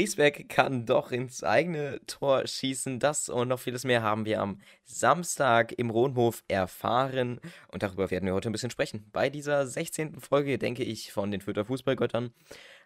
Griesbeck 0.00 0.48
kann 0.48 0.86
doch 0.86 1.12
ins 1.12 1.44
eigene 1.44 2.00
Tor 2.06 2.46
schießen. 2.46 3.00
Das 3.00 3.28
und 3.28 3.48
noch 3.48 3.60
vieles 3.60 3.84
mehr 3.84 4.00
haben 4.00 4.24
wir 4.24 4.40
am 4.40 4.58
Samstag 4.86 5.72
im 5.72 5.90
Rohnhof 5.90 6.42
erfahren. 6.48 7.38
Und 7.68 7.82
darüber 7.82 8.10
werden 8.10 8.24
wir 8.24 8.32
heute 8.32 8.48
ein 8.48 8.52
bisschen 8.52 8.70
sprechen. 8.70 9.10
Bei 9.12 9.28
dieser 9.28 9.66
16. 9.66 10.18
Folge, 10.18 10.56
denke 10.56 10.84
ich, 10.84 11.12
von 11.12 11.30
den 11.30 11.42
Fürther 11.42 11.66
Fußballgöttern. 11.66 12.32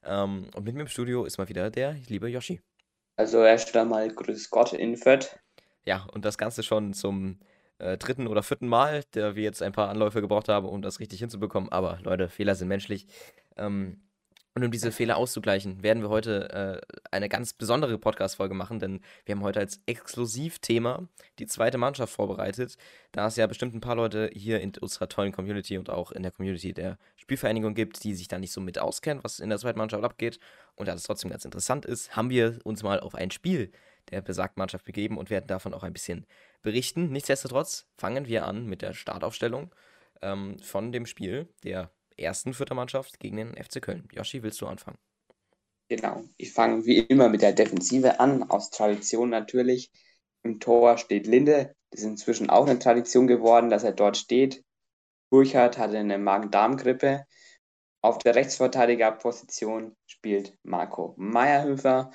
Ähm, 0.02 0.50
und 0.56 0.64
mit 0.64 0.74
mir 0.74 0.80
im 0.80 0.88
Studio 0.88 1.24
ist 1.24 1.38
mal 1.38 1.48
wieder 1.48 1.70
der 1.70 1.94
liebe 2.08 2.28
Yoshi. 2.28 2.60
Also 3.14 3.44
erst 3.44 3.76
einmal 3.76 4.08
Grüß 4.08 4.50
Gott 4.50 4.72
in 4.72 4.96
Fürth. 4.96 5.38
Ja, 5.84 6.08
und 6.12 6.24
das 6.24 6.36
Ganze 6.36 6.64
schon 6.64 6.94
zum 6.94 7.38
äh, 7.78 7.96
dritten 7.96 8.26
oder 8.26 8.42
vierten 8.42 8.66
Mal, 8.66 9.04
der 9.14 9.36
wir 9.36 9.44
jetzt 9.44 9.62
ein 9.62 9.70
paar 9.70 9.88
Anläufe 9.88 10.20
gebraucht 10.20 10.48
haben, 10.48 10.66
um 10.66 10.82
das 10.82 10.98
richtig 10.98 11.20
hinzubekommen. 11.20 11.70
Aber 11.70 12.00
Leute, 12.02 12.28
Fehler 12.28 12.56
sind 12.56 12.66
menschlich. 12.66 13.06
Ähm, 13.56 14.00
und 14.54 14.64
um 14.64 14.70
diese 14.70 14.92
Fehler 14.92 15.16
auszugleichen, 15.16 15.82
werden 15.82 16.02
wir 16.02 16.10
heute 16.10 16.80
äh, 16.80 16.94
eine 17.10 17.28
ganz 17.28 17.52
besondere 17.52 17.98
Podcast-Folge 17.98 18.54
machen, 18.54 18.78
denn 18.78 19.00
wir 19.24 19.34
haben 19.34 19.42
heute 19.42 19.58
als 19.58 19.80
Exklusivthema 19.86 21.08
die 21.40 21.46
zweite 21.46 21.76
Mannschaft 21.76 22.14
vorbereitet, 22.14 22.76
da 23.10 23.26
es 23.26 23.34
ja 23.36 23.48
bestimmt 23.48 23.74
ein 23.74 23.80
paar 23.80 23.96
Leute 23.96 24.30
hier 24.32 24.60
in 24.60 24.72
unserer 24.80 25.08
tollen 25.08 25.32
Community 25.32 25.76
und 25.76 25.90
auch 25.90 26.12
in 26.12 26.22
der 26.22 26.30
Community 26.30 26.72
der 26.72 26.98
Spielvereinigung 27.16 27.74
gibt, 27.74 28.04
die 28.04 28.14
sich 28.14 28.28
da 28.28 28.38
nicht 28.38 28.52
so 28.52 28.60
mit 28.60 28.78
auskennen, 28.78 29.24
was 29.24 29.40
in 29.40 29.48
der 29.48 29.58
zweiten 29.58 29.78
Mannschaft 29.78 30.04
abgeht. 30.04 30.38
Und 30.76 30.86
da 30.86 30.94
es 30.94 31.02
trotzdem 31.02 31.30
ganz 31.30 31.44
interessant 31.44 31.84
ist, 31.84 32.14
haben 32.14 32.30
wir 32.30 32.60
uns 32.62 32.84
mal 32.84 33.00
auf 33.00 33.16
ein 33.16 33.32
Spiel 33.32 33.72
der 34.10 34.20
besagten 34.20 34.60
Mannschaft 34.60 34.84
begeben 34.84 35.18
und 35.18 35.30
werden 35.30 35.46
davon 35.48 35.74
auch 35.74 35.82
ein 35.82 35.92
bisschen 35.92 36.26
berichten. 36.62 37.10
Nichtsdestotrotz 37.10 37.86
fangen 37.96 38.26
wir 38.26 38.46
an 38.46 38.66
mit 38.66 38.82
der 38.82 38.92
Startaufstellung 38.92 39.74
ähm, 40.22 40.58
von 40.60 40.92
dem 40.92 41.06
Spiel 41.06 41.48
der 41.64 41.90
ersten 42.16 42.54
vierter 42.54 42.74
Mannschaft 42.74 43.18
gegen 43.20 43.36
den 43.36 43.54
FC 43.54 43.80
Köln. 43.80 44.08
Yoshi, 44.12 44.42
willst 44.42 44.60
du 44.60 44.66
anfangen? 44.66 44.98
Genau, 45.88 46.24
ich 46.36 46.52
fange 46.52 46.86
wie 46.86 46.98
immer 46.98 47.28
mit 47.28 47.42
der 47.42 47.52
Defensive 47.52 48.20
an, 48.20 48.42
aus 48.44 48.70
Tradition 48.70 49.28
natürlich. 49.28 49.90
Im 50.42 50.60
Tor 50.60 50.98
steht 50.98 51.26
Linde. 51.26 51.74
Das 51.90 52.00
ist 52.00 52.06
inzwischen 52.06 52.50
auch 52.50 52.66
eine 52.66 52.78
Tradition 52.78 53.26
geworden, 53.26 53.70
dass 53.70 53.84
er 53.84 53.92
dort 53.92 54.16
steht. 54.16 54.64
Burchardt 55.30 55.78
hatte 55.78 55.98
eine 55.98 56.18
Magen-Darm-Grippe. 56.18 57.26
Auf 58.02 58.18
der 58.18 58.34
Rechtsverteidigerposition 58.34 59.96
spielt 60.06 60.56
Marco 60.62 61.14
Meyerhöfer, 61.16 62.10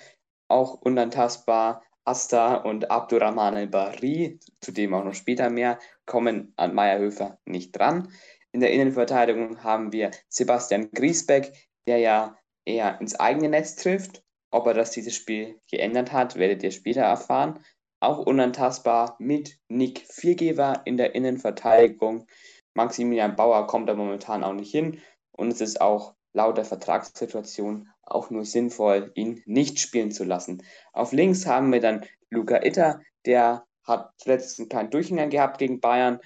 auch 0.48 0.76
unantastbar. 0.82 1.84
Asta 2.06 2.56
und 2.56 2.90
Abdurrahman 2.90 3.56
El-Bari, 3.56 4.40
zu 4.62 4.72
dem 4.72 4.94
auch 4.96 5.04
noch 5.04 5.14
später 5.14 5.50
mehr, 5.50 5.78
kommen 6.06 6.54
an 6.56 6.74
Meyerhöfer 6.74 7.40
nicht 7.46 7.72
dran. 7.72 8.12
In 8.52 8.62
der 8.62 8.72
Innenverteidigung 8.72 9.64
haben 9.64 9.92
wir 9.92 10.12
Sebastian 10.28 10.90
Griesbeck, 10.92 11.54
der 11.88 11.98
ja 12.00 12.38
eher 12.66 13.00
ins 13.00 13.20
eigene 13.20 13.50
Netz 13.50 13.76
trifft. 13.76 14.24
Ob 14.52 14.66
er 14.66 14.74
das 14.74 14.92
dieses 14.92 15.16
Spiel 15.16 15.60
geändert 15.70 16.12
hat, 16.12 16.36
werdet 16.36 16.64
ihr 16.64 16.72
später 16.72 17.02
erfahren. 17.02 17.64
Auch 18.00 18.18
unantastbar 18.20 19.16
mit 19.20 19.60
Nick 19.68 20.06
Viergeber 20.10 20.82
in 20.86 20.98
der 20.98 21.14
Innenverteidigung. 21.14 22.26
Maximilian 22.74 23.36
Bauer 23.36 23.68
kommt 23.68 23.90
da 23.90 23.94
momentan 23.94 24.44
auch 24.44 24.54
nicht 24.54 24.72
hin 24.72 25.02
und 25.32 25.52
es 25.52 25.62
ist 25.62 25.82
auch 25.82 26.16
laut 26.34 26.58
der 26.58 26.66
Vertragssituation 26.66 27.90
auch 28.04 28.30
nur 28.30 28.46
sinnvoll, 28.46 29.12
ihn 29.16 29.44
nicht 29.46 29.80
spielen 29.80 30.12
zu 30.12 30.24
lassen. 30.24 30.64
Auf 30.94 31.12
links 31.12 31.46
haben 31.46 31.72
wir 31.72 31.82
dann 31.82 32.06
Luca 32.30 32.64
Itter, 32.64 33.02
der 33.26 33.66
hat 33.84 34.14
zuletzt 34.18 34.60
einen 34.60 34.70
kleinen 34.70 34.90
Durchhänger 34.92 35.28
gehabt 35.28 35.58
gegen 35.58 35.80
Bayern, 35.80 36.20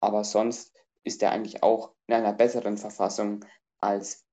aber 0.00 0.24
sonst 0.24 0.74
ist 1.04 1.22
er 1.22 1.32
eigentlich 1.32 1.62
auch 1.62 1.94
in 2.06 2.14
einer 2.14 2.32
besseren 2.32 2.76
Verfassung 2.76 3.44
als 3.78 4.24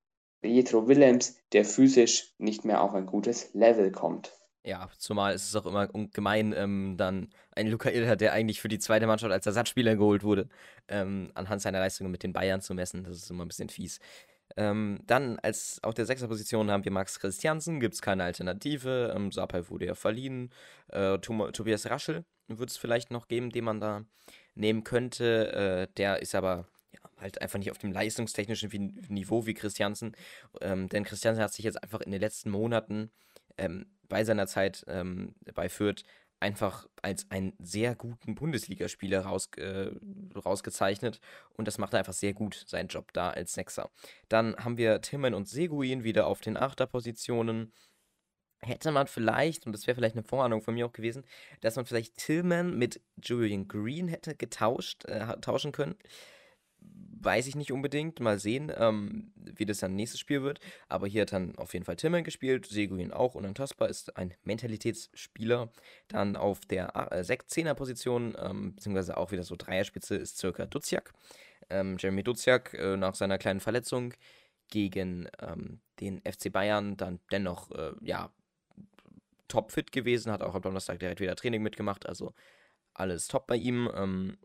Pietro 0.41 0.87
Willems, 0.87 1.37
der 1.51 1.65
physisch 1.65 2.33
nicht 2.37 2.65
mehr 2.65 2.81
auf 2.81 2.93
ein 2.93 3.05
gutes 3.05 3.53
Level 3.53 3.91
kommt. 3.91 4.33
Ja, 4.63 4.89
zumal 4.97 5.33
ist 5.33 5.47
es 5.47 5.55
auch 5.55 5.65
immer 5.65 5.87
gemein, 5.87 6.53
ähm, 6.55 6.95
dann 6.97 7.29
ein 7.55 7.67
Luca 7.67 7.89
Ilha, 7.89 8.17
der 8.17 8.33
eigentlich 8.33 8.59
für 8.59 8.67
die 8.67 8.79
zweite 8.79 9.07
Mannschaft 9.07 9.31
als 9.31 9.45
Ersatzspieler 9.45 9.95
geholt 9.95 10.23
wurde, 10.23 10.49
ähm, 10.89 11.31
anhand 11.35 11.61
seiner 11.61 11.79
Leistungen 11.79 12.11
mit 12.11 12.23
den 12.23 12.33
Bayern 12.33 12.59
zu 12.59 12.73
messen. 12.73 13.05
Das 13.05 13.15
ist 13.15 13.31
immer 13.31 13.45
ein 13.45 13.47
bisschen 13.47 13.69
fies. 13.69 13.99
Ähm, 14.57 14.99
dann 15.05 15.39
als 15.39 15.79
auf 15.83 15.93
der 15.93 16.05
sechster 16.05 16.27
Position 16.27 16.69
haben 16.69 16.83
wir 16.83 16.91
Max 16.91 17.19
Christiansen, 17.19 17.79
gibt 17.79 17.93
es 17.93 18.01
keine 18.01 18.23
Alternative. 18.23 19.13
Ähm, 19.15 19.31
Sapai 19.31 19.69
wurde 19.69 19.85
ja 19.85 19.95
verliehen. 19.95 20.51
Äh, 20.89 21.17
Tobias 21.19 21.89
Raschel 21.89 22.25
wird 22.47 22.69
es 22.69 22.77
vielleicht 22.77 23.11
noch 23.11 23.27
geben, 23.27 23.51
den 23.51 23.63
man 23.63 23.79
da 23.79 24.03
nehmen 24.57 24.83
könnte. 24.83 25.87
Äh, 25.89 25.93
der 25.97 26.21
ist 26.21 26.35
aber 26.35 26.67
ja, 26.91 26.99
halt 27.17 27.41
einfach 27.41 27.59
nicht 27.59 27.71
auf 27.71 27.77
dem 27.77 27.91
leistungstechnischen 27.91 28.69
Niveau 29.09 29.45
wie 29.45 29.53
Christiansen. 29.53 30.15
Ähm, 30.61 30.89
denn 30.89 31.03
Christiansen 31.03 31.43
hat 31.43 31.53
sich 31.53 31.65
jetzt 31.65 31.81
einfach 31.81 32.01
in 32.01 32.11
den 32.11 32.21
letzten 32.21 32.49
Monaten 32.49 33.11
ähm, 33.57 33.85
bei 34.09 34.23
seiner 34.23 34.47
Zeit 34.47 34.85
ähm, 34.87 35.35
bei 35.53 35.69
Fürth 35.69 36.03
einfach 36.39 36.87
als 37.01 37.29
einen 37.31 37.53
sehr 37.59 37.95
guten 37.95 38.35
Bundesligaspieler 38.35 39.21
raus, 39.21 39.49
äh, 39.57 39.89
rausgezeichnet 40.35 41.19
und 41.55 41.67
das 41.67 41.77
macht 41.77 41.93
er 41.93 41.99
einfach 41.99 42.13
sehr 42.13 42.33
gut, 42.33 42.63
seinen 42.67 42.89
Job 42.89 43.11
da 43.13 43.31
als 43.31 43.53
Sechser. 43.53 43.89
Dann 44.29 44.55
haben 44.57 44.77
wir 44.77 45.01
Timmen 45.01 45.33
und 45.33 45.47
Seguin 45.47 46.03
wieder 46.03 46.27
auf 46.27 46.41
den 46.41 46.57
Achterpositionen 46.57 47.73
hätte 48.61 48.91
man 48.91 49.07
vielleicht, 49.07 49.65
und 49.65 49.73
das 49.73 49.87
wäre 49.87 49.95
vielleicht 49.95 50.15
eine 50.15 50.23
Vorahnung 50.23 50.61
von 50.61 50.73
mir 50.73 50.85
auch 50.85 50.93
gewesen, 50.93 51.23
dass 51.61 51.75
man 51.75 51.85
vielleicht 51.85 52.17
Tillman 52.17 52.77
mit 52.77 53.01
Julian 53.21 53.67
Green 53.67 54.07
hätte 54.07 54.35
getauscht, 54.35 55.05
äh, 55.05 55.37
tauschen 55.39 55.71
können. 55.71 55.95
Weiß 57.19 57.47
ich 57.47 57.55
nicht 57.55 57.71
unbedingt. 57.71 58.19
Mal 58.19 58.39
sehen, 58.39 58.71
ähm, 58.77 59.31
wie 59.35 59.65
das 59.65 59.79
dann 59.79 59.95
nächstes 59.95 60.19
Spiel 60.19 60.43
wird. 60.43 60.59
Aber 60.87 61.07
hier 61.07 61.23
hat 61.23 61.33
dann 61.33 61.57
auf 61.57 61.73
jeden 61.73 61.85
Fall 61.85 61.95
Tillman 61.95 62.23
gespielt. 62.23 62.67
Seguin 62.67 63.11
auch 63.11 63.35
unantastbar, 63.35 63.89
ist 63.89 64.15
ein 64.17 64.33
Mentalitätsspieler. 64.43 65.69
Dann 66.07 66.35
auf 66.35 66.61
der 66.61 66.95
äh, 67.11 67.21
10er-Position, 67.21 68.37
ähm, 68.39 68.75
beziehungsweise 68.75 69.17
auch 69.17 69.31
wieder 69.31 69.43
so 69.43 69.55
Dreierspitze, 69.55 70.15
ist 70.15 70.37
circa 70.37 70.65
Duziak. 70.65 71.13
Ähm, 71.69 71.97
Jeremy 71.99 72.23
Duziak 72.23 72.73
äh, 72.75 72.95
nach 72.97 73.15
seiner 73.15 73.37
kleinen 73.37 73.59
Verletzung 73.59 74.13
gegen 74.69 75.27
ähm, 75.39 75.79
den 75.99 76.21
FC 76.21 76.51
Bayern 76.51 76.97
dann 76.97 77.19
dennoch, 77.31 77.71
äh, 77.71 77.93
ja, 78.01 78.31
topfit 79.47 79.91
gewesen, 79.91 80.31
hat 80.31 80.41
auch 80.41 80.55
am 80.55 80.61
Donnerstag 80.61 80.99
direkt 80.99 81.19
wieder 81.19 81.35
Training 81.35 81.61
mitgemacht, 81.61 82.05
also 82.07 82.33
alles 82.93 83.27
top 83.27 83.47
bei 83.47 83.55
ihm. 83.55 83.89
Ähm, 83.95 84.37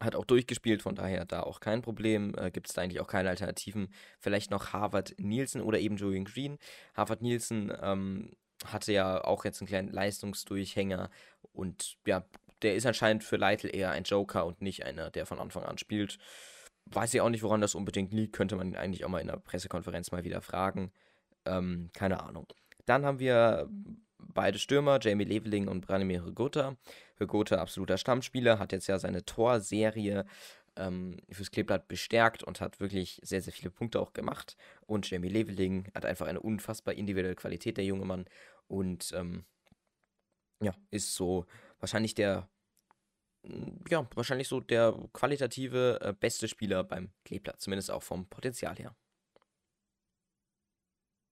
hat 0.00 0.14
auch 0.14 0.24
durchgespielt, 0.24 0.82
von 0.82 0.94
daher 0.94 1.24
da 1.24 1.42
auch 1.42 1.60
kein 1.60 1.82
Problem. 1.82 2.34
Äh, 2.36 2.50
Gibt 2.50 2.68
es 2.68 2.74
da 2.74 2.82
eigentlich 2.82 3.00
auch 3.00 3.08
keine 3.08 3.30
Alternativen. 3.30 3.92
Vielleicht 4.20 4.50
noch 4.50 4.72
Harvard 4.72 5.14
Nielsen 5.18 5.60
oder 5.60 5.80
eben 5.80 5.96
Julian 5.96 6.24
Green. 6.24 6.58
Harvard 6.94 7.20
Nielsen 7.20 7.72
ähm, 7.82 8.36
hatte 8.64 8.92
ja 8.92 9.24
auch 9.24 9.44
jetzt 9.44 9.60
einen 9.60 9.68
kleinen 9.68 9.88
Leistungsdurchhänger 9.88 11.10
und 11.52 11.96
ja, 12.06 12.24
der 12.62 12.74
ist 12.74 12.86
anscheinend 12.86 13.24
für 13.24 13.36
Leitl 13.36 13.74
eher 13.74 13.90
ein 13.90 14.04
Joker 14.04 14.46
und 14.46 14.62
nicht 14.62 14.84
einer, 14.84 15.10
der 15.10 15.26
von 15.26 15.38
Anfang 15.38 15.64
an 15.64 15.78
spielt. 15.78 16.18
Weiß 16.86 17.12
ich 17.14 17.20
auch 17.20 17.28
nicht, 17.28 17.42
woran 17.42 17.60
das 17.60 17.74
unbedingt 17.74 18.12
liegt. 18.12 18.34
Könnte 18.34 18.56
man 18.56 18.74
eigentlich 18.74 19.04
auch 19.04 19.08
mal 19.08 19.20
in 19.20 19.28
der 19.28 19.36
Pressekonferenz 19.36 20.10
mal 20.10 20.24
wieder 20.24 20.40
fragen. 20.40 20.92
Ähm, 21.44 21.90
keine 21.92 22.22
Ahnung. 22.22 22.46
Dann 22.86 23.04
haben 23.04 23.18
wir 23.18 23.68
beide 24.18 24.58
Stürmer, 24.58 24.98
Jamie 25.00 25.24
Leveling 25.24 25.68
und 25.68 25.86
Branimir 25.86 26.24
Hygota. 26.24 26.76
Hygota, 27.18 27.56
absoluter 27.56 27.98
Stammspieler, 27.98 28.58
hat 28.58 28.72
jetzt 28.72 28.86
ja 28.86 28.98
seine 28.98 29.24
Torserie 29.24 30.24
ähm, 30.76 31.16
fürs 31.30 31.50
Kleeblatt 31.50 31.88
bestärkt 31.88 32.42
und 32.42 32.60
hat 32.60 32.80
wirklich 32.80 33.20
sehr, 33.22 33.42
sehr 33.42 33.52
viele 33.52 33.70
Punkte 33.70 34.00
auch 34.00 34.12
gemacht. 34.12 34.56
Und 34.86 35.10
Jamie 35.10 35.28
Leveling 35.28 35.90
hat 35.94 36.04
einfach 36.04 36.26
eine 36.26 36.40
unfassbar 36.40 36.94
individuelle 36.94 37.34
Qualität, 37.34 37.76
der 37.76 37.84
junge 37.84 38.04
Mann. 38.04 38.26
Und 38.68 39.12
ähm, 39.14 39.44
ja, 40.60 40.74
ist 40.90 41.14
so 41.14 41.46
wahrscheinlich 41.80 42.14
der, 42.14 42.48
ja, 43.88 44.08
wahrscheinlich 44.14 44.48
so 44.48 44.60
der 44.60 44.94
qualitative 45.12 45.98
äh, 46.00 46.12
beste 46.12 46.48
Spieler 46.48 46.84
beim 46.84 47.10
Kleeblatt, 47.24 47.60
zumindest 47.60 47.90
auch 47.90 48.02
vom 48.02 48.26
Potenzial 48.28 48.76
her. 48.76 48.94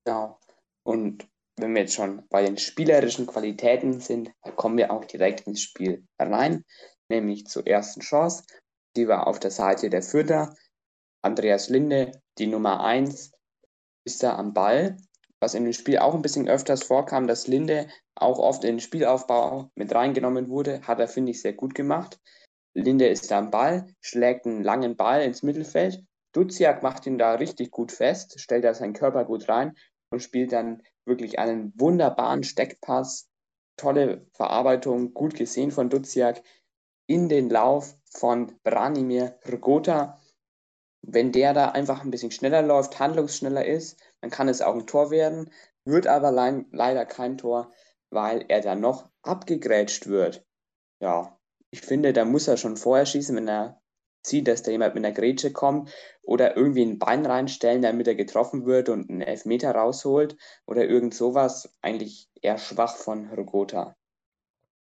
Ja, 0.06 0.38
und 0.84 1.28
wenn 1.58 1.74
wir 1.74 1.82
jetzt 1.82 1.94
schon 1.94 2.26
bei 2.28 2.42
den 2.42 2.58
spielerischen 2.58 3.26
Qualitäten 3.26 4.00
sind, 4.00 4.30
dann 4.42 4.56
kommen 4.56 4.76
wir 4.76 4.92
auch 4.92 5.04
direkt 5.04 5.46
ins 5.46 5.62
Spiel 5.62 6.06
rein, 6.18 6.64
nämlich 7.08 7.46
zur 7.46 7.66
ersten 7.66 8.00
Chance. 8.00 8.44
Die 8.96 9.08
war 9.08 9.26
auf 9.26 9.40
der 9.40 9.50
Seite 9.50 9.90
der 9.90 10.02
Fürther. 10.02 10.54
Andreas 11.22 11.68
Linde, 11.68 12.12
die 12.38 12.46
Nummer 12.46 12.84
1, 12.84 13.32
ist 14.04 14.22
da 14.22 14.36
am 14.36 14.52
Ball. 14.52 14.96
Was 15.40 15.54
in 15.54 15.64
dem 15.64 15.72
Spiel 15.72 15.98
auch 15.98 16.14
ein 16.14 16.22
bisschen 16.22 16.48
öfters 16.48 16.82
vorkam, 16.82 17.26
dass 17.26 17.46
Linde 17.46 17.88
auch 18.14 18.38
oft 18.38 18.64
in 18.64 18.76
den 18.76 18.80
Spielaufbau 18.80 19.70
mit 19.74 19.94
reingenommen 19.94 20.48
wurde, 20.48 20.82
hat 20.82 20.98
er, 20.98 21.08
finde 21.08 21.32
ich, 21.32 21.42
sehr 21.42 21.52
gut 21.52 21.74
gemacht. 21.74 22.18
Linde 22.74 23.08
ist 23.08 23.30
da 23.30 23.38
am 23.38 23.50
Ball, 23.50 23.86
schlägt 24.00 24.46
einen 24.46 24.62
langen 24.62 24.96
Ball 24.96 25.22
ins 25.22 25.42
Mittelfeld. 25.42 26.02
Duziak 26.32 26.82
macht 26.82 27.06
ihn 27.06 27.18
da 27.18 27.34
richtig 27.34 27.70
gut 27.70 27.92
fest, 27.92 28.38
stellt 28.40 28.64
da 28.64 28.74
seinen 28.74 28.92
Körper 28.92 29.24
gut 29.24 29.48
rein 29.48 29.74
und 30.16 30.20
spielt 30.22 30.52
dann 30.52 30.82
wirklich 31.04 31.38
einen 31.38 31.78
wunderbaren 31.78 32.42
Steckpass, 32.42 33.28
tolle 33.76 34.26
Verarbeitung, 34.32 35.12
gut 35.12 35.34
gesehen 35.34 35.70
von 35.70 35.90
Duziak, 35.90 36.42
in 37.06 37.28
den 37.28 37.50
Lauf 37.50 37.94
von 38.10 38.58
Branimir 38.64 39.38
Rgota. 39.46 40.18
Wenn 41.02 41.32
der 41.32 41.52
da 41.52 41.68
einfach 41.68 42.02
ein 42.02 42.10
bisschen 42.10 42.30
schneller 42.30 42.62
läuft, 42.62 42.98
handlungsschneller 42.98 43.66
ist, 43.66 44.00
dann 44.22 44.30
kann 44.30 44.48
es 44.48 44.62
auch 44.62 44.74
ein 44.74 44.86
Tor 44.86 45.10
werden. 45.10 45.50
wird 45.84 46.06
aber 46.06 46.32
le 46.32 46.64
leider 46.72 47.04
kein 47.04 47.36
Tor, 47.36 47.70
weil 48.10 48.46
er 48.48 48.62
dann 48.62 48.80
noch 48.80 49.10
abgegrätscht 49.22 50.06
wird. 50.06 50.44
Ja, 51.00 51.38
ich 51.70 51.82
finde, 51.82 52.14
da 52.14 52.24
muss 52.24 52.48
er 52.48 52.56
schon 52.56 52.78
vorher 52.78 53.04
schießen, 53.04 53.36
wenn 53.36 53.48
er 53.48 53.82
sieht, 54.26 54.48
dass 54.48 54.62
da 54.62 54.70
jemand 54.70 54.94
mit 54.94 55.04
einer 55.04 55.14
Grätsche 55.14 55.52
kommt 55.52 55.90
oder 56.22 56.56
irgendwie 56.56 56.84
ein 56.84 56.98
Bein 56.98 57.24
reinstellen, 57.24 57.82
damit 57.82 58.06
er 58.08 58.14
getroffen 58.14 58.66
wird 58.66 58.88
und 58.88 59.08
einen 59.08 59.22
Elfmeter 59.22 59.72
rausholt 59.72 60.36
oder 60.66 60.84
irgend 60.84 61.14
sowas. 61.14 61.74
Eigentlich 61.82 62.28
eher 62.40 62.58
schwach 62.58 62.96
von 62.96 63.28
Rogota. 63.30 63.96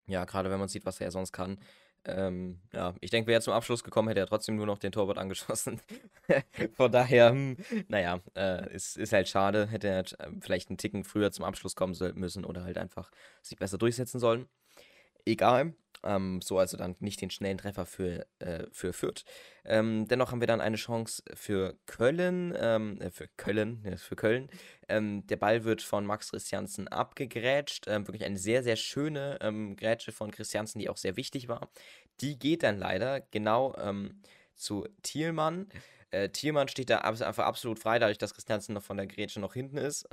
Ja, 0.07 0.25
gerade 0.25 0.51
wenn 0.51 0.59
man 0.59 0.69
sieht, 0.69 0.87
was 0.87 1.01
er 1.01 1.11
sonst 1.11 1.33
kann. 1.33 1.59
Ähm, 2.05 2.61
ja, 2.73 2.95
ich 3.01 3.11
denke, 3.11 3.29
wäre 3.29 3.39
er 3.39 3.43
zum 3.43 3.53
Abschluss 3.53 3.85
gekommen, 3.85 4.09
hätte 4.09 4.21
er 4.21 4.27
trotzdem 4.27 4.57
nur 4.57 4.67
noch 4.67 4.79
den 4.79 4.93
Torwart 4.93 5.19
angeschossen. 5.19 5.81
Von 6.75 6.91
daher, 6.91 7.31
hm, 7.31 7.57
naja, 7.89 8.21
äh, 8.35 8.75
ist, 8.75 8.97
ist 8.97 9.13
halt 9.13 9.29
schade. 9.29 9.67
Hätte 9.67 9.89
er 9.89 10.01
äh, 10.01 10.31
vielleicht 10.41 10.71
einen 10.71 10.79
Ticken 10.79 11.05
früher 11.05 11.31
zum 11.31 11.45
Abschluss 11.45 11.77
kommen 11.77 11.97
müssen 12.15 12.45
oder 12.45 12.65
halt 12.65 12.79
einfach 12.79 13.11
sich 13.43 13.59
besser 13.59 13.79
durchsetzen 13.79 14.19
sollen. 14.19 14.49
Egal. 15.27 15.75
Ähm, 16.05 16.41
so 16.43 16.59
also 16.59 16.77
dann 16.77 16.97
nicht 17.01 17.21
den 17.21 17.31
schnellen 17.31 17.59
Treffer 17.59 17.87
für, 17.87 18.27
äh, 18.39 18.65
für 18.73 18.93
Fürth. 18.93 19.25
Ähm, 19.65 20.07
dennoch 20.09 20.33
haben 20.33 20.41
wir 20.41 20.47
dann 20.47 20.61
eine 20.61 20.77
Chance 20.77 21.23
für 21.35 21.77
Köln, 21.87 22.55
ähm, 22.59 23.01
äh, 23.01 23.11
für 23.11 23.29
Köln, 23.37 23.97
für 23.99 24.17
Köln. 24.17 24.49
Ähm, 24.89 25.27
der 25.27 25.37
Ball 25.37 25.65
wird 25.65 25.83
von 25.83 26.07
Max 26.07 26.31
Christiansen 26.31 26.89
abgegrätscht. 26.89 27.87
Ähm, 27.89 28.07
wirklich 28.07 28.25
eine 28.25 28.39
sehr, 28.39 28.63
sehr 28.63 28.77
schöne 28.77 29.39
ähm, 29.41 29.77
Grätsche 29.77 30.13
von 30.13 30.31
Christiansen, 30.31 30.79
die 30.79 30.89
auch 30.89 30.97
sehr 30.97 31.17
wichtig 31.17 31.49
war. 31.49 31.69
Die 32.21 32.39
geht 32.39 32.63
dann 32.65 32.79
leider 32.79 33.21
genau 33.21 33.75
zu 34.57 34.89
Thielmann. 35.03 35.69
Äh, 36.11 36.31
Thielmann 36.31 36.69
steht 36.69 36.91
da 36.91 36.99
einfach 36.99 37.45
absolut 37.45 37.79
frei, 37.79 37.99
dadurch, 37.99 38.19
dass 38.19 38.35
Christiansen 38.35 38.75
noch 38.75 38.83
von 38.83 38.97
der 38.97 39.07
Grätsche 39.07 39.41
noch 39.41 39.55
hinten 39.55 39.77
ist. 39.77 40.09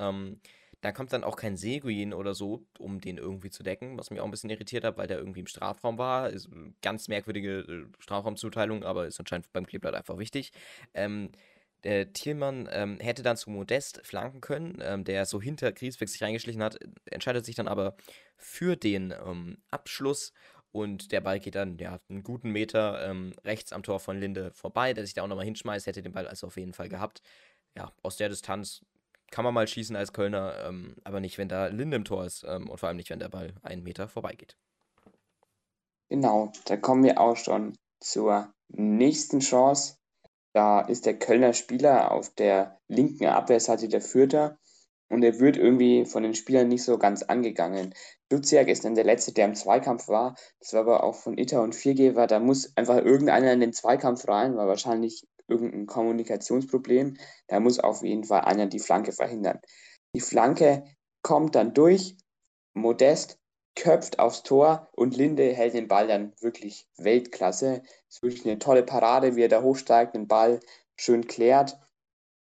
Da 0.86 0.92
kommt 0.92 1.12
dann 1.14 1.24
auch 1.24 1.36
kein 1.36 1.58
Seguin 1.58 2.14
oder 2.14 2.36
so, 2.36 2.64
um 2.78 3.02
den 3.02 3.18
irgendwie 3.18 3.50
zu 3.50 3.64
decken, 3.64 3.98
was 3.98 4.12
mich 4.12 4.20
auch 4.20 4.26
ein 4.26 4.30
bisschen 4.30 4.52
irritiert 4.52 4.84
hat, 4.84 4.98
weil 4.98 5.08
der 5.08 5.18
irgendwie 5.18 5.40
im 5.40 5.48
Strafraum 5.48 5.98
war. 5.98 6.30
Ist 6.30 6.48
eine 6.52 6.76
ganz 6.84 7.08
merkwürdige 7.08 7.62
äh, 7.62 7.86
Strafraumzuteilung, 7.98 8.84
aber 8.84 9.08
ist 9.08 9.20
anscheinend 9.20 9.52
beim 9.52 9.66
Kleeblatt 9.66 9.96
einfach 9.96 10.20
wichtig. 10.20 10.52
Ähm, 10.94 11.32
der 11.84 12.14
Thielmann 12.14 12.70
ähm, 12.72 13.00
hätte 13.00 13.24
dann 13.24 13.36
zu 13.36 13.50
Modest 13.50 14.06
flanken 14.06 14.42
können, 14.42 14.78
ähm, 14.84 15.06
der 15.06 15.26
so 15.26 15.42
hinter 15.42 15.72
Griesbeck 15.72 16.08
sich 16.08 16.22
reingeschlichen 16.22 16.62
hat, 16.62 16.78
entscheidet 17.06 17.48
sich 17.48 17.56
dann 17.56 17.68
aber 17.68 17.96
für 18.38 18.76
den 18.76 19.12
ähm, 19.26 19.58
Abschluss 19.72 20.34
und 20.72 21.12
der 21.12 21.22
Ball 21.22 21.40
geht 21.40 21.56
dann 21.56 21.80
ja 21.80 22.00
einen 22.10 22.22
guten 22.22 22.52
Meter 22.52 23.10
ähm, 23.10 23.34
rechts 23.44 23.74
am 23.74 23.82
Tor 23.82 24.00
von 24.00 24.20
Linde 24.20 24.52
vorbei, 24.52 24.94
der 24.94 25.04
sich 25.04 25.16
da 25.16 25.24
auch 25.24 25.28
nochmal 25.28 25.46
hinschmeißt, 25.46 25.88
hätte 25.88 26.04
den 26.04 26.12
Ball 26.12 26.28
also 26.28 26.46
auf 26.46 26.58
jeden 26.58 26.74
Fall 26.74 26.90
gehabt. 26.90 27.24
Ja, 27.76 27.92
aus 28.04 28.18
der 28.18 28.30
Distanz 28.30 28.86
kann 29.31 29.44
man 29.44 29.54
mal 29.54 29.68
schießen 29.68 29.95
als 29.95 30.13
Kölner, 30.13 30.66
ähm, 30.66 30.95
aber 31.04 31.19
nicht, 31.19 31.38
wenn 31.38 31.50
da 31.50 31.68
Linde 31.68 31.98
im 31.98 32.06
Tor 32.06 32.25
ist 32.25 32.45
ähm, 32.48 32.69
und 32.69 32.80
vor 32.80 32.88
allem 32.88 32.98
nicht, 32.98 33.10
wenn 33.10 33.19
der 33.19 33.30
Ball 33.30 33.54
einen 33.62 33.83
Meter 33.83 34.07
vorbeigeht. 34.07 34.57
Genau, 36.10 36.51
da 36.66 36.77
kommen 36.77 37.04
wir 37.04 37.19
auch 37.19 37.36
schon 37.36 37.77
zur 38.00 38.54
nächsten 38.69 39.39
Chance. 39.39 39.98
Da 40.54 40.81
ist 40.81 41.06
der 41.06 41.18
Kölner 41.18 41.54
Spieler 41.54 42.12
auf 42.12 42.33
der 42.33 42.80
linken 42.88 43.25
Abwehrseite 43.25 43.89
der 43.89 44.01
Fürther 44.01 44.57
und 45.10 45.24
er 45.24 45.39
wird 45.39 45.57
irgendwie 45.57 46.06
von 46.06 46.24
den 46.24 46.33
Spielern 46.33 46.68
nicht 46.68 46.83
so 46.83 46.98
ganz 46.98 47.24
angegangen. 47.24 47.94
Duziak 48.30 48.68
ist 48.68 48.86
dann 48.86 48.95
der 48.95 49.04
Letzte, 49.04 49.33
der 49.33 49.45
im 49.45 49.56
Zweikampf 49.56 50.07
war. 50.07 50.36
Das 50.60 50.74
war 50.74 50.81
aber 50.81 51.04
auch 51.04 51.16
von 51.16 51.38
Itter 51.38 51.62
und 51.62 51.75
Viergeber. 51.75 52.27
Da 52.27 52.39
muss 52.39 52.75
einfach 52.75 52.98
irgendeiner 52.98 53.54
in 53.54 53.60
den 53.60 53.74
Zweikampf 53.74 54.27
rein, 54.27 54.56
war 54.56 54.68
wahrscheinlich 54.68 55.27
irgendein 55.47 55.86
Kommunikationsproblem. 55.86 57.18
Da 57.47 57.59
muss 57.59 57.80
auf 57.80 58.03
jeden 58.03 58.24
Fall 58.24 58.42
einer 58.42 58.68
die 58.68 58.80
Flanke 58.80 59.12
verhindern. 59.12 59.59
Die 60.15 60.21
Flanke 60.21 60.83
kommt 61.21 61.56
dann 61.56 61.74
durch, 61.74 62.15
Modest 62.74 63.39
köpft 63.75 64.19
aufs 64.19 64.44
Tor 64.44 64.89
und 64.94 65.18
Linde 65.18 65.53
hält 65.53 65.74
den 65.74 65.88
Ball 65.88 66.07
dann 66.07 66.33
wirklich 66.39 66.88
Weltklasse. 66.97 67.83
Es 68.09 68.15
ist 68.15 68.24
wirklich 68.24 68.45
eine 68.45 68.59
tolle 68.59 68.83
Parade, 68.83 69.36
wie 69.36 69.44
er 69.44 69.50
da 69.50 69.62
hochsteigt, 69.62 70.15
den 70.15 70.27
Ball 70.27 70.59
schön 70.95 71.27
klärt. 71.27 71.77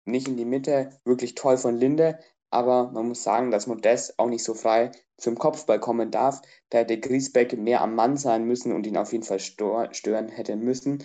Nicht 0.06 0.27
in 0.27 0.38
die 0.38 0.45
Mitte, 0.45 0.91
wirklich 1.06 1.33
toll 1.33 1.57
von 1.57 1.75
Linde. 1.75 2.19
Aber 2.51 2.91
man 2.91 3.07
muss 3.07 3.23
sagen, 3.23 3.49
dass 3.49 3.65
Modest 3.65 4.19
auch 4.19 4.27
nicht 4.27 4.44
so 4.44 4.53
frei 4.53 4.91
zum 5.17 5.39
Kopfball 5.39 5.79
kommen 5.79 6.11
darf. 6.11 6.41
Da 6.69 6.79
hätte 6.79 6.99
Griesbeck 6.99 7.57
mehr 7.57 7.81
am 7.81 7.95
Mann 7.95 8.15
sein 8.15 8.45
müssen 8.45 8.73
und 8.73 8.85
ihn 8.85 8.97
auf 8.97 9.11
jeden 9.11 9.23
Fall 9.23 9.39
stören 9.39 10.29
hätte 10.29 10.56
müssen. 10.56 11.03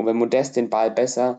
Und 0.00 0.06
wenn 0.06 0.16
Modest 0.16 0.56
den 0.56 0.70
Ball 0.70 0.90
besser 0.90 1.36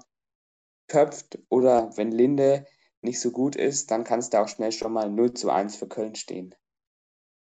köpft 0.88 1.40
oder 1.50 1.98
wenn 1.98 2.12
Linde 2.12 2.68
nicht 3.02 3.20
so 3.20 3.32
gut 3.32 3.56
ist, 3.56 3.90
dann 3.90 4.04
kann 4.04 4.20
es 4.20 4.30
da 4.30 4.44
auch 4.44 4.48
schnell 4.48 4.72
schon 4.72 4.94
mal 4.94 5.10
0 5.10 5.34
zu 5.34 5.50
1 5.50 5.76
für 5.76 5.88
Köln 5.88 6.14
stehen. 6.14 6.54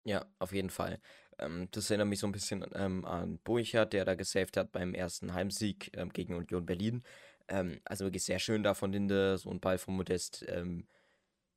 Ja, 0.05 0.25
auf 0.39 0.53
jeden 0.53 0.71
Fall. 0.71 0.99
Ähm, 1.37 1.67
das 1.69 1.91
erinnert 1.91 2.07
mich 2.07 2.17
so 2.17 2.25
ein 2.25 2.31
bisschen 2.31 2.65
ähm, 2.73 3.05
an 3.05 3.37
Burchard, 3.43 3.93
der 3.93 4.05
da 4.05 4.15
gesaved 4.15 4.57
hat 4.57 4.71
beim 4.71 4.95
ersten 4.95 5.35
Heimsieg 5.35 5.95
ähm, 5.95 6.09
gegen 6.09 6.33
Union 6.33 6.65
Berlin. 6.65 7.03
Ähm, 7.47 7.79
also 7.85 8.05
wirklich 8.05 8.23
sehr 8.23 8.39
schön 8.39 8.63
da 8.63 8.73
von 8.73 8.91
Linde, 8.91 9.37
so 9.37 9.51
ein 9.51 9.59
Ball 9.59 9.77
von 9.77 9.95
Modest. 9.95 10.43
Ähm, 10.47 10.87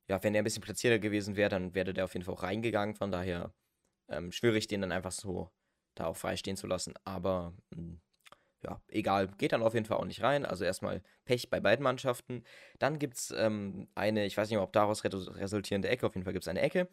ja, 0.07 0.23
wenn 0.23 0.35
er 0.35 0.41
ein 0.41 0.43
bisschen 0.43 0.61
platzierter 0.61 0.99
gewesen 0.99 1.35
wäre, 1.35 1.49
dann 1.49 1.73
wäre 1.73 1.95
der 1.95 2.05
auf 2.05 2.13
jeden 2.13 2.25
Fall 2.25 2.35
auch 2.35 2.43
reingegangen. 2.43 2.93
Von 2.93 3.11
daher 3.11 3.55
ähm, 4.07 4.31
schwierig, 4.31 4.67
den 4.67 4.81
dann 4.81 4.91
einfach 4.91 5.11
so 5.11 5.49
da 5.95 6.05
auch 6.05 6.17
frei 6.17 6.37
stehen 6.37 6.57
zu 6.57 6.67
lassen. 6.67 6.93
Aber 7.05 7.55
mh, 7.71 7.77
hm, 7.81 8.01
ja, 8.67 8.81
egal, 8.89 9.27
geht 9.37 9.53
dann 9.53 9.63
auf 9.63 9.73
jeden 9.73 9.85
Fall 9.85 9.97
auch 9.97 10.05
nicht 10.05 10.21
rein. 10.21 10.45
Also 10.45 10.65
erstmal 10.65 11.01
Pech 11.25 11.49
bei 11.49 11.59
beiden 11.59 11.83
Mannschaften. 11.83 12.43
Dann 12.79 12.99
gibt 12.99 13.15
es 13.15 13.33
ähm, 13.35 13.87
eine, 13.95 14.25
ich 14.25 14.35
weiß 14.35 14.49
nicht, 14.49 14.59
ob 14.59 14.73
daraus 14.73 15.03
resultierende 15.03 15.87
Ecke, 15.87 16.05
auf 16.05 16.15
jeden 16.15 16.25
Fall 16.25 16.33
gibt 16.33 16.43
es 16.43 16.49
eine 16.49 16.61
Ecke. 16.61 16.89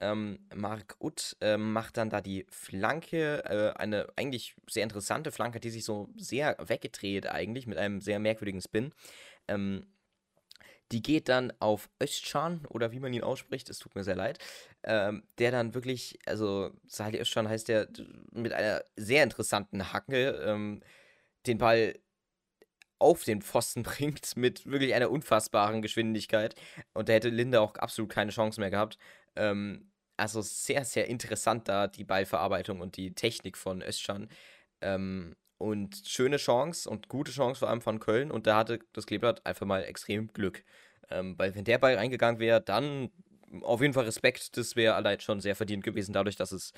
Ähm, 0.00 0.40
Mark 0.54 0.96
Utt 0.98 1.36
äh, 1.40 1.56
macht 1.56 1.96
dann 1.96 2.10
da 2.10 2.20
die 2.20 2.46
Flanke, 2.50 3.44
äh, 3.44 3.78
eine 3.78 4.08
eigentlich 4.16 4.54
sehr 4.68 4.82
interessante 4.82 5.30
Flanke, 5.30 5.60
die 5.60 5.70
sich 5.70 5.84
so 5.84 6.10
sehr 6.16 6.56
weggedreht 6.60 7.30
eigentlich, 7.30 7.66
mit 7.66 7.78
einem 7.78 8.00
sehr 8.00 8.18
merkwürdigen 8.18 8.60
Spin. 8.60 8.92
Ähm, 9.48 9.86
die 10.92 11.02
geht 11.02 11.28
dann 11.28 11.52
auf 11.60 11.88
Özcan 12.02 12.66
oder 12.68 12.92
wie 12.92 13.00
man 13.00 13.12
ihn 13.12 13.22
ausspricht, 13.22 13.70
es 13.70 13.78
tut 13.78 13.94
mir 13.94 14.04
sehr 14.04 14.16
leid. 14.16 14.38
Ähm, 14.82 15.24
der 15.38 15.50
dann 15.50 15.74
wirklich, 15.74 16.18
also 16.26 16.72
Salih 16.86 17.20
Özcan 17.20 17.48
heißt 17.48 17.68
der 17.68 17.88
mit 18.32 18.52
einer 18.52 18.84
sehr 18.96 19.22
interessanten 19.22 19.92
Hacke 19.92 20.30
ähm, 20.46 20.82
den 21.46 21.58
Ball 21.58 21.94
auf 22.98 23.24
den 23.24 23.42
Pfosten 23.42 23.82
bringt 23.84 24.36
mit 24.36 24.66
wirklich 24.66 24.94
einer 24.94 25.10
unfassbaren 25.10 25.82
Geschwindigkeit. 25.82 26.54
Und 26.94 27.08
da 27.08 27.14
hätte 27.14 27.28
Linde 27.28 27.60
auch 27.60 27.74
absolut 27.76 28.10
keine 28.10 28.30
Chance 28.30 28.60
mehr 28.60 28.70
gehabt. 28.70 28.98
Ähm, 29.36 29.90
also 30.16 30.40
sehr, 30.42 30.84
sehr 30.84 31.08
interessant 31.08 31.68
da 31.68 31.88
die 31.88 32.04
Ballverarbeitung 32.04 32.80
und 32.80 32.96
die 32.96 33.14
Technik 33.14 33.56
von 33.58 33.82
Özcan. 33.82 34.28
Ähm, 34.80 35.36
und 35.58 36.02
schöne 36.04 36.36
Chance 36.36 36.88
und 36.90 37.08
gute 37.08 37.32
Chance 37.32 37.60
vor 37.60 37.68
allem 37.68 37.80
von 37.80 38.00
Köln. 38.00 38.30
Und 38.30 38.46
da 38.46 38.56
hatte 38.56 38.80
das 38.92 39.06
Kleeblatt 39.06 39.44
einfach 39.46 39.66
mal 39.66 39.82
extrem 39.84 40.28
Glück. 40.28 40.64
Ähm, 41.10 41.38
weil 41.38 41.54
wenn 41.54 41.64
der 41.64 41.78
Ball 41.78 41.96
reingegangen 41.96 42.40
wäre, 42.40 42.60
dann 42.60 43.10
auf 43.62 43.80
jeden 43.80 43.94
Fall 43.94 44.04
Respekt. 44.04 44.56
Das 44.56 44.76
wäre 44.76 44.94
allein 44.94 45.20
schon 45.20 45.40
sehr 45.40 45.56
verdient 45.56 45.84
gewesen, 45.84 46.12
dadurch, 46.12 46.36
dass 46.36 46.52
es 46.52 46.72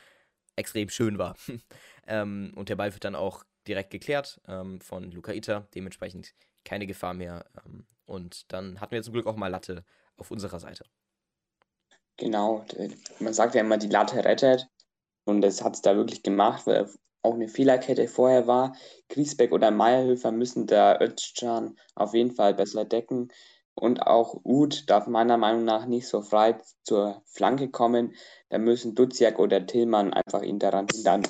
extrem 0.57 0.89
schön 0.89 1.19
war. 1.19 1.37
ähm, 2.07 2.53
und 2.57 2.69
der 2.69 2.77
Ball 2.77 2.93
wird 2.93 3.05
dann 3.05 3.15
auch 3.15 3.45
direkt 3.69 3.91
geklärt 3.91 4.41
ähm, 4.49 4.81
von 4.81 5.11
Luca 5.11 5.33
Ita, 5.33 5.67
dementsprechend 5.75 6.35
keine 6.65 6.87
Gefahr 6.87 7.15
mehr. 7.15 7.45
Ähm, 7.65 7.87
und 8.07 8.53
dann 8.53 8.81
hatten 8.81 8.93
wir 8.93 9.03
zum 9.03 9.13
Glück 9.13 9.27
auch 9.27 9.37
mal 9.37 9.49
Latte 9.49 9.85
auf 10.17 10.31
unserer 10.31 10.61
Seite. 10.61 10.85
Genau, 12.17 12.65
man 13.19 13.35
sagt 13.35 13.55
ja 13.55 13.61
immer, 13.61 13.77
die 13.77 13.89
Latte 13.89 14.25
rettet. 14.25 14.69
Und 15.25 15.43
das 15.43 15.63
hat 15.63 15.75
es 15.75 15.83
da 15.83 15.97
wirklich 15.97 16.23
gemacht, 16.23 16.67
weil 16.67 16.89
auch 17.23 17.35
eine 17.35 17.49
Fehlerkette 17.49 18.09
vorher 18.09 18.47
war. 18.47 18.77
Griesbeck 19.09 19.53
oder 19.53 19.71
Meierhöfer 19.71 20.31
müssen 20.31 20.67
da 20.67 20.99
Özcan 21.01 21.77
auf 21.95 22.15
jeden 22.15 22.31
Fall 22.31 22.55
besser 22.55 22.85
decken. 22.85 23.33
Und 23.75 24.07
auch 24.07 24.41
Uth 24.45 24.89
darf 24.89 25.07
meiner 25.07 25.37
Meinung 25.37 25.65
nach 25.65 25.85
nicht 25.87 26.09
so 26.09 26.23
frei 26.23 26.59
zur 26.83 27.23
Flanke 27.27 27.69
kommen. 27.69 28.15
Da 28.49 28.59
müssen 28.59 28.95
Duziak 28.95 29.39
oder 29.39 29.67
Tillmann 29.67 30.15
einfach 30.15 30.43
ihn 30.43 30.59
daran 30.59 30.87
hindern. 30.91 31.27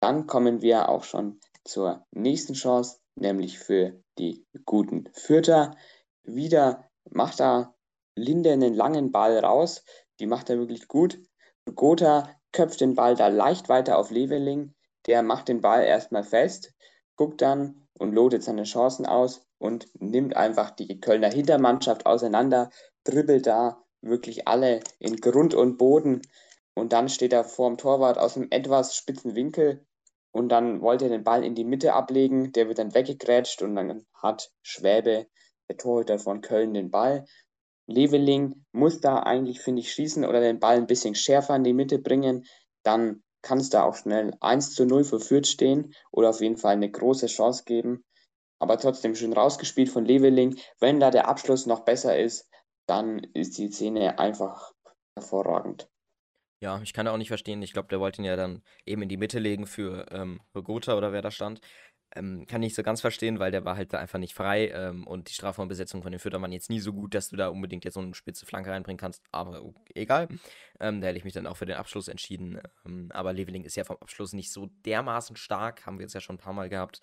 Dann 0.00 0.26
kommen 0.26 0.62
wir 0.62 0.88
auch 0.88 1.04
schon 1.04 1.40
zur 1.64 2.06
nächsten 2.10 2.54
Chance, 2.54 2.98
nämlich 3.14 3.58
für 3.58 4.02
die 4.18 4.46
guten 4.64 5.08
Fürther. 5.12 5.76
Wieder 6.22 6.88
macht 7.10 7.40
er 7.40 7.74
Linde 8.14 8.52
einen 8.52 8.74
langen 8.74 9.12
Ball 9.12 9.38
raus. 9.38 9.84
Die 10.18 10.26
macht 10.26 10.50
er 10.50 10.58
wirklich 10.58 10.88
gut. 10.88 11.18
Gotha 11.74 12.28
köpft 12.52 12.80
den 12.80 12.94
Ball 12.94 13.14
da 13.14 13.28
leicht 13.28 13.68
weiter 13.68 13.98
auf 13.98 14.10
Leveling. 14.10 14.74
Der 15.06 15.22
macht 15.22 15.48
den 15.48 15.60
Ball 15.60 15.84
erstmal 15.84 16.24
fest, 16.24 16.74
guckt 17.16 17.40
dann 17.40 17.88
und 17.94 18.12
lotet 18.12 18.42
seine 18.42 18.64
Chancen 18.64 19.06
aus 19.06 19.46
und 19.58 19.88
nimmt 19.98 20.36
einfach 20.36 20.70
die 20.70 21.00
Kölner 21.00 21.30
Hintermannschaft 21.30 22.06
auseinander, 22.06 22.70
dribbelt 23.04 23.46
da 23.46 23.82
wirklich 24.02 24.48
alle 24.48 24.80
in 24.98 25.16
Grund 25.16 25.54
und 25.54 25.78
Boden 25.78 26.22
und 26.74 26.92
dann 26.92 27.08
steht 27.08 27.32
er 27.32 27.44
vor 27.44 27.68
dem 27.68 27.78
Torwart 27.78 28.18
aus 28.18 28.36
einem 28.36 28.48
etwas 28.50 28.96
spitzen 28.96 29.34
Winkel 29.34 29.86
und 30.32 30.48
dann 30.50 30.80
wollte 30.80 31.06
er 31.06 31.10
den 31.10 31.24
Ball 31.24 31.44
in 31.44 31.54
die 31.54 31.64
Mitte 31.64 31.94
ablegen, 31.94 32.52
der 32.52 32.68
wird 32.68 32.78
dann 32.78 32.94
weggegrätscht 32.94 33.62
und 33.62 33.74
dann 33.74 34.06
hat 34.14 34.50
Schwäbe, 34.62 35.26
der 35.68 35.76
Torhüter 35.76 36.18
von 36.18 36.40
Köln, 36.40 36.74
den 36.74 36.90
Ball. 36.90 37.24
Leveling 37.86 38.64
muss 38.72 39.00
da 39.00 39.20
eigentlich, 39.20 39.60
finde 39.60 39.80
ich, 39.80 39.92
schießen 39.92 40.24
oder 40.24 40.40
den 40.40 40.60
Ball 40.60 40.76
ein 40.76 40.86
bisschen 40.86 41.14
schärfer 41.14 41.56
in 41.56 41.64
die 41.64 41.72
Mitte 41.72 41.98
bringen. 41.98 42.46
Dann 42.84 43.22
kann 43.42 43.58
es 43.58 43.70
da 43.70 43.84
auch 43.84 43.96
schnell 43.96 44.36
1 44.40 44.74
zu 44.74 44.84
0 44.84 45.04
für 45.04 45.18
Fürth 45.18 45.46
stehen 45.46 45.94
oder 46.12 46.30
auf 46.30 46.40
jeden 46.40 46.56
Fall 46.56 46.74
eine 46.74 46.90
große 46.90 47.26
Chance 47.26 47.64
geben. 47.64 48.04
Aber 48.60 48.78
trotzdem 48.78 49.14
schön 49.14 49.32
rausgespielt 49.32 49.88
von 49.88 50.04
Leveling. 50.04 50.56
Wenn 50.78 51.00
da 51.00 51.10
der 51.10 51.28
Abschluss 51.28 51.66
noch 51.66 51.80
besser 51.80 52.18
ist, 52.18 52.48
dann 52.86 53.20
ist 53.34 53.58
die 53.58 53.70
Szene 53.70 54.18
einfach 54.18 54.72
hervorragend. 55.16 55.89
Ja, 56.62 56.80
ich 56.82 56.92
kann 56.92 57.08
auch 57.08 57.16
nicht 57.16 57.28
verstehen. 57.28 57.62
Ich 57.62 57.72
glaube, 57.72 57.88
der 57.88 58.00
wollte 58.00 58.20
ihn 58.20 58.26
ja 58.26 58.36
dann 58.36 58.62
eben 58.84 59.00
in 59.02 59.08
die 59.08 59.16
Mitte 59.16 59.38
legen 59.38 59.66
für 59.66 60.06
ähm, 60.10 60.40
Gotha 60.52 60.94
oder 60.94 61.10
wer 61.12 61.22
da 61.22 61.30
stand. 61.30 61.60
Ähm, 62.14 62.44
kann 62.46 62.62
ich 62.62 62.74
so 62.74 62.82
ganz 62.82 63.00
verstehen, 63.00 63.38
weil 63.38 63.50
der 63.52 63.64
war 63.64 63.76
halt 63.76 63.92
da 63.92 63.98
einfach 63.98 64.18
nicht 64.18 64.34
frei 64.34 64.68
ähm, 64.68 65.06
und 65.06 65.28
die 65.28 65.32
Strafraumbesetzung 65.32 66.02
von 66.02 66.10
den 66.10 66.18
Füttern 66.18 66.42
waren 66.42 66.52
jetzt 66.52 66.68
nie 66.68 66.80
so 66.80 66.92
gut, 66.92 67.14
dass 67.14 67.28
du 67.28 67.36
da 67.36 67.48
unbedingt 67.48 67.84
jetzt 67.84 67.94
so 67.94 68.00
eine 68.00 68.14
spitze 68.14 68.46
Flanke 68.46 68.70
reinbringen 68.70 68.98
kannst, 68.98 69.22
aber 69.30 69.62
egal. 69.94 70.28
Ähm, 70.80 71.00
da 71.00 71.06
hätte 71.06 71.18
ich 71.18 71.24
mich 71.24 71.34
dann 71.34 71.46
auch 71.46 71.56
für 71.56 71.66
den 71.66 71.76
Abschluss 71.76 72.08
entschieden. 72.08 72.60
Ähm, 72.84 73.10
aber 73.14 73.32
Leveling 73.32 73.64
ist 73.64 73.76
ja 73.76 73.84
vom 73.84 73.96
Abschluss 73.98 74.32
nicht 74.32 74.52
so 74.52 74.66
dermaßen 74.84 75.36
stark, 75.36 75.86
haben 75.86 75.98
wir 75.98 76.04
jetzt 76.04 76.14
ja 76.14 76.20
schon 76.20 76.34
ein 76.36 76.40
paar 76.40 76.52
Mal 76.52 76.68
gehabt. 76.68 77.00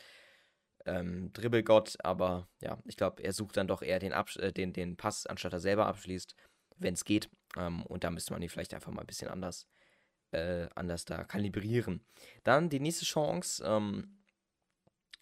Ähm, 0.85 1.31
Dribbelgott, 1.33 1.95
aber 2.03 2.47
ja, 2.61 2.77
ich 2.85 2.97
glaube, 2.97 3.23
er 3.23 3.33
sucht 3.33 3.57
dann 3.57 3.67
doch 3.67 3.81
eher 3.81 3.99
den, 3.99 4.13
Abs 4.13 4.35
äh, 4.35 4.51
den, 4.53 4.73
den 4.73 4.97
Pass, 4.97 5.25
anstatt 5.25 5.53
er 5.53 5.59
selber 5.59 5.87
abschließt, 5.87 6.35
wenn 6.79 6.93
es 6.93 7.05
geht. 7.05 7.29
Ähm, 7.57 7.83
und 7.83 8.03
da 8.03 8.09
müsste 8.09 8.33
man 8.33 8.41
ihn 8.41 8.49
vielleicht 8.49 8.73
einfach 8.73 8.91
mal 8.91 9.01
ein 9.01 9.07
bisschen 9.07 9.29
anders, 9.29 9.67
äh, 10.31 10.67
anders 10.75 11.05
da 11.05 11.23
kalibrieren. 11.23 12.05
Dann 12.43 12.69
die 12.69 12.79
nächste 12.79 13.05
Chance. 13.05 13.63
Ähm, 13.65 14.17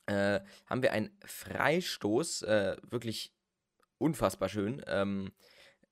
äh, 0.08 0.40
haben 0.68 0.84
wir 0.84 0.92
einen 0.92 1.18
Freistoß, 1.26 2.44
äh, 2.44 2.78
wirklich 2.84 3.34
unfassbar 3.98 4.50
schön, 4.50 4.84
ähm, 4.88 5.32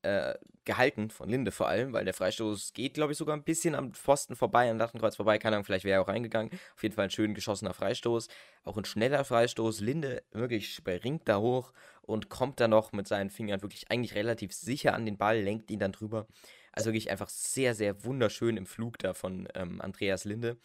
äh, 0.04 0.36
gehalten 0.66 1.10
von 1.10 1.30
Linde 1.30 1.52
vor 1.52 1.68
allem, 1.68 1.94
weil 1.94 2.06
der 2.06 2.14
Freistoß 2.14 2.74
geht, 2.74 2.94
glaube 2.94 3.14
ich, 3.14 3.18
sogar 3.18 3.36
ein 3.36 3.44
bisschen 3.44 3.76
am 3.76 3.94
Pfosten 3.94 4.36
vorbei, 4.36 4.70
am 4.70 4.78
Lattenkreuz 4.78 5.16
vorbei, 5.16 5.38
keine 5.38 5.56
Ahnung, 5.56 5.66
vielleicht 5.66 5.84
wäre 5.84 6.00
er 6.00 6.02
auch 6.02 6.08
reingegangen. 6.08 6.52
Auf 6.76 6.84
jeden 6.84 6.96
Fall 6.96 7.06
ein 7.06 7.10
schön 7.10 7.34
geschossener 7.34 7.74
Freistoß, 7.74 8.28
auch 8.64 8.78
ein 8.78 8.86
schneller 8.86 9.26
Freistoß. 9.26 9.82
Linde 9.82 10.24
wirklich 10.32 10.74
springt 10.74 11.28
da 11.28 11.40
hoch 11.40 11.74
und 12.06 12.30
kommt 12.30 12.60
da 12.60 12.68
noch 12.68 12.92
mit 12.92 13.08
seinen 13.08 13.30
Fingern 13.30 13.62
wirklich 13.62 13.90
eigentlich 13.90 14.16
relativ 14.16 14.54
sicher 14.54 14.94
an 14.94 15.06
den 15.06 15.18
Ball, 15.18 15.40
lenkt 15.40 15.72
ihn 15.72 15.80
dann 15.80 15.92
drüber. 15.92 16.28
Also 16.72 16.90
wirklich 16.90 17.12
einfach 17.12 17.30
sehr, 17.30 17.76
sehr 17.76 18.04
wunderschön 18.04 18.58
im 18.58 18.66
Flug 18.66 18.98
da 19.00 19.14
von 19.14 19.48
ähm, 19.56 19.82
Andreas 19.82 20.26
Linde. 20.26 20.58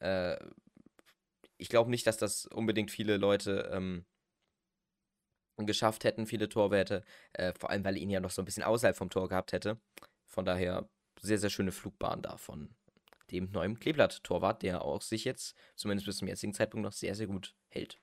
Äh, 0.00 0.36
ich 1.58 1.68
glaube 1.68 1.90
nicht, 1.90 2.06
dass 2.06 2.18
das 2.18 2.46
unbedingt 2.46 2.90
viele 2.90 3.16
Leute 3.16 3.70
ähm, 3.72 4.04
geschafft 5.58 6.04
hätten, 6.04 6.26
viele 6.26 6.48
Torwerte. 6.48 7.02
Äh, 7.32 7.54
vor 7.58 7.70
allem, 7.70 7.84
weil 7.84 7.96
er 7.96 8.02
ihn 8.02 8.10
ja 8.10 8.20
noch 8.20 8.30
so 8.30 8.42
ein 8.42 8.44
bisschen 8.44 8.62
außerhalb 8.62 8.96
vom 8.96 9.10
Tor 9.10 9.28
gehabt 9.28 9.52
hätte. 9.52 9.80
Von 10.26 10.44
daher 10.44 10.88
sehr, 11.20 11.38
sehr 11.38 11.50
schöne 11.50 11.72
Flugbahn 11.72 12.22
da 12.22 12.36
von 12.36 12.74
dem 13.30 13.50
neuen 13.50 13.78
Kleeblatt-Torwart, 13.80 14.62
der 14.62 14.82
auch 14.82 15.02
sich 15.02 15.24
jetzt, 15.24 15.56
zumindest 15.74 16.06
bis 16.06 16.18
zum 16.18 16.28
jetzigen 16.28 16.54
Zeitpunkt, 16.54 16.84
noch 16.84 16.92
sehr, 16.92 17.14
sehr 17.14 17.26
gut 17.26 17.56
hält. 17.68 17.98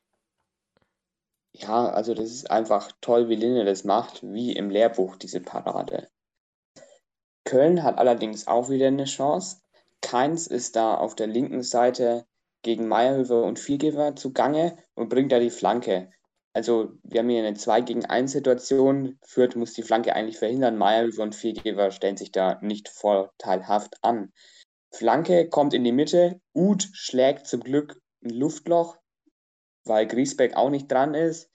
Ja, 1.56 1.88
also 1.90 2.14
das 2.14 2.32
ist 2.32 2.50
einfach 2.50 2.92
toll, 3.00 3.30
wie 3.30 3.36
Linde 3.36 3.64
das 3.64 3.84
macht, 3.84 4.24
wie 4.24 4.54
im 4.54 4.70
Lehrbuch, 4.70 5.16
diese 5.18 5.40
Parade. 5.40 6.10
Köln 7.46 7.84
hat 7.84 8.00
allerdings 8.00 8.48
auch 8.48 8.70
wieder 8.70 8.88
eine 8.88 9.06
Chance. 9.06 9.62
Keins 10.02 10.48
ist 10.48 10.76
da 10.76 10.96
auf 10.96 11.16
der 11.16 11.28
linken 11.28 11.62
Seite 11.62 12.26
gegen 12.64 12.88
Meyerhöfer 12.88 13.44
und 13.44 13.60
Viergeber 13.60 14.16
zugange 14.16 14.78
und 14.96 15.10
bringt 15.10 15.32
da 15.32 15.40
die 15.40 15.52
Flanke. 15.52 16.10
Also 16.54 16.94
wir 17.04 17.20
haben 17.20 17.30
hier 17.30 17.46
eine 17.46 17.56
2 17.56 17.82
gegen 17.82 18.06
1 18.06 18.32
Situation. 18.32 19.18
Fürth 19.24 19.56
muss 19.56 19.74
die 19.74 19.84
Flanke 19.84 20.16
eigentlich 20.16 20.38
verhindern. 20.38 20.78
Meyerhöfer 20.78 21.24
und 21.24 21.36
Viergeber 21.36 21.92
stellen 21.92 22.18
sich 22.18 22.32
da 22.32 22.60
nicht 22.62 22.90
vorteilhaft 22.90 23.96
an. 24.02 24.32
Flanke 24.92 25.50
kommt 25.50 25.74
in 25.74 25.84
die 25.84 25.92
Mitte. 25.92 26.40
Uth 26.54 26.90
schlägt 26.94 27.48
zum 27.48 27.62
Glück 27.62 28.00
ein 28.24 28.30
Luftloch, 28.30 28.98
weil 29.86 30.08
Griesbeck 30.08 30.56
auch 30.56 30.70
nicht 30.70 30.92
dran 30.92 31.14
ist. 31.14 31.50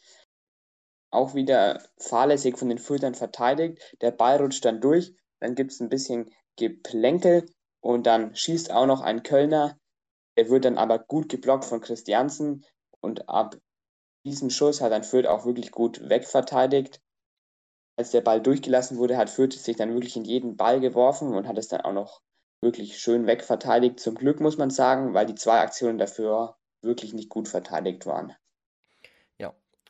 Auch 1.11 1.35
wieder 1.35 1.83
fahrlässig 1.99 2.59
von 2.59 2.69
den 2.69 2.79
Fürthern 2.79 3.15
verteidigt. 3.15 3.97
Der 4.03 4.11
Ball 4.11 4.37
rutscht 4.37 4.65
dann 4.65 4.81
durch. 4.81 5.15
Dann 5.41 5.55
gibt 5.55 5.73
es 5.73 5.81
ein 5.81 5.89
bisschen 5.89 6.31
Geplänkel 6.57 7.47
und 7.81 8.07
dann 8.07 8.35
schießt 8.35 8.73
auch 8.73 8.87
noch 8.87 9.01
ein 9.01 9.23
Kölner 9.23 9.79
er 10.39 10.49
wird 10.51 10.67
dann 10.67 10.79
aber 10.79 11.01
gut 11.01 11.29
geblockt 11.29 11.65
von 11.65 11.81
Christiansen 11.81 12.65
und 13.01 13.29
ab 13.29 13.57
diesem 14.25 14.51
Schuss 14.51 14.81
hat 14.81 14.93
dann 14.93 15.03
Fürth 15.03 15.27
auch 15.27 15.45
wirklich 15.45 15.73
gut 15.73 16.09
wegverteidigt. 16.09 17.01
Als 17.99 18.13
der 18.13 18.21
Ball 18.21 18.41
durchgelassen 18.41 18.99
wurde, 18.99 19.17
hat 19.17 19.31
Fürth 19.31 19.55
sich 19.55 19.75
dann 19.75 19.95
wirklich 19.95 20.15
in 20.15 20.25
jeden 20.25 20.57
Ball 20.57 20.79
geworfen 20.79 21.35
und 21.35 21.49
hat 21.49 21.59
es 21.59 21.67
dann 21.67 21.81
auch 21.81 21.93
noch 21.93 22.21
wirklich 22.63 23.01
schön 23.01 23.27
wegverteidigt. 23.27 23.99
Zum 23.99 24.15
Glück 24.15 24.39
muss 24.39 24.59
man 24.59 24.71
sagen, 24.71 25.13
weil 25.13 25.27
die 25.27 25.35
zwei 25.35 25.59
Aktionen 25.59 25.99
dafür 25.99 26.57
wirklich 26.83 27.13
nicht 27.15 27.29
gut 27.29 27.49
verteidigt 27.49 28.07
waren. 28.07 28.35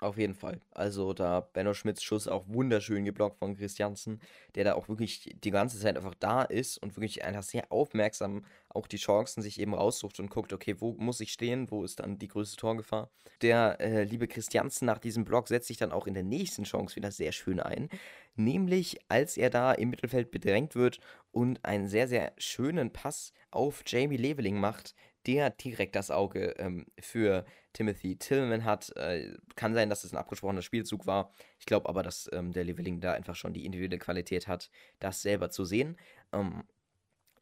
Auf 0.00 0.16
jeden 0.16 0.34
Fall. 0.34 0.60
Also 0.70 1.12
da 1.12 1.40
Benno 1.40 1.74
Schmidts 1.74 2.04
Schuss 2.04 2.28
auch 2.28 2.44
wunderschön 2.46 3.04
geblockt 3.04 3.38
von 3.38 3.56
Christiansen, 3.56 4.20
der 4.54 4.62
da 4.62 4.74
auch 4.74 4.88
wirklich 4.88 5.34
die 5.42 5.50
ganze 5.50 5.78
Zeit 5.80 5.96
einfach 5.96 6.14
da 6.14 6.42
ist 6.42 6.78
und 6.78 6.96
wirklich 6.96 7.24
einfach 7.24 7.42
sehr 7.42 7.72
aufmerksam 7.72 8.44
auch 8.68 8.86
die 8.86 8.96
Chancen 8.96 9.42
sich 9.42 9.60
eben 9.60 9.74
raussucht 9.74 10.20
und 10.20 10.30
guckt, 10.30 10.52
okay, 10.52 10.76
wo 10.78 10.92
muss 10.92 11.20
ich 11.20 11.32
stehen, 11.32 11.68
wo 11.70 11.82
ist 11.82 11.98
dann 11.98 12.18
die 12.18 12.28
größte 12.28 12.56
Torgefahr. 12.56 13.10
Der 13.42 13.80
äh, 13.80 14.04
liebe 14.04 14.28
Christiansen 14.28 14.86
nach 14.86 14.98
diesem 14.98 15.24
Block 15.24 15.48
setzt 15.48 15.66
sich 15.66 15.78
dann 15.78 15.90
auch 15.90 16.06
in 16.06 16.14
der 16.14 16.22
nächsten 16.22 16.62
Chance 16.62 16.94
wieder 16.94 17.10
sehr 17.10 17.32
schön 17.32 17.58
ein, 17.58 17.88
nämlich 18.36 19.00
als 19.08 19.36
er 19.36 19.50
da 19.50 19.72
im 19.72 19.90
Mittelfeld 19.90 20.30
bedrängt 20.30 20.76
wird 20.76 21.00
und 21.32 21.64
einen 21.64 21.88
sehr, 21.88 22.06
sehr 22.06 22.32
schönen 22.38 22.92
Pass 22.92 23.32
auf 23.50 23.82
Jamie 23.84 24.16
Leveling 24.16 24.60
macht, 24.60 24.94
der 25.26 25.50
direkt 25.50 25.96
das 25.96 26.10
Auge 26.10 26.54
ähm, 26.58 26.86
für 27.00 27.44
Timothy 27.72 28.16
Tillman 28.16 28.64
hat. 28.64 28.94
Äh, 28.96 29.34
kann 29.56 29.74
sein, 29.74 29.90
dass 29.90 30.04
es 30.04 30.12
ein 30.12 30.18
abgesprochener 30.18 30.62
Spielzug 30.62 31.06
war. 31.06 31.32
Ich 31.58 31.66
glaube 31.66 31.88
aber, 31.88 32.02
dass 32.02 32.28
ähm, 32.32 32.52
der 32.52 32.64
Leveling 32.64 33.00
da 33.00 33.12
einfach 33.12 33.34
schon 33.34 33.52
die 33.52 33.64
individuelle 33.64 33.98
Qualität 33.98 34.48
hat, 34.48 34.70
das 35.00 35.22
selber 35.22 35.50
zu 35.50 35.64
sehen. 35.64 35.96
Ähm, 36.32 36.64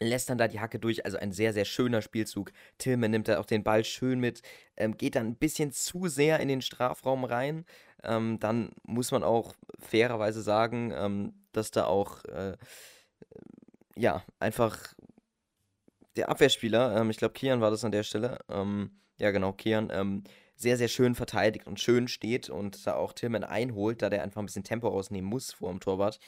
lässt 0.00 0.28
dann 0.28 0.38
da 0.38 0.49
die 0.49 0.61
Hacke 0.61 0.78
durch, 0.78 1.04
also 1.04 1.18
ein 1.18 1.33
sehr, 1.33 1.52
sehr 1.52 1.64
schöner 1.64 2.02
Spielzug. 2.02 2.52
Tillman 2.78 3.11
nimmt 3.11 3.28
da 3.28 3.38
auch 3.38 3.47
den 3.47 3.64
Ball 3.64 3.85
schön 3.85 4.21
mit, 4.21 4.42
ähm, 4.76 4.97
geht 4.97 5.14
dann 5.14 5.26
ein 5.26 5.37
bisschen 5.37 5.73
zu 5.73 6.09
sehr 6.09 6.40
in 6.40 6.49
den 6.49 6.62
Strafraum 6.62 7.25
rein. 7.25 7.64
Ähm, 8.02 8.38
dann 8.40 8.73
muss 8.83 9.11
man 9.11 9.23
auch 9.23 9.54
fairerweise 9.78 10.42
sagen, 10.42 10.92
ähm, 10.95 11.35
dass 11.52 11.71
da 11.71 11.87
auch, 11.87 12.25
äh, 12.26 12.56
ja, 13.97 14.23
einfach 14.38 14.95
der 16.16 16.28
Abwehrspieler, 16.28 16.96
ähm, 16.96 17.11
ich 17.11 17.18
glaube, 17.18 17.35
Kian 17.35 17.61
war 17.61 17.70
das 17.70 17.85
an 17.85 17.92
der 17.92 18.02
Stelle, 18.02 18.38
ähm, 18.49 18.90
ja 19.18 19.30
genau, 19.30 19.52
Kian, 19.52 19.90
ähm, 19.92 20.25
sehr, 20.56 20.76
sehr 20.78 20.88
schön 20.88 21.14
verteidigt 21.14 21.66
und 21.66 21.80
schön 21.80 22.08
steht 22.08 22.49
und 22.49 22.87
da 22.87 22.94
auch 22.94 23.12
Tillman 23.12 23.44
einholt, 23.44 24.00
da 24.00 24.08
der 24.08 24.23
einfach 24.23 24.40
ein 24.40 24.46
bisschen 24.46 24.64
Tempo 24.64 24.88
rausnehmen 24.88 25.28
muss 25.28 25.52
vor 25.52 25.70
dem 25.70 25.80
Torwart. 25.80 26.18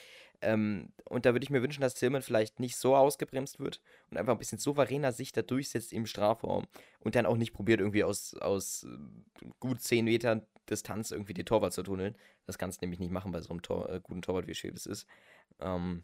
Ähm, 0.41 0.93
und 1.05 1.25
da 1.25 1.33
würde 1.33 1.43
ich 1.43 1.49
mir 1.49 1.61
wünschen, 1.61 1.81
dass 1.81 1.95
Tillman 1.95 2.21
vielleicht 2.21 2.59
nicht 2.59 2.77
so 2.77 2.95
ausgebremst 2.95 3.59
wird 3.59 3.81
und 4.09 4.17
einfach 4.17 4.33
ein 4.33 4.37
bisschen 4.37 4.59
souveräner 4.59 5.11
sich 5.11 5.31
da 5.31 5.41
durchsetzt 5.41 5.91
im 5.91 6.05
Strafraum 6.05 6.65
und 6.99 7.15
dann 7.15 7.25
auch 7.25 7.35
nicht 7.35 7.53
probiert, 7.53 7.81
irgendwie 7.81 8.03
aus, 8.03 8.35
aus 8.35 8.83
äh, 8.83 9.45
gut 9.59 9.81
10 9.81 10.05
Metern 10.05 10.45
Distanz 10.69 11.11
irgendwie 11.11 11.33
die 11.33 11.43
Torwart 11.43 11.73
zu 11.73 11.83
tunneln. 11.83 12.15
Das 12.45 12.57
kannst 12.57 12.79
du 12.79 12.85
nämlich 12.85 12.99
nicht 12.99 13.11
machen 13.11 13.31
bei 13.31 13.41
so 13.41 13.49
einem 13.49 13.63
Tor, 13.63 13.89
äh, 13.89 13.99
guten 14.01 14.21
Torwart, 14.21 14.47
wie 14.47 14.55
Schäbes 14.55 14.85
ist. 14.85 15.07
Ähm, 15.59 16.03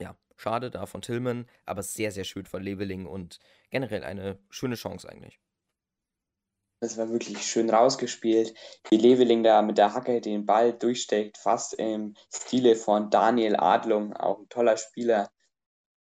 ja, 0.00 0.16
schade 0.36 0.70
da 0.70 0.86
von 0.86 1.02
Tillman, 1.02 1.46
aber 1.66 1.82
sehr, 1.82 2.12
sehr 2.12 2.24
schön 2.24 2.46
von 2.46 2.62
Leveling 2.62 3.06
und 3.06 3.38
generell 3.70 4.04
eine 4.04 4.38
schöne 4.50 4.76
Chance 4.76 5.08
eigentlich. 5.08 5.40
Das 6.80 6.96
war 6.96 7.10
wirklich 7.10 7.42
schön 7.42 7.70
rausgespielt, 7.70 8.54
wie 8.88 8.98
Leveling 8.98 9.42
da 9.42 9.62
mit 9.62 9.78
der 9.78 9.94
Hacke 9.94 10.20
den 10.20 10.46
Ball 10.46 10.72
durchsteckt, 10.72 11.36
fast 11.36 11.74
im 11.74 12.14
Stile 12.32 12.76
von 12.76 13.10
Daniel 13.10 13.56
Adlung, 13.56 14.12
auch 14.12 14.38
ein 14.38 14.48
toller 14.48 14.76
Spieler. 14.76 15.28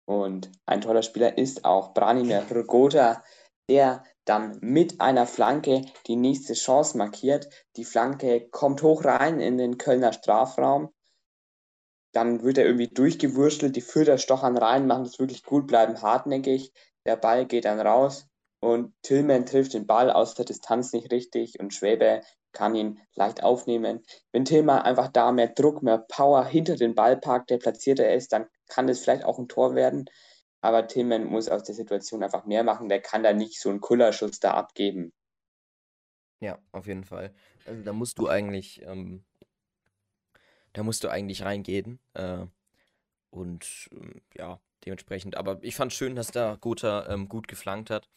Und 0.05 0.53
ein 0.65 0.81
toller 0.81 1.03
Spieler 1.03 1.37
ist 1.37 1.65
auch 1.65 1.95
Branimir 1.95 2.47
Rogota, 2.55 3.25
der 3.69 4.05
dann 4.25 4.59
mit 4.61 5.01
einer 5.01 5.27
Flanke 5.27 5.83
die 6.07 6.15
nächste 6.15 6.55
Chance 6.55 6.97
markiert. 6.97 7.49
Die 7.77 7.85
Flanke 7.85 8.49
kommt 8.51 8.83
hoch 8.83 9.05
rein 9.05 9.41
in 9.41 9.59
den 9.59 9.79
Kölner 9.79 10.12
Strafraum 10.12 10.93
dann 12.12 12.42
wird 12.42 12.59
er 12.59 12.66
irgendwie 12.66 12.88
durchgewurschtelt, 12.88 13.75
die 13.75 13.81
Fürther 13.81 14.19
stochern 14.19 14.57
rein, 14.57 14.87
machen 14.87 15.04
das 15.04 15.19
wirklich 15.19 15.42
gut, 15.45 15.66
bleiben 15.66 16.00
hartnäckig. 16.02 16.73
Der 17.07 17.16
Ball 17.16 17.47
geht 17.47 17.64
dann 17.64 17.81
raus 17.81 18.28
und 18.61 18.95
Tillman 19.02 19.47
trifft 19.47 19.75
den 19.75 19.87
Ball 19.87 20.11
aus 20.11 20.35
der 20.35 20.45
Distanz 20.45 20.92
nicht 20.92 21.11
richtig 21.11 21.59
und 21.59 21.75
Schwäbe 21.75 22.21
kann 22.52 22.75
ihn 22.75 23.00
leicht 23.14 23.42
aufnehmen. 23.42 24.04
Wenn 24.31 24.45
Tillman 24.45 24.83
einfach 24.83 25.09
da 25.09 25.33
mehr 25.33 25.49
Druck, 25.49 25.83
mehr 25.83 25.99
Power 25.99 26.45
hinter 26.45 26.76
den 26.76 26.95
Ball 26.95 27.16
packt, 27.16 27.50
der 27.50 27.59
platzierter 27.59 28.12
ist, 28.12 28.33
dann 28.33 28.47
kann 28.69 28.87
das 28.87 29.00
vielleicht 29.00 29.25
auch 29.25 29.38
ein 29.38 29.49
Tor 29.49 29.75
werden. 29.75 30.04
Aber 30.61 30.87
Tillman 30.87 31.25
muss 31.25 31.49
aus 31.49 31.64
der 31.64 31.75
Situation 31.75 32.23
einfach 32.23 32.45
mehr 32.45 32.62
machen. 32.62 32.88
Der 32.88 33.00
kann 33.00 33.23
da 33.23 33.33
nicht 33.33 33.61
so 33.61 33.71
einen 33.71 33.81
Kullerschuss 33.81 34.38
da 34.38 34.52
abgeben. 34.52 35.12
Ja, 36.40 36.59
auf 36.73 36.87
jeden 36.87 37.04
Fall. 37.04 37.35
Also 37.66 37.83
da 37.83 37.92
musst 37.92 38.19
du 38.19 38.28
eigentlich 38.28 38.83
ähm, 38.83 39.25
da 40.73 40.83
musst 40.83 41.05
du 41.05 41.09
eigentlich 41.09 41.43
reingehen. 41.43 41.99
Äh, 42.14 42.47
und 43.31 43.88
ähm, 43.93 44.21
ja, 44.37 44.61
dementsprechend. 44.85 45.37
Aber 45.37 45.59
ich 45.62 45.75
fand 45.75 45.93
schön, 45.93 46.14
dass 46.14 46.31
da 46.31 46.57
Gotha 46.61 47.07
ähm, 47.09 47.29
gut 47.29 47.49
geflankt 47.49 47.91
hat. 47.91 48.09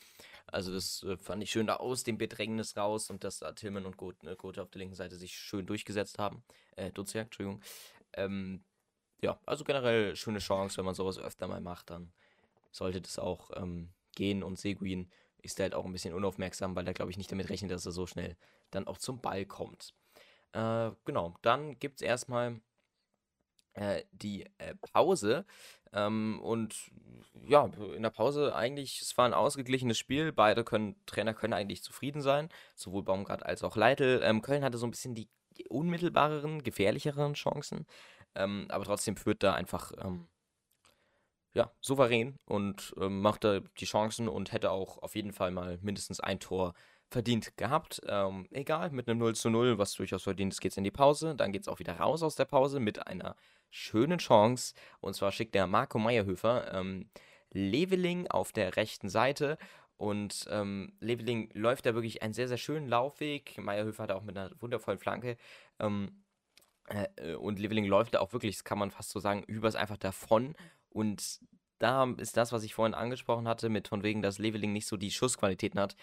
Also 0.47 0.73
das 0.73 1.03
äh, 1.03 1.17
fand 1.17 1.41
ich 1.43 1.51
schön 1.51 1.67
da 1.67 1.77
aus 1.77 2.03
dem 2.03 2.17
Bedrängnis 2.17 2.77
raus 2.77 3.09
und 3.09 3.23
dass 3.23 3.39
da 3.39 3.51
Tillman 3.53 3.85
und 3.85 3.97
Gotha, 3.97 4.29
äh, 4.29 4.35
Gotha 4.35 4.61
auf 4.61 4.69
der 4.69 4.79
linken 4.79 4.95
Seite 4.95 5.15
sich 5.15 5.37
schön 5.37 5.65
durchgesetzt 5.65 6.19
haben. 6.19 6.43
Äh, 6.75 6.91
Duziak, 6.91 7.25
Entschuldigung. 7.25 7.61
Ähm, 8.13 8.63
ja, 9.21 9.39
also 9.45 9.63
generell 9.63 10.15
schöne 10.15 10.39
Chance, 10.39 10.77
wenn 10.77 10.85
man 10.85 10.95
sowas 10.95 11.17
öfter 11.17 11.47
mal 11.47 11.61
macht, 11.61 11.89
dann 11.89 12.11
sollte 12.71 13.01
das 13.01 13.17
auch 13.17 13.51
ähm, 13.55 13.89
gehen. 14.15 14.43
Und 14.43 14.59
Seguin 14.59 15.09
ist 15.41 15.59
halt 15.59 15.73
auch 15.73 15.85
ein 15.85 15.91
bisschen 15.91 16.13
unaufmerksam, 16.13 16.75
weil 16.75 16.87
er, 16.87 16.93
glaube 16.93 17.11
ich, 17.11 17.17
nicht 17.17 17.31
damit 17.31 17.49
rechnet, 17.49 17.71
dass 17.71 17.85
er 17.85 17.91
so 17.91 18.05
schnell 18.05 18.35
dann 18.71 18.87
auch 18.87 18.97
zum 18.97 19.21
Ball 19.21 19.45
kommt. 19.45 19.93
Äh, 20.55 20.91
genau, 21.05 21.35
dann 21.41 21.77
gibt 21.79 21.97
es 21.97 22.01
erstmal 22.01 22.61
äh, 23.73 24.03
die 24.11 24.45
äh, 24.57 24.75
Pause. 24.93 25.45
Ähm, 25.93 26.39
und 26.41 26.91
ja, 27.47 27.65
in 27.95 28.03
der 28.03 28.09
Pause 28.09 28.55
eigentlich, 28.55 29.01
es 29.01 29.17
war 29.17 29.25
ein 29.25 29.33
ausgeglichenes 29.33 29.97
Spiel. 29.97 30.31
Beide 30.31 30.63
können, 30.63 30.95
Trainer 31.05 31.33
können 31.33 31.53
eigentlich 31.53 31.83
zufrieden 31.83 32.21
sein, 32.21 32.49
sowohl 32.75 33.03
Baumgart 33.03 33.45
als 33.45 33.63
auch 33.63 33.75
Leitl. 33.75 34.21
Ähm, 34.23 34.41
Köln 34.41 34.63
hatte 34.63 34.77
so 34.77 34.87
ein 34.87 34.91
bisschen 34.91 35.15
die 35.15 35.29
unmittelbareren, 35.69 36.63
gefährlicheren 36.63 37.33
Chancen, 37.33 37.85
ähm, 38.35 38.65
aber 38.69 38.83
trotzdem 38.85 39.15
führt 39.17 39.41
da 39.43 39.53
einfach 39.53 39.91
ähm, 40.03 40.27
ja, 41.53 41.71
souverän 41.81 42.37
und 42.45 42.93
ähm, 42.99 43.21
machte 43.21 43.63
die 43.79 43.85
Chancen 43.85 44.27
und 44.27 44.51
hätte 44.51 44.71
auch 44.71 45.01
auf 45.01 45.15
jeden 45.15 45.31
Fall 45.31 45.51
mal 45.51 45.79
mindestens 45.81 46.19
ein 46.19 46.39
Tor 46.39 46.73
verdient 47.15 47.55
gehabt. 47.55 48.01
Ähm, 48.09 48.45
egal, 48.51 48.89
mit 48.89 49.07
einem 49.07 49.19
0 49.19 49.35
zu 49.35 49.49
0, 49.49 49.77
was 49.77 49.93
durchaus 49.93 50.23
verdient 50.23 50.51
ist, 50.51 50.59
geht 50.59 50.73
es 50.73 50.77
in 50.77 50.83
die 50.83 50.91
Pause. 50.91 51.33
Dann 51.33 51.53
geht 51.53 51.61
es 51.61 51.69
auch 51.69 51.79
wieder 51.79 51.93
raus 51.97 52.21
aus 52.23 52.35
der 52.35 52.43
Pause 52.43 52.81
mit 52.81 53.07
einer 53.07 53.37
schönen 53.69 54.17
Chance. 54.17 54.73
Und 54.99 55.13
zwar 55.15 55.31
schickt 55.31 55.55
der 55.55 55.65
Marco 55.65 55.97
Meyerhöfer 55.97 56.73
ähm, 56.73 57.09
Leveling 57.51 58.27
auf 58.27 58.51
der 58.51 58.75
rechten 58.75 59.07
Seite. 59.07 59.57
Und 59.95 60.45
ähm, 60.49 60.91
Leveling 60.99 61.49
läuft 61.53 61.85
da 61.85 61.95
wirklich 61.95 62.21
einen 62.21 62.33
sehr, 62.33 62.49
sehr 62.49 62.57
schönen 62.57 62.89
Laufweg. 62.89 63.57
Meyerhöfer 63.59 64.03
hat 64.03 64.11
auch 64.11 64.23
mit 64.23 64.37
einer 64.37 64.51
wundervollen 64.59 64.99
Flanke. 64.99 65.37
Ähm, 65.79 66.21
äh, 66.89 67.35
und 67.35 67.59
Leveling 67.59 67.85
läuft 67.85 68.15
da 68.15 68.19
auch 68.19 68.33
wirklich, 68.33 68.57
das 68.57 68.65
kann 68.65 68.77
man 68.77 68.91
fast 68.91 69.11
so 69.11 69.21
sagen, 69.21 69.41
übers 69.43 69.75
einfach 69.75 69.95
davon. 69.95 70.53
Und 70.89 71.39
da 71.79 72.13
ist 72.17 72.35
das, 72.35 72.51
was 72.51 72.63
ich 72.63 72.73
vorhin 72.73 72.93
angesprochen 72.93 73.47
hatte, 73.47 73.69
mit 73.69 73.87
von 73.87 74.03
wegen, 74.03 74.21
dass 74.21 74.37
Leveling 74.37 74.73
nicht 74.73 74.87
so 74.87 74.97
die 74.97 75.11
Schussqualitäten 75.11 75.79
hat. 75.79 75.95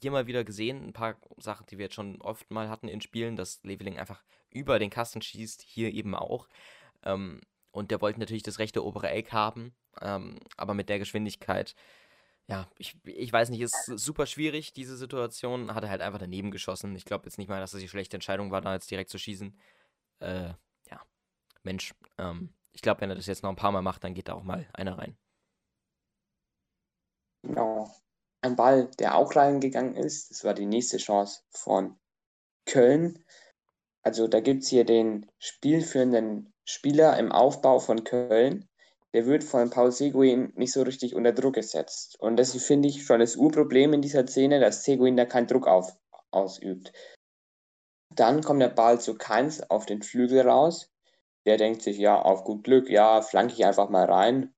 Hier 0.00 0.10
mal 0.10 0.26
wieder 0.26 0.44
gesehen, 0.44 0.84
ein 0.84 0.92
paar 0.92 1.16
Sachen, 1.38 1.66
die 1.66 1.78
wir 1.78 1.86
jetzt 1.86 1.94
schon 1.94 2.20
oft 2.20 2.50
mal 2.50 2.68
hatten 2.68 2.88
in 2.88 3.00
Spielen, 3.00 3.36
dass 3.36 3.62
Leveling 3.62 3.98
einfach 3.98 4.22
über 4.50 4.78
den 4.78 4.90
Kasten 4.90 5.22
schießt, 5.22 5.62
hier 5.62 5.92
eben 5.92 6.14
auch. 6.14 6.48
Ähm, 7.02 7.40
und 7.70 7.90
der 7.90 8.00
wollte 8.00 8.20
natürlich 8.20 8.42
das 8.42 8.58
rechte 8.58 8.84
obere 8.84 9.10
Eck 9.10 9.32
haben, 9.32 9.74
ähm, 10.00 10.38
aber 10.56 10.74
mit 10.74 10.88
der 10.88 10.98
Geschwindigkeit, 10.98 11.74
ja, 12.46 12.68
ich, 12.78 12.96
ich 13.04 13.32
weiß 13.32 13.48
nicht, 13.48 13.60
ist 13.60 13.86
super 13.86 14.26
schwierig, 14.26 14.72
diese 14.74 14.96
Situation. 14.96 15.74
Hat 15.74 15.82
er 15.82 15.90
halt 15.90 16.02
einfach 16.02 16.18
daneben 16.18 16.50
geschossen. 16.50 16.94
Ich 16.94 17.06
glaube 17.06 17.24
jetzt 17.24 17.38
nicht 17.38 17.48
mal, 17.48 17.60
dass 17.60 17.70
das 17.70 17.80
die 17.80 17.88
schlechte 17.88 18.16
Entscheidung 18.16 18.50
war, 18.50 18.60
da 18.60 18.74
jetzt 18.74 18.90
direkt 18.90 19.10
zu 19.10 19.18
schießen. 19.18 19.58
Äh, 20.20 20.48
ja, 20.90 21.00
Mensch, 21.62 21.94
ähm, 22.18 22.52
ich 22.72 22.82
glaube, 22.82 23.00
wenn 23.00 23.10
er 23.10 23.16
das 23.16 23.26
jetzt 23.26 23.42
noch 23.42 23.50
ein 23.50 23.56
paar 23.56 23.72
Mal 23.72 23.82
macht, 23.82 24.04
dann 24.04 24.14
geht 24.14 24.28
da 24.28 24.34
auch 24.34 24.42
mal 24.42 24.68
einer 24.74 24.98
rein. 24.98 25.16
Genau. 27.42 27.90
Ein 28.44 28.56
Ball, 28.56 28.90
der 28.98 29.16
auch 29.16 29.34
reingegangen 29.36 29.96
ist, 29.96 30.30
das 30.30 30.44
war 30.44 30.52
die 30.52 30.66
nächste 30.66 30.98
Chance 30.98 31.40
von 31.48 31.98
Köln. 32.66 33.24
Also 34.02 34.28
da 34.28 34.40
gibt 34.40 34.64
es 34.64 34.68
hier 34.68 34.84
den 34.84 35.30
spielführenden 35.38 36.52
Spieler 36.66 37.18
im 37.18 37.32
Aufbau 37.32 37.78
von 37.78 38.04
Köln, 38.04 38.68
der 39.14 39.24
wird 39.24 39.44
von 39.44 39.70
Paul 39.70 39.92
Seguin 39.92 40.52
nicht 40.56 40.72
so 40.72 40.82
richtig 40.82 41.14
unter 41.14 41.32
Druck 41.32 41.54
gesetzt. 41.54 42.20
Und 42.20 42.36
das 42.36 42.54
finde 42.62 42.90
ich 42.90 43.06
schon 43.06 43.20
das 43.20 43.36
Urproblem 43.36 43.94
in 43.94 44.02
dieser 44.02 44.26
Szene, 44.26 44.60
dass 44.60 44.84
Seguin 44.84 45.16
da 45.16 45.24
keinen 45.24 45.46
Druck 45.46 45.66
auf, 45.66 45.96
ausübt. 46.30 46.92
Dann 48.14 48.42
kommt 48.42 48.60
der 48.60 48.68
Ball 48.68 49.00
zu 49.00 49.16
Keins 49.16 49.62
auf 49.70 49.86
den 49.86 50.02
Flügel 50.02 50.42
raus. 50.42 50.92
Der 51.46 51.56
denkt 51.56 51.80
sich, 51.80 51.96
ja, 51.96 52.20
auf 52.20 52.44
gut 52.44 52.64
Glück, 52.64 52.90
ja, 52.90 53.22
flanke 53.22 53.54
ich 53.54 53.64
einfach 53.64 53.88
mal 53.88 54.04
rein. 54.04 54.52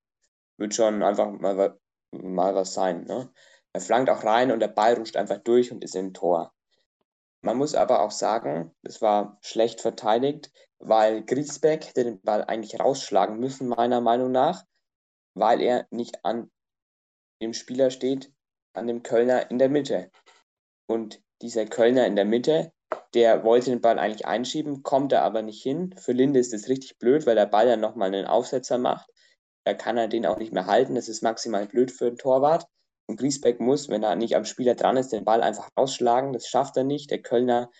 Wird 0.57 0.75
schon 0.75 1.03
einfach 1.03 1.31
mal, 1.31 1.79
mal 2.11 2.53
was 2.53 2.73
sein. 2.73 3.05
Ne? 3.05 3.31
Er 3.77 3.81
flankt 3.81 4.09
auch 4.09 4.23
rein 4.23 4.51
und 4.51 4.59
der 4.59 4.69
Ball 4.69 4.95
rutscht 4.95 5.15
einfach 5.17 5.37
durch 5.37 5.71
und 5.71 5.83
ist 5.83 5.95
im 5.95 6.11
Tor. 6.11 6.51
Man 7.41 7.57
muss 7.57 7.75
aber 7.75 8.01
auch 8.01 8.09
sagen, 8.09 8.73
es 8.81 9.03
war 9.03 9.37
schlecht 9.41 9.81
verteidigt, 9.81 10.51
weil 10.79 11.23
Griesbeck 11.23 11.85
hätte 11.85 12.03
den 12.03 12.19
Ball 12.21 12.43
eigentlich 12.43 12.79
rausschlagen 12.79 13.39
müssen, 13.39 13.67
meiner 13.67 14.01
Meinung 14.01 14.31
nach, 14.31 14.65
weil 15.35 15.61
er 15.61 15.85
nicht 15.91 16.25
an 16.25 16.49
dem 17.39 17.53
Spieler 17.53 17.91
steht, 17.91 18.33
an 18.73 18.87
dem 18.87 19.03
Kölner 19.03 19.51
in 19.51 19.59
der 19.59 19.69
Mitte. 19.69 20.09
Und 20.87 21.21
dieser 21.43 21.67
Kölner 21.67 22.07
in 22.07 22.15
der 22.15 22.25
Mitte, 22.25 22.73
der 23.13 23.43
wollte 23.43 23.69
den 23.69 23.81
Ball 23.81 23.99
eigentlich 23.99 24.25
einschieben, 24.25 24.81
kommt 24.81 25.11
da 25.11 25.21
aber 25.21 25.43
nicht 25.43 25.61
hin. 25.61 25.93
Für 25.99 26.13
Linde 26.13 26.39
ist 26.39 26.51
das 26.51 26.67
richtig 26.67 26.97
blöd, 26.97 27.27
weil 27.27 27.35
der 27.35 27.45
Ball 27.45 27.67
dann 27.67 27.81
nochmal 27.81 28.07
einen 28.07 28.25
Aufsetzer 28.25 28.79
macht. 28.79 29.07
Da 29.65 29.75
kann 29.75 29.97
er 29.97 30.07
den 30.07 30.25
auch 30.25 30.39
nicht 30.39 30.51
mehr 30.51 30.65
halten. 30.65 30.95
Das 30.95 31.07
ist 31.09 31.21
maximal 31.21 31.67
blöd 31.67 31.91
für 31.91 32.05
den 32.05 32.17
Torwart. 32.17 32.65
Und 33.07 33.17
Griesbeck 33.17 33.59
muss, 33.59 33.89
wenn 33.89 34.03
er 34.03 34.15
nicht 34.15 34.35
am 34.35 34.45
Spieler 34.45 34.75
dran 34.75 34.97
ist, 34.97 35.13
den 35.13 35.23
Ball 35.23 35.41
einfach 35.41 35.69
rausschlagen. 35.77 36.33
Das 36.33 36.47
schafft 36.47 36.75
er 36.77 36.83
nicht. 36.83 37.09
Der 37.09 37.21
Kölner 37.21 37.71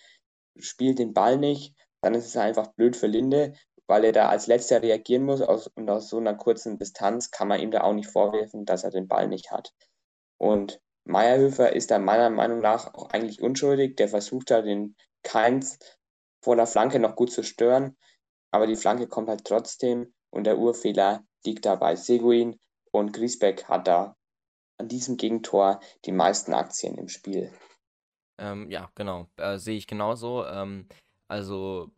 spielt 0.56 0.98
den 0.98 1.12
Ball 1.12 1.36
nicht. 1.36 1.74
Dann 2.00 2.14
ist 2.14 2.26
es 2.26 2.36
einfach 2.36 2.68
blöd 2.68 2.96
für 2.96 3.08
Linde, 3.08 3.52
weil 3.86 4.04
er 4.04 4.12
da 4.12 4.28
als 4.28 4.46
letzter 4.46 4.82
reagieren 4.82 5.24
muss. 5.24 5.40
Und 5.40 5.90
aus 5.90 6.08
so 6.08 6.16
einer 6.16 6.34
kurzen 6.34 6.78
Distanz 6.78 7.30
kann 7.30 7.48
man 7.48 7.60
ihm 7.60 7.70
da 7.70 7.82
auch 7.82 7.92
nicht 7.92 8.10
vorwerfen, 8.10 8.64
dass 8.64 8.84
er 8.84 8.90
den 8.90 9.06
Ball 9.06 9.28
nicht 9.28 9.50
hat. 9.50 9.74
Und 10.38 10.80
Meierhöfer 11.04 11.74
ist 11.74 11.90
da 11.90 11.98
meiner 11.98 12.30
Meinung 12.30 12.60
nach 12.60 12.94
auch 12.94 13.10
eigentlich 13.10 13.42
unschuldig. 13.42 13.96
Der 13.96 14.08
versucht 14.08 14.50
da 14.50 14.62
den 14.62 14.96
Keins 15.22 15.78
vor 16.42 16.56
der 16.56 16.66
Flanke 16.66 17.00
noch 17.00 17.16
gut 17.16 17.32
zu 17.32 17.42
stören. 17.42 17.96
Aber 18.50 18.66
die 18.66 18.76
Flanke 18.76 19.08
kommt 19.08 19.28
halt 19.28 19.44
trotzdem 19.44 20.14
und 20.30 20.44
der 20.44 20.58
Urfehler 20.58 21.24
liegt 21.44 21.66
da 21.66 21.76
bei 21.76 21.96
Seguin 21.96 22.58
und 22.92 23.12
Griesbeck 23.12 23.64
hat 23.64 23.86
da 23.86 24.16
an 24.78 24.88
diesem 24.88 25.16
Gegentor 25.16 25.80
die 26.04 26.12
meisten 26.12 26.54
Aktien 26.54 26.96
im 26.96 27.08
Spiel. 27.08 27.52
Ähm, 28.38 28.70
ja, 28.70 28.90
genau. 28.94 29.26
Äh, 29.36 29.58
Sehe 29.58 29.76
ich 29.76 29.86
genauso. 29.86 30.46
Ähm, 30.46 30.86
also 31.26 31.90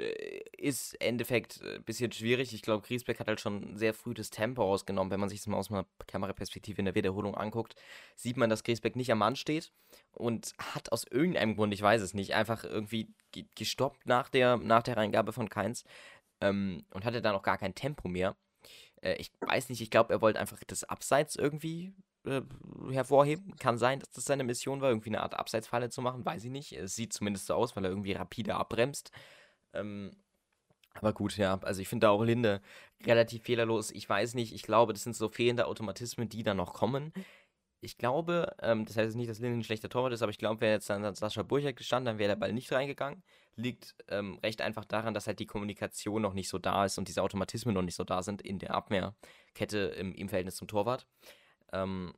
äh, 0.00 0.40
ist 0.56 0.94
im 0.94 1.08
Endeffekt 1.08 1.62
ein 1.62 1.82
bisschen 1.84 2.12
schwierig. 2.12 2.52
Ich 2.52 2.62
glaube, 2.62 2.86
Griesbeck 2.86 3.18
hat 3.20 3.28
halt 3.28 3.40
schon 3.40 3.76
sehr 3.76 3.94
früh 3.94 4.14
das 4.14 4.30
Tempo 4.30 4.62
ausgenommen. 4.62 5.10
Wenn 5.10 5.20
man 5.20 5.28
sich 5.28 5.40
das 5.40 5.46
mal 5.46 5.56
aus 5.56 5.70
einer 5.70 5.86
Kameraperspektive 6.06 6.78
in 6.78 6.84
der 6.84 6.94
Wiederholung 6.94 7.34
anguckt, 7.34 7.74
sieht 8.16 8.36
man, 8.36 8.50
dass 8.50 8.64
Griesbeck 8.64 8.96
nicht 8.96 9.10
am 9.12 9.18
Mann 9.18 9.36
steht 9.36 9.72
und 10.12 10.52
hat 10.58 10.92
aus 10.92 11.04
irgendeinem 11.04 11.56
Grund, 11.56 11.72
ich 11.72 11.82
weiß 11.82 12.02
es 12.02 12.14
nicht, 12.14 12.34
einfach 12.34 12.64
irgendwie 12.64 13.14
gestoppt 13.54 14.06
nach 14.06 14.28
der, 14.28 14.56
nach 14.56 14.82
der 14.82 14.96
Reingabe 14.96 15.32
von 15.32 15.48
Keins 15.48 15.84
ähm, 16.40 16.84
und 16.92 17.04
hatte 17.04 17.22
dann 17.22 17.34
auch 17.34 17.42
gar 17.42 17.58
kein 17.58 17.74
Tempo 17.74 18.08
mehr. 18.08 18.36
Äh, 19.02 19.14
ich 19.14 19.32
weiß 19.40 19.68
nicht, 19.68 19.80
ich 19.80 19.90
glaube, 19.90 20.12
er 20.12 20.20
wollte 20.20 20.40
einfach 20.40 20.58
das 20.66 20.84
Abseits 20.84 21.36
irgendwie 21.36 21.94
äh, 22.24 22.42
hervorheben. 22.90 23.56
Kann 23.56 23.78
sein, 23.78 24.00
dass 24.00 24.10
das 24.10 24.24
seine 24.24 24.44
Mission 24.44 24.80
war, 24.80 24.90
irgendwie 24.90 25.10
eine 25.10 25.22
Art 25.22 25.34
Abseitsfalle 25.34 25.90
zu 25.90 26.02
machen, 26.02 26.24
weiß 26.24 26.44
ich 26.44 26.50
nicht. 26.50 26.72
Es 26.72 26.94
sieht 26.94 27.12
zumindest 27.12 27.46
so 27.46 27.54
aus, 27.54 27.76
weil 27.76 27.84
er 27.84 27.90
irgendwie 27.90 28.12
rapide 28.12 28.54
abbremst. 28.56 29.10
Ähm, 29.72 30.12
aber 30.94 31.12
gut, 31.12 31.36
ja, 31.36 31.58
also 31.62 31.80
ich 31.80 31.88
finde 31.88 32.06
da 32.06 32.10
auch 32.10 32.22
Linde 32.22 32.60
relativ 33.06 33.44
fehlerlos. 33.44 33.90
Ich 33.92 34.08
weiß 34.08 34.34
nicht, 34.34 34.52
ich 34.54 34.62
glaube, 34.62 34.92
das 34.92 35.04
sind 35.04 35.14
so 35.16 35.28
fehlende 35.28 35.66
Automatismen, 35.66 36.28
die 36.28 36.42
da 36.42 36.54
noch 36.54 36.74
kommen. 36.74 37.12
Ich 37.82 37.96
glaube, 37.96 38.54
ähm, 38.60 38.84
das 38.84 38.96
heißt 38.96 39.16
nicht, 39.16 39.30
dass 39.30 39.38
Linde 39.38 39.58
ein 39.58 39.64
schlechter 39.64 39.88
Torwart 39.88 40.12
ist, 40.12 40.22
aber 40.22 40.30
ich 40.30 40.38
glaube, 40.38 40.60
wäre 40.60 40.74
jetzt 40.74 40.90
dann 40.90 41.14
Sascha 41.14 41.42
Burchak 41.42 41.76
gestanden, 41.76 42.06
dann 42.06 42.18
wäre 42.18 42.28
der 42.28 42.36
Ball 42.36 42.52
nicht 42.52 42.70
reingegangen. 42.72 43.22
Liegt 43.56 43.94
ähm, 44.08 44.38
recht 44.42 44.60
einfach 44.60 44.84
daran, 44.84 45.14
dass 45.14 45.26
halt 45.26 45.38
die 45.38 45.46
Kommunikation 45.46 46.20
noch 46.20 46.34
nicht 46.34 46.48
so 46.48 46.58
da 46.58 46.84
ist 46.84 46.98
und 46.98 47.08
diese 47.08 47.22
Automatismen 47.22 47.74
noch 47.74 47.82
nicht 47.82 47.94
so 47.94 48.04
da 48.04 48.22
sind 48.22 48.42
in 48.42 48.58
der 48.58 48.74
Abwehrkette 48.74 49.78
im, 49.78 50.14
im 50.14 50.28
Verhältnis 50.28 50.56
zum 50.56 50.68
Torwart. 50.68 51.06
Ähm, 51.72 52.12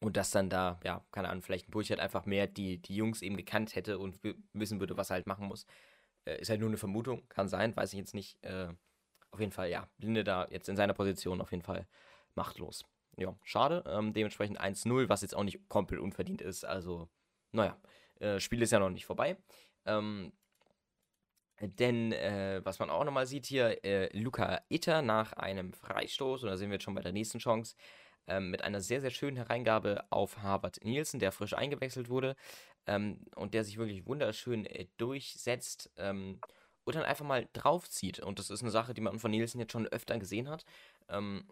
und 0.00 0.16
dass 0.16 0.30
dann 0.30 0.50
da, 0.50 0.80
ja, 0.84 1.04
keine 1.12 1.28
Ahnung, 1.28 1.42
vielleicht 1.42 1.68
ein 1.68 1.70
Burchard 1.70 2.00
einfach 2.00 2.26
mehr 2.26 2.46
die, 2.46 2.78
die 2.78 2.96
Jungs 2.96 3.22
eben 3.22 3.36
gekannt 3.36 3.74
hätte 3.74 3.98
und 3.98 4.18
wissen 4.52 4.80
würde, 4.80 4.96
was 4.96 5.10
er 5.10 5.14
halt 5.14 5.26
machen 5.26 5.46
muss. 5.46 5.66
Äh, 6.24 6.40
ist 6.40 6.50
halt 6.50 6.60
nur 6.60 6.68
eine 6.70 6.78
Vermutung, 6.78 7.26
kann 7.28 7.48
sein, 7.48 7.76
weiß 7.76 7.92
ich 7.92 7.98
jetzt 7.98 8.14
nicht. 8.14 8.42
Äh, 8.42 8.68
auf 9.30 9.40
jeden 9.40 9.52
Fall, 9.52 9.68
ja, 9.70 9.88
Linde 9.98 10.24
da 10.24 10.46
jetzt 10.50 10.68
in 10.68 10.76
seiner 10.76 10.94
Position 10.94 11.40
auf 11.40 11.50
jeden 11.50 11.62
Fall 11.62 11.86
machtlos. 12.34 12.84
Ja, 13.16 13.36
schade. 13.42 13.84
Ähm, 13.86 14.12
dementsprechend 14.12 14.60
1-0, 14.60 15.08
was 15.08 15.22
jetzt 15.22 15.34
auch 15.36 15.44
nicht 15.44 15.68
komplett 15.68 16.00
unverdient 16.00 16.40
ist. 16.42 16.64
Also, 16.64 17.08
naja, 17.52 17.76
äh, 18.20 18.40
Spiel 18.40 18.62
ist 18.62 18.72
ja 18.72 18.78
noch 18.78 18.90
nicht 18.90 19.06
vorbei. 19.06 19.36
Ähm, 19.86 20.32
denn, 21.60 22.12
äh, 22.12 22.60
was 22.64 22.78
man 22.78 22.90
auch 22.90 23.04
nochmal 23.04 23.26
sieht 23.26 23.46
hier, 23.46 23.84
äh, 23.84 24.16
Luca 24.16 24.60
Itter 24.68 25.02
nach 25.02 25.32
einem 25.34 25.72
Freistoß, 25.72 26.42
und 26.42 26.48
da 26.50 26.56
sind 26.56 26.68
wir 26.70 26.74
jetzt 26.74 26.82
schon 26.84 26.94
bei 26.94 27.02
der 27.02 27.12
nächsten 27.12 27.38
Chance, 27.38 27.76
ähm, 28.26 28.50
mit 28.50 28.62
einer 28.62 28.80
sehr, 28.80 29.00
sehr 29.00 29.10
schönen 29.10 29.36
Hereingabe 29.36 30.04
auf 30.10 30.38
Harvard 30.38 30.82
Nielsen, 30.84 31.20
der 31.20 31.32
frisch 31.32 31.54
eingewechselt 31.54 32.08
wurde 32.08 32.36
ähm, 32.86 33.20
und 33.36 33.54
der 33.54 33.64
sich 33.64 33.78
wirklich 33.78 34.06
wunderschön 34.06 34.66
äh, 34.66 34.86
durchsetzt. 34.96 35.90
Ähm, 35.96 36.40
und 36.84 36.96
dann 36.96 37.04
einfach 37.04 37.24
mal 37.24 37.48
draufzieht. 37.54 38.20
Und 38.20 38.38
das 38.38 38.50
ist 38.50 38.62
eine 38.62 38.70
Sache, 38.70 38.94
die 38.94 39.00
man 39.00 39.18
von 39.18 39.30
Nielsen 39.30 39.58
jetzt 39.58 39.72
schon 39.72 39.86
öfter 39.86 40.18
gesehen 40.18 40.48
hat. 40.48 40.64
Ähm, 41.08 41.48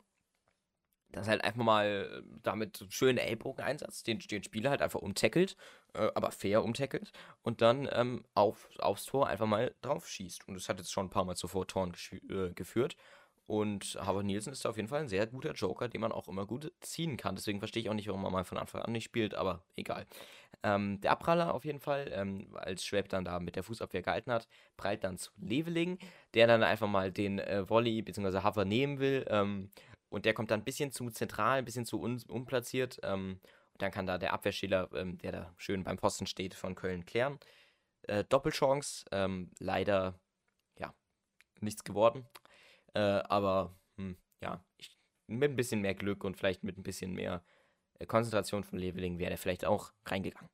dass 1.12 1.28
halt 1.28 1.44
einfach 1.44 1.62
mal 1.62 2.22
damit 2.42 2.86
schönen 2.88 3.18
Ellbogen-Einsatz 3.18 4.02
den, 4.02 4.18
den 4.18 4.42
Spieler 4.42 4.70
halt 4.70 4.82
einfach 4.82 5.00
umtackelt, 5.00 5.56
äh, 5.94 6.10
aber 6.14 6.30
fair 6.30 6.64
umtackelt 6.64 7.12
und 7.42 7.60
dann 7.62 7.88
ähm, 7.92 8.24
auf, 8.34 8.68
aufs 8.78 9.04
Tor 9.04 9.28
einfach 9.28 9.46
mal 9.46 9.74
drauf 9.82 10.08
schießt. 10.08 10.48
Und 10.48 10.54
das 10.54 10.68
hat 10.68 10.78
jetzt 10.78 10.92
schon 10.92 11.06
ein 11.06 11.10
paar 11.10 11.24
Mal 11.24 11.36
zuvor 11.36 11.66
Toren 11.66 11.94
äh, 12.28 12.52
geführt. 12.54 12.96
Und 13.46 13.98
Harvard 14.00 14.24
Nielsen 14.24 14.52
ist 14.52 14.64
auf 14.66 14.76
jeden 14.76 14.88
Fall 14.88 15.00
ein 15.00 15.08
sehr 15.08 15.26
guter 15.26 15.52
Joker, 15.52 15.88
den 15.88 16.00
man 16.00 16.12
auch 16.12 16.28
immer 16.28 16.46
gut 16.46 16.72
ziehen 16.80 17.16
kann. 17.16 17.34
Deswegen 17.34 17.58
verstehe 17.58 17.82
ich 17.82 17.90
auch 17.90 17.94
nicht, 17.94 18.08
warum 18.08 18.22
man 18.22 18.32
mal 18.32 18.44
von 18.44 18.56
Anfang 18.56 18.82
an 18.82 18.92
nicht 18.92 19.04
spielt, 19.04 19.34
aber 19.34 19.62
egal. 19.76 20.06
Ähm, 20.62 21.00
der 21.00 21.10
Abpraller 21.10 21.52
auf 21.52 21.64
jeden 21.64 21.80
Fall, 21.80 22.10
ähm, 22.14 22.54
als 22.54 22.84
Schwab 22.84 23.08
dann 23.08 23.24
da 23.24 23.40
mit 23.40 23.56
der 23.56 23.64
Fußabwehr 23.64 24.02
gehalten 24.02 24.32
hat, 24.32 24.48
prallt 24.76 25.02
dann 25.02 25.18
zu 25.18 25.32
Leveling, 25.38 25.98
der 26.34 26.46
dann 26.46 26.62
einfach 26.62 26.86
mal 26.86 27.10
den 27.10 27.40
äh, 27.40 27.68
Volley 27.68 28.00
bzw. 28.02 28.42
Hover 28.44 28.64
nehmen 28.64 29.00
will. 29.00 29.26
Ähm, 29.28 29.70
und 30.12 30.26
der 30.26 30.34
kommt 30.34 30.50
dann 30.50 30.60
ein 30.60 30.64
bisschen 30.64 30.92
zu 30.92 31.08
zentral, 31.10 31.58
ein 31.58 31.64
bisschen 31.64 31.86
zu 31.86 32.00
un 32.00 32.22
unplatziert. 32.28 33.00
Ähm, 33.02 33.40
und 33.72 33.82
dann 33.82 33.90
kann 33.90 34.06
da 34.06 34.18
der 34.18 34.34
Abwehrspieler, 34.34 34.90
ähm, 34.94 35.16
der 35.18 35.32
da 35.32 35.54
schön 35.56 35.84
beim 35.84 35.96
Posten 35.96 36.26
steht, 36.26 36.54
von 36.54 36.74
Köln 36.74 37.06
klären. 37.06 37.38
Äh, 38.02 38.24
Doppelchance, 38.24 39.06
ähm, 39.10 39.50
leider, 39.58 40.20
ja, 40.78 40.94
nichts 41.60 41.82
geworden. 41.82 42.26
Äh, 42.94 43.00
aber 43.00 43.74
hm, 43.96 44.18
ja, 44.42 44.62
ich, 44.76 44.98
mit 45.28 45.50
ein 45.50 45.56
bisschen 45.56 45.80
mehr 45.80 45.94
Glück 45.94 46.24
und 46.24 46.36
vielleicht 46.36 46.62
mit 46.62 46.76
ein 46.76 46.82
bisschen 46.82 47.14
mehr 47.14 47.42
äh, 47.98 48.04
Konzentration 48.04 48.64
von 48.64 48.78
Leveling 48.78 49.18
wäre 49.18 49.30
er 49.30 49.38
vielleicht 49.38 49.64
auch 49.64 49.92
reingegangen. 50.04 50.50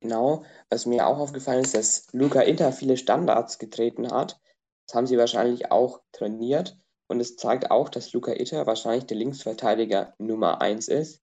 Genau, 0.00 0.44
was 0.68 0.86
mir 0.86 1.06
auch 1.08 1.18
aufgefallen 1.18 1.64
ist, 1.64 1.74
dass 1.74 2.06
Luca 2.12 2.42
Inter 2.42 2.72
viele 2.72 2.96
Standards 2.96 3.58
getreten 3.58 4.12
hat. 4.12 4.40
Das 4.86 4.94
haben 4.94 5.06
sie 5.06 5.18
wahrscheinlich 5.18 5.72
auch 5.72 6.00
trainiert. 6.12 6.78
Und 7.12 7.20
es 7.20 7.36
zeigt 7.36 7.70
auch, 7.70 7.90
dass 7.90 8.14
Luca 8.14 8.32
Itter 8.32 8.66
wahrscheinlich 8.66 9.04
der 9.04 9.18
Linksverteidiger 9.18 10.14
Nummer 10.16 10.62
1 10.62 10.88
ist, 10.88 11.20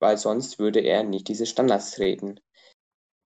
weil 0.00 0.16
sonst 0.16 0.58
würde 0.58 0.80
er 0.80 1.04
nicht 1.04 1.28
diese 1.28 1.44
Standards 1.44 1.90
treten. 1.90 2.40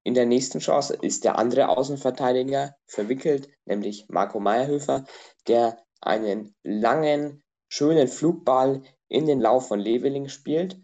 In 0.02 0.14
der 0.14 0.26
nächsten 0.26 0.58
Chance 0.58 0.98
ist 1.00 1.22
der 1.22 1.38
andere 1.38 1.68
Außenverteidiger 1.68 2.74
verwickelt, 2.88 3.48
nämlich 3.64 4.06
Marco 4.08 4.40
Meyerhöfer, 4.40 5.04
der 5.46 5.80
einen 6.00 6.52
langen, 6.64 7.44
schönen 7.68 8.08
Flugball 8.08 8.82
in 9.06 9.26
den 9.26 9.40
Lauf 9.40 9.68
von 9.68 9.78
Leveling 9.78 10.28
spielt. 10.28 10.80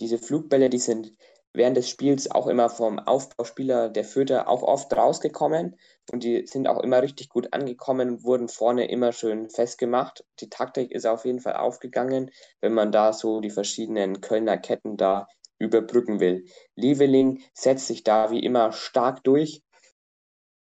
Diese 0.00 0.16
Flugbälle, 0.16 0.70
die 0.70 0.78
sind 0.78 1.15
während 1.56 1.76
des 1.76 1.88
Spiels 1.88 2.30
auch 2.30 2.46
immer 2.46 2.68
vom 2.68 2.98
Aufbauspieler 2.98 3.88
der 3.88 4.04
Fürther 4.04 4.48
auch 4.48 4.62
oft 4.62 4.94
rausgekommen 4.94 5.76
und 6.12 6.22
die 6.22 6.46
sind 6.46 6.68
auch 6.68 6.80
immer 6.82 7.02
richtig 7.02 7.30
gut 7.30 7.52
angekommen 7.52 8.22
wurden 8.22 8.48
vorne 8.48 8.88
immer 8.88 9.12
schön 9.12 9.48
festgemacht. 9.48 10.24
Die 10.40 10.50
Taktik 10.50 10.92
ist 10.92 11.06
auf 11.06 11.24
jeden 11.24 11.40
Fall 11.40 11.54
aufgegangen, 11.54 12.30
wenn 12.60 12.74
man 12.74 12.92
da 12.92 13.12
so 13.12 13.40
die 13.40 13.50
verschiedenen 13.50 14.20
Kölner 14.20 14.58
Ketten 14.58 14.96
da 14.96 15.26
überbrücken 15.58 16.20
will. 16.20 16.44
Leveling 16.74 17.42
setzt 17.54 17.86
sich 17.86 18.04
da 18.04 18.30
wie 18.30 18.40
immer 18.40 18.72
stark 18.72 19.24
durch, 19.24 19.62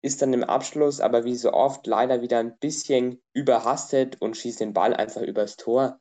ist 0.01 0.21
dann 0.21 0.33
im 0.33 0.43
Abschluss 0.43 1.01
aber 1.01 1.25
wie 1.25 1.35
so 1.35 1.51
oft 1.51 1.85
leider 1.87 2.21
wieder 2.21 2.39
ein 2.39 2.57
bisschen 2.59 3.21
überhastet 3.33 4.21
und 4.21 4.37
schießt 4.37 4.61
den 4.61 4.73
Ball 4.73 4.93
einfach 4.93 5.21
übers 5.21 5.57
Tor. 5.57 5.99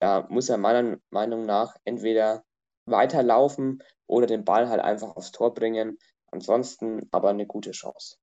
Da 0.00 0.26
muss 0.28 0.50
er 0.50 0.58
meiner 0.58 0.98
Meinung 1.10 1.46
nach 1.46 1.76
entweder 1.84 2.44
weiterlaufen 2.86 3.82
oder 4.06 4.26
den 4.26 4.44
Ball 4.44 4.68
halt 4.68 4.80
einfach 4.80 5.16
aufs 5.16 5.32
Tor 5.32 5.54
bringen. 5.54 5.98
Ansonsten 6.30 7.08
aber 7.12 7.30
eine 7.30 7.46
gute 7.46 7.70
Chance. 7.70 8.16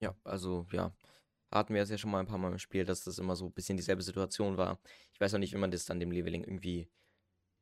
Ja, 0.00 0.14
also 0.24 0.66
ja, 0.72 0.92
hatten 1.50 1.74
wir 1.74 1.82
es 1.82 1.90
ja 1.90 1.98
schon 1.98 2.10
mal 2.10 2.20
ein 2.20 2.26
paar 2.26 2.38
Mal 2.38 2.52
im 2.52 2.58
Spiel, 2.58 2.84
dass 2.84 3.04
das 3.04 3.18
immer 3.18 3.36
so 3.36 3.46
ein 3.46 3.52
bisschen 3.52 3.76
dieselbe 3.76 4.02
Situation 4.02 4.56
war. 4.56 4.80
Ich 5.12 5.20
weiß 5.20 5.34
auch 5.34 5.38
nicht, 5.38 5.52
wie 5.52 5.58
man 5.58 5.70
das 5.70 5.84
dann 5.84 6.00
dem 6.00 6.10
Leveling 6.10 6.42
irgendwie 6.44 6.88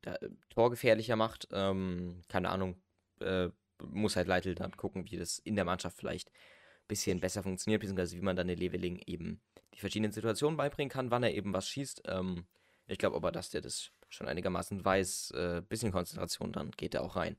da, 0.03 0.15
äh, 0.17 0.31
torgefährlicher 0.51 1.17
macht. 1.17 1.49
Ähm, 1.53 2.23
keine 2.29 2.51
Ahnung. 2.51 2.81
Äh, 3.21 3.49
muss 3.83 4.17
halt 4.17 4.27
Leitl 4.29 4.55
dann 4.55 4.77
gucken, 4.77 5.09
wie 5.11 5.17
das 5.17 5.39
in 5.39 5.57
der 5.57 5.65
Mannschaft 5.65 5.97
vielleicht 5.97 6.31
ein 6.31 6.89
bisschen 6.89 7.21
besser 7.21 7.43
funktioniert, 7.43 7.81
beziehungsweise 7.81 8.17
wie 8.17 8.23
man 8.23 8.37
dann 8.37 8.49
den 8.49 8.59
Leveling 8.59 9.01
eben 9.07 9.41
die 9.75 9.81
verschiedenen 9.81 10.13
Situationen 10.13 10.57
beibringen 10.57 10.91
kann, 10.91 11.11
wann 11.11 11.23
er 11.23 11.35
eben 11.35 11.53
was 11.53 11.69
schießt. 11.69 12.03
Ähm, 12.07 12.47
ich 12.87 12.99
glaube 12.99 13.17
aber, 13.17 13.31
dass 13.33 13.51
der 13.51 13.61
das 13.61 13.93
schon 14.09 14.29
einigermaßen 14.29 14.85
weiß, 14.85 15.33
äh, 15.33 15.63
bisschen 15.69 15.93
Konzentration, 15.93 16.53
dann 16.53 16.71
geht 16.73 16.95
er 16.95 17.03
auch 17.03 17.17
rein. 17.17 17.37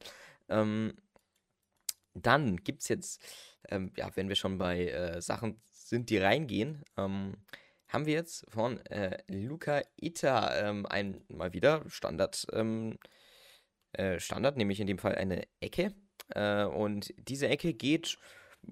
Ähm, 0.49 0.93
dann 2.13 2.57
gibt 2.57 2.81
es 2.81 2.87
jetzt, 2.89 3.23
ähm, 3.69 3.91
ja, 3.95 4.09
wenn 4.15 4.29
wir 4.29 4.35
schon 4.35 4.57
bei 4.57 4.87
äh, 4.87 5.21
Sachen 5.21 5.61
sind, 5.71 6.09
die 6.09 6.17
reingehen, 6.17 6.83
ähm, 6.97 7.35
haben 7.87 8.05
wir 8.05 8.13
jetzt 8.13 8.45
von 8.49 8.77
äh, 8.85 9.17
Luca 9.27 9.81
Ita 9.99 10.69
ähm, 10.69 10.85
ein 10.85 11.23
mal 11.27 11.53
wieder 11.53 11.83
Standard, 11.89 12.45
ähm, 12.53 12.97
äh, 13.93 14.19
Standard, 14.19 14.57
nämlich 14.57 14.79
in 14.79 14.87
dem 14.87 14.99
Fall 14.99 15.15
eine 15.15 15.47
Ecke. 15.59 15.93
Äh, 16.29 16.65
und 16.65 17.13
diese 17.17 17.47
Ecke 17.47 17.73
geht 17.73 18.17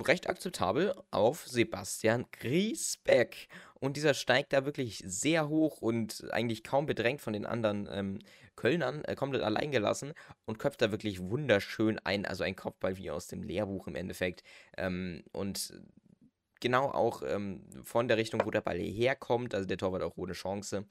recht 0.05 0.29
akzeptabel 0.29 0.93
auf 1.11 1.47
Sebastian 1.47 2.25
Griesbeck. 2.31 3.47
Und 3.79 3.97
dieser 3.97 4.13
steigt 4.13 4.53
da 4.53 4.65
wirklich 4.65 5.03
sehr 5.05 5.49
hoch 5.49 5.81
und 5.81 6.25
eigentlich 6.31 6.63
kaum 6.63 6.85
bedrängt 6.85 7.21
von 7.21 7.33
den 7.33 7.45
anderen 7.45 7.87
ähm, 7.91 8.19
Kölnern, 8.55 9.03
äh, 9.05 9.15
komplett 9.15 9.43
allein 9.43 9.71
gelassen 9.71 10.13
und 10.45 10.57
köpft 10.57 10.81
da 10.81 10.91
wirklich 10.91 11.19
wunderschön 11.21 11.99
ein. 11.99 12.25
Also 12.25 12.43
ein 12.43 12.55
Kopfball 12.55 12.97
wie 12.97 13.11
aus 13.11 13.27
dem 13.27 13.43
Lehrbuch 13.43 13.87
im 13.87 13.95
Endeffekt. 13.95 14.43
Ähm, 14.77 15.23
und 15.31 15.73
genau 16.59 16.89
auch 16.89 17.21
ähm, 17.25 17.63
von 17.83 18.07
der 18.07 18.17
Richtung, 18.17 18.41
wo 18.45 18.51
der 18.51 18.61
Ball 18.61 18.79
herkommt, 18.79 19.53
also 19.53 19.67
der 19.67 19.77
Torwart 19.77 20.03
auch 20.03 20.17
ohne 20.17 20.33
Chance. 20.33 20.85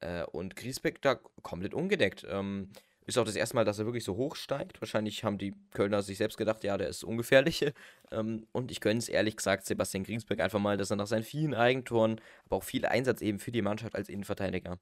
Äh, 0.00 0.24
und 0.24 0.56
Griesbeck 0.56 1.00
da 1.02 1.20
komplett 1.42 1.74
ungedeckt. 1.74 2.26
Ähm, 2.28 2.70
ist 3.06 3.18
auch 3.18 3.24
das 3.24 3.36
erste 3.36 3.56
Mal, 3.56 3.64
dass 3.64 3.78
er 3.78 3.84
wirklich 3.84 4.04
so 4.04 4.16
hoch 4.16 4.34
steigt. 4.34 4.80
Wahrscheinlich 4.80 5.24
haben 5.24 5.38
die 5.38 5.54
Kölner 5.72 6.02
sich 6.02 6.18
selbst 6.18 6.38
gedacht, 6.38 6.64
ja, 6.64 6.78
der 6.78 6.88
ist 6.88 7.04
ungefährlich. 7.04 7.66
Ähm, 8.12 8.46
und 8.52 8.70
ich 8.70 8.80
gönne 8.80 8.98
es 8.98 9.08
ehrlich 9.08 9.34
gesagt 9.34 9.64
Sebastian 9.64 10.04
Griesbeck 10.04 10.38
einfach 10.38 10.60
mal, 10.60 10.76
dass 10.76 10.90
er 10.90 10.96
nach 10.96 11.06
seinen 11.06 11.22
vielen 11.24 11.54
Eigentoren, 11.54 12.20
aber 12.44 12.56
auch 12.56 12.62
viel 12.62 12.84
Einsatz 12.84 13.22
eben 13.22 13.38
für 13.38 13.50
die 13.50 13.62
Mannschaft 13.62 13.96
als 13.96 14.10
Innenverteidiger 14.10 14.78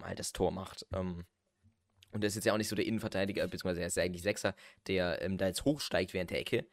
mal 0.00 0.14
das 0.14 0.32
Tor 0.32 0.52
macht. 0.52 0.86
Ähm, 0.94 1.26
und 2.12 2.22
er 2.22 2.28
ist 2.28 2.36
jetzt 2.36 2.44
ja 2.44 2.52
auch 2.52 2.58
nicht 2.58 2.68
so 2.68 2.76
der 2.76 2.86
Innenverteidiger, 2.86 3.46
beziehungsweise 3.48 3.80
er 3.80 3.88
ist 3.88 3.96
ja 3.96 4.04
eigentlich 4.04 4.22
Sechser, 4.22 4.54
der 4.86 5.20
ähm, 5.22 5.38
da 5.38 5.48
jetzt 5.48 5.64
hochsteigt 5.64 6.14
während 6.14 6.30
der 6.30 6.38
Ecke. 6.38 6.66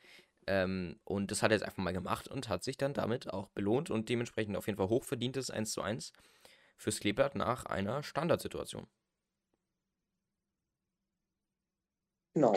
Ähm, 0.47 0.99
und 1.03 1.31
das 1.31 1.41
hat 1.41 1.51
er 1.51 1.55
jetzt 1.55 1.65
einfach 1.65 1.83
mal 1.83 1.91
gemacht 1.91 2.27
und 2.27 2.49
hat 2.49 2.63
sich 2.63 2.77
dann 2.77 2.93
damit 2.93 3.33
auch 3.33 3.49
belohnt 3.49 3.89
und 3.89 4.09
dementsprechend 4.09 4.55
auf 4.55 4.67
jeden 4.67 4.77
Fall 4.77 4.89
hochverdientes 4.89 5.49
1 5.49 5.71
zu 5.71 5.81
1 5.81 6.13
fürs 6.77 6.99
Kleeblatt 6.99 7.35
nach 7.35 7.65
einer 7.65 8.03
Standardsituation. 8.03 8.87
Genau. 12.33 12.53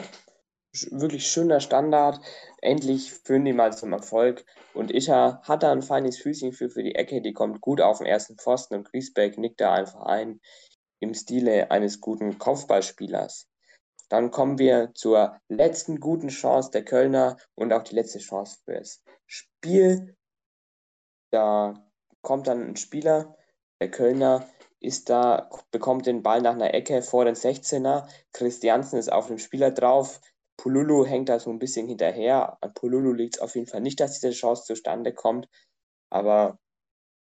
Wirklich 0.91 1.27
schöner 1.27 1.61
Standard. 1.61 2.21
Endlich 2.63 3.13
führen 3.13 3.45
die 3.45 3.53
mal 3.53 3.77
zum 3.77 3.93
Erfolg. 3.93 4.45
Und 4.75 4.91
Isha 4.91 5.43
hat 5.43 5.63
da 5.63 5.73
ein 5.73 5.83
feines 5.83 6.19
Füßchen 6.19 6.53
für, 6.53 6.71
für 6.71 6.83
die 6.83 6.95
Ecke. 6.95 7.21
Die 7.21 7.33
kommt 7.33 7.61
gut 7.61 7.81
auf 7.81 7.99
den 7.99 8.07
ersten 8.07 8.39
Pfosten 8.39 8.77
und 8.77 8.91
Griesbeck 8.91 9.37
nickt 9.39 9.61
da 9.61 9.75
einfach 9.75 10.03
ein 10.03 10.41
im 11.01 11.15
Stile 11.15 11.71
eines 11.71 12.01
guten 12.01 12.39
Kopfballspielers. 12.39 13.49
Dann 14.09 14.31
kommen 14.31 14.59
wir 14.59 14.93
zur 14.95 15.39
letzten 15.49 15.99
guten 15.99 16.29
Chance 16.29 16.71
der 16.71 16.85
Kölner 16.85 17.37
und 17.55 17.73
auch 17.73 17.83
die 17.83 17.95
letzte 17.95 18.19
Chance 18.19 18.59
fürs 18.65 19.03
Spiel. 19.27 20.17
Da 21.31 21.75
kommt 22.21 22.47
dann 22.47 22.63
ein 22.63 22.77
Spieler, 22.77 23.37
der 23.81 23.91
Kölner, 23.91 24.47
ist 24.83 25.09
da, 25.09 25.49
bekommt 25.71 26.07
den 26.07 26.23
Ball 26.23 26.43
nach 26.43 26.55
einer 26.55 26.75
Ecke 26.75 27.03
vor 27.03 27.25
den 27.25 27.35
16er. 27.35 28.09
Christiansen 28.33 28.99
ist 28.99 29.13
auf 29.13 29.29
dem 29.29 29.39
Spieler 29.39 29.71
drauf. 29.71 30.21
Pululu 30.57 31.07
hängt 31.07 31.29
da 31.29 31.39
so 31.39 31.51
ein 31.51 31.59
bisschen 31.59 31.87
hinterher. 31.87 32.59
An 32.61 32.75
Pululu 32.75 33.13
liegt 33.13 33.37
es 33.37 33.41
auf 33.41 33.55
jeden 33.55 33.67
Fall 33.67 33.81
nicht, 33.81 34.01
dass 34.01 34.19
diese 34.19 34.33
Chance 34.33 34.65
zustande 34.65 35.13
kommt. 35.13 35.49
Aber 36.11 36.59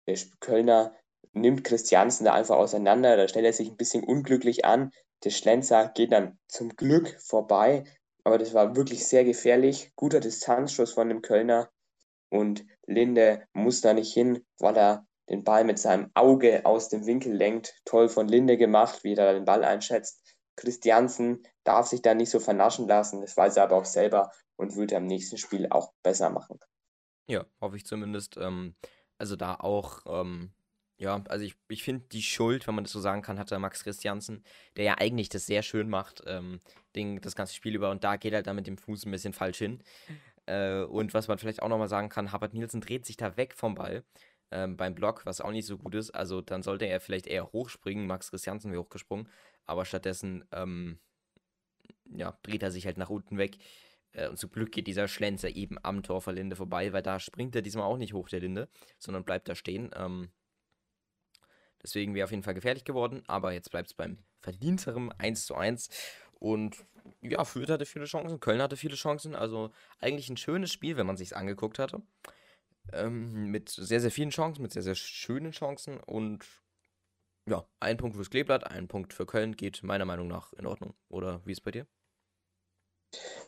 der 0.07 0.17
Kölner 0.39 0.95
nimmt 1.33 1.63
Christiansen 1.63 2.25
da 2.25 2.33
einfach 2.33 2.57
auseinander. 2.57 3.17
Da 3.17 3.27
stellt 3.27 3.45
er 3.45 3.53
sich 3.53 3.69
ein 3.69 3.77
bisschen 3.77 4.03
unglücklich 4.03 4.65
an. 4.65 4.91
Der 5.23 5.31
Schlenzer 5.31 5.89
geht 5.89 6.11
dann 6.11 6.37
zum 6.47 6.69
Glück 6.69 7.19
vorbei. 7.19 7.83
Aber 8.23 8.37
das 8.37 8.53
war 8.53 8.75
wirklich 8.75 9.07
sehr 9.07 9.25
gefährlich. 9.25 9.91
Guter 9.95 10.19
Distanzschuss 10.19 10.93
von 10.93 11.09
dem 11.09 11.21
Kölner. 11.21 11.69
Und 12.29 12.65
Linde 12.85 13.47
muss 13.53 13.81
da 13.81 13.93
nicht 13.93 14.13
hin, 14.13 14.45
weil 14.59 14.77
er 14.77 15.07
den 15.29 15.43
Ball 15.43 15.63
mit 15.63 15.79
seinem 15.79 16.09
Auge 16.15 16.65
aus 16.65 16.89
dem 16.89 17.05
Winkel 17.05 17.33
lenkt. 17.33 17.75
Toll 17.85 18.09
von 18.09 18.27
Linde 18.27 18.57
gemacht, 18.57 19.03
wie 19.03 19.13
er 19.13 19.33
den 19.33 19.45
Ball 19.45 19.63
einschätzt. 19.63 20.35
Christiansen 20.55 21.43
darf 21.63 21.87
sich 21.87 22.01
da 22.01 22.13
nicht 22.13 22.29
so 22.29 22.39
vernaschen 22.39 22.87
lassen, 22.87 23.21
das 23.21 23.37
weiß 23.37 23.57
er 23.57 23.63
aber 23.63 23.77
auch 23.77 23.85
selber 23.85 24.31
und 24.57 24.75
würde 24.75 24.97
am 24.97 25.05
nächsten 25.05 25.37
Spiel 25.37 25.67
auch 25.69 25.93
besser 26.03 26.29
machen. 26.29 26.59
Ja, 27.27 27.45
hoffe 27.61 27.77
ich 27.77 27.85
zumindest. 27.85 28.37
Ähm, 28.37 28.75
also 29.17 29.35
da 29.35 29.55
auch, 29.55 30.01
ähm, 30.05 30.51
ja, 30.97 31.21
also 31.29 31.45
ich, 31.45 31.55
ich 31.69 31.83
finde 31.83 32.07
die 32.11 32.23
Schuld, 32.23 32.67
wenn 32.67 32.75
man 32.75 32.83
das 32.83 32.91
so 32.91 32.99
sagen 32.99 33.21
kann, 33.21 33.39
hat 33.39 33.51
der 33.51 33.59
Max 33.59 33.83
Christiansen, 33.83 34.43
der 34.75 34.83
ja 34.83 34.95
eigentlich 34.97 35.29
das 35.29 35.45
sehr 35.45 35.61
schön 35.61 35.89
macht, 35.89 36.23
ähm, 36.25 36.59
den, 36.95 37.21
das 37.21 37.35
ganze 37.35 37.53
Spiel 37.53 37.75
über 37.75 37.91
und 37.91 38.03
da 38.03 38.17
geht 38.17 38.33
er 38.33 38.37
halt 38.37 38.47
dann 38.47 38.57
mit 38.57 38.67
dem 38.67 38.77
Fuß 38.77 39.05
ein 39.05 39.11
bisschen 39.11 39.33
falsch 39.33 39.59
hin. 39.59 39.81
Äh, 40.45 40.83
und 40.83 41.13
was 41.13 41.27
man 41.27 41.37
vielleicht 41.37 41.61
auch 41.61 41.69
nochmal 41.69 41.87
sagen 41.87 42.09
kann, 42.09 42.31
Harvard 42.33 42.53
Nielsen 42.53 42.81
dreht 42.81 43.05
sich 43.05 43.15
da 43.15 43.37
weg 43.37 43.53
vom 43.53 43.75
Ball 43.75 44.03
ähm, 44.51 44.77
beim 44.77 44.95
Block, 44.95 45.25
was 45.25 45.41
auch 45.41 45.51
nicht 45.51 45.65
so 45.65 45.77
gut 45.77 45.95
ist. 45.95 46.11
Also 46.11 46.41
dann 46.41 46.63
sollte 46.63 46.85
er 46.85 46.99
vielleicht 46.99 47.27
eher 47.27 47.51
hochspringen. 47.51 48.07
Max 48.07 48.31
Christiansen 48.31 48.71
wäre 48.71 48.81
hochgesprungen. 48.81 49.29
Aber 49.65 49.85
stattdessen 49.85 50.45
ähm, 50.51 50.99
ja, 52.05 52.37
dreht 52.43 52.63
er 52.63 52.71
sich 52.71 52.85
halt 52.85 52.97
nach 52.97 53.09
unten 53.09 53.37
weg. 53.37 53.57
Äh, 54.13 54.27
und 54.29 54.37
zum 54.37 54.51
Glück 54.51 54.71
geht 54.71 54.87
dieser 54.87 55.07
Schlenzer 55.07 55.49
eben 55.49 55.77
am 55.83 56.03
Tor 56.03 56.21
von 56.21 56.35
Linde 56.35 56.55
vorbei, 56.55 56.93
weil 56.93 57.03
da 57.03 57.19
springt 57.19 57.55
er 57.55 57.61
diesmal 57.61 57.85
auch 57.85 57.97
nicht 57.97 58.13
hoch, 58.13 58.29
der 58.29 58.39
Linde, 58.39 58.69
sondern 58.97 59.23
bleibt 59.23 59.47
da 59.47 59.55
stehen. 59.55 59.91
Ähm, 59.95 60.29
deswegen 61.81 62.15
wäre 62.15 62.25
auf 62.25 62.31
jeden 62.31 62.43
Fall 62.43 62.53
gefährlich 62.53 62.83
geworden, 62.83 63.23
aber 63.27 63.53
jetzt 63.53 63.71
bleibt 63.71 63.89
es 63.89 63.93
beim 63.93 64.17
verdienterem 64.41 65.11
1 65.17 65.45
zu 65.45 65.55
1. 65.55 65.89
Und 66.39 66.85
ja, 67.21 67.43
Fürth 67.43 67.69
hatte 67.69 67.85
viele 67.85 68.05
Chancen, 68.05 68.39
Köln 68.39 68.61
hatte 68.61 68.77
viele 68.77 68.95
Chancen. 68.95 69.35
Also 69.35 69.71
eigentlich 69.99 70.29
ein 70.29 70.37
schönes 70.37 70.71
Spiel, 70.71 70.97
wenn 70.97 71.07
man 71.07 71.17
sich 71.17 71.35
angeguckt 71.35 71.79
hatte. 71.79 72.01
Ähm, 72.93 73.51
mit 73.51 73.69
sehr, 73.69 73.99
sehr 73.99 74.11
vielen 74.11 74.29
Chancen, 74.29 74.61
mit 74.61 74.71
sehr, 74.73 74.83
sehr 74.83 74.95
schönen 74.95 75.51
Chancen. 75.51 75.99
Und 75.99 76.45
ja, 77.47 77.65
ein 77.79 77.97
Punkt 77.97 78.15
fürs 78.15 78.29
Kleeblatt, 78.29 78.69
ein 78.69 78.87
Punkt 78.87 79.13
für 79.13 79.25
Köln 79.25 79.55
geht 79.55 79.83
meiner 79.83 80.05
Meinung 80.05 80.27
nach 80.27 80.53
in 80.53 80.65
Ordnung. 80.65 80.93
Oder 81.09 81.41
wie 81.45 81.51
ist 81.51 81.59
es 81.59 81.63
bei 81.63 81.71
dir? 81.71 81.87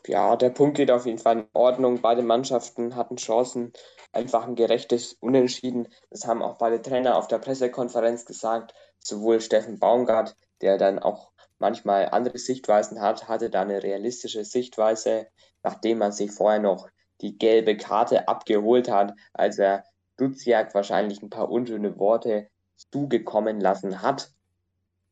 Ja, 0.06 0.34
der 0.36 0.50
Punkt 0.50 0.76
geht 0.76 0.90
auf 0.90 1.06
jeden 1.06 1.18
Fall 1.18 1.38
in 1.40 1.48
Ordnung. 1.52 2.00
Beide 2.00 2.22
Mannschaften 2.22 2.96
hatten 2.96 3.16
Chancen, 3.16 3.72
einfach 4.12 4.46
ein 4.46 4.56
gerechtes 4.56 5.14
Unentschieden. 5.14 5.88
Das 6.10 6.26
haben 6.26 6.42
auch 6.42 6.58
beide 6.58 6.82
Trainer 6.82 7.16
auf 7.16 7.28
der 7.28 7.38
Pressekonferenz 7.38 8.24
gesagt. 8.24 8.74
Sowohl 8.98 9.40
Steffen 9.40 9.78
Baumgart, 9.78 10.36
der 10.60 10.78
dann 10.78 10.98
auch 10.98 11.32
manchmal 11.58 12.08
andere 12.08 12.38
Sichtweisen 12.38 13.00
hat, 13.00 13.28
hatte 13.28 13.50
da 13.50 13.62
eine 13.62 13.82
realistische 13.82 14.44
Sichtweise, 14.44 15.28
nachdem 15.62 15.98
man 15.98 16.10
sich 16.12 16.32
vorher 16.32 16.60
noch 16.60 16.88
die 17.22 17.38
gelbe 17.38 17.76
Karte 17.76 18.28
abgeholt 18.28 18.90
hat, 18.90 19.14
als 19.32 19.58
er 19.58 19.84
Duziak 20.16 20.74
wahrscheinlich 20.74 21.22
ein 21.22 21.30
paar 21.30 21.50
unschöne 21.50 21.98
Worte 21.98 22.48
zugekommen 22.76 23.60
lassen 23.60 24.02
hat. 24.02 24.30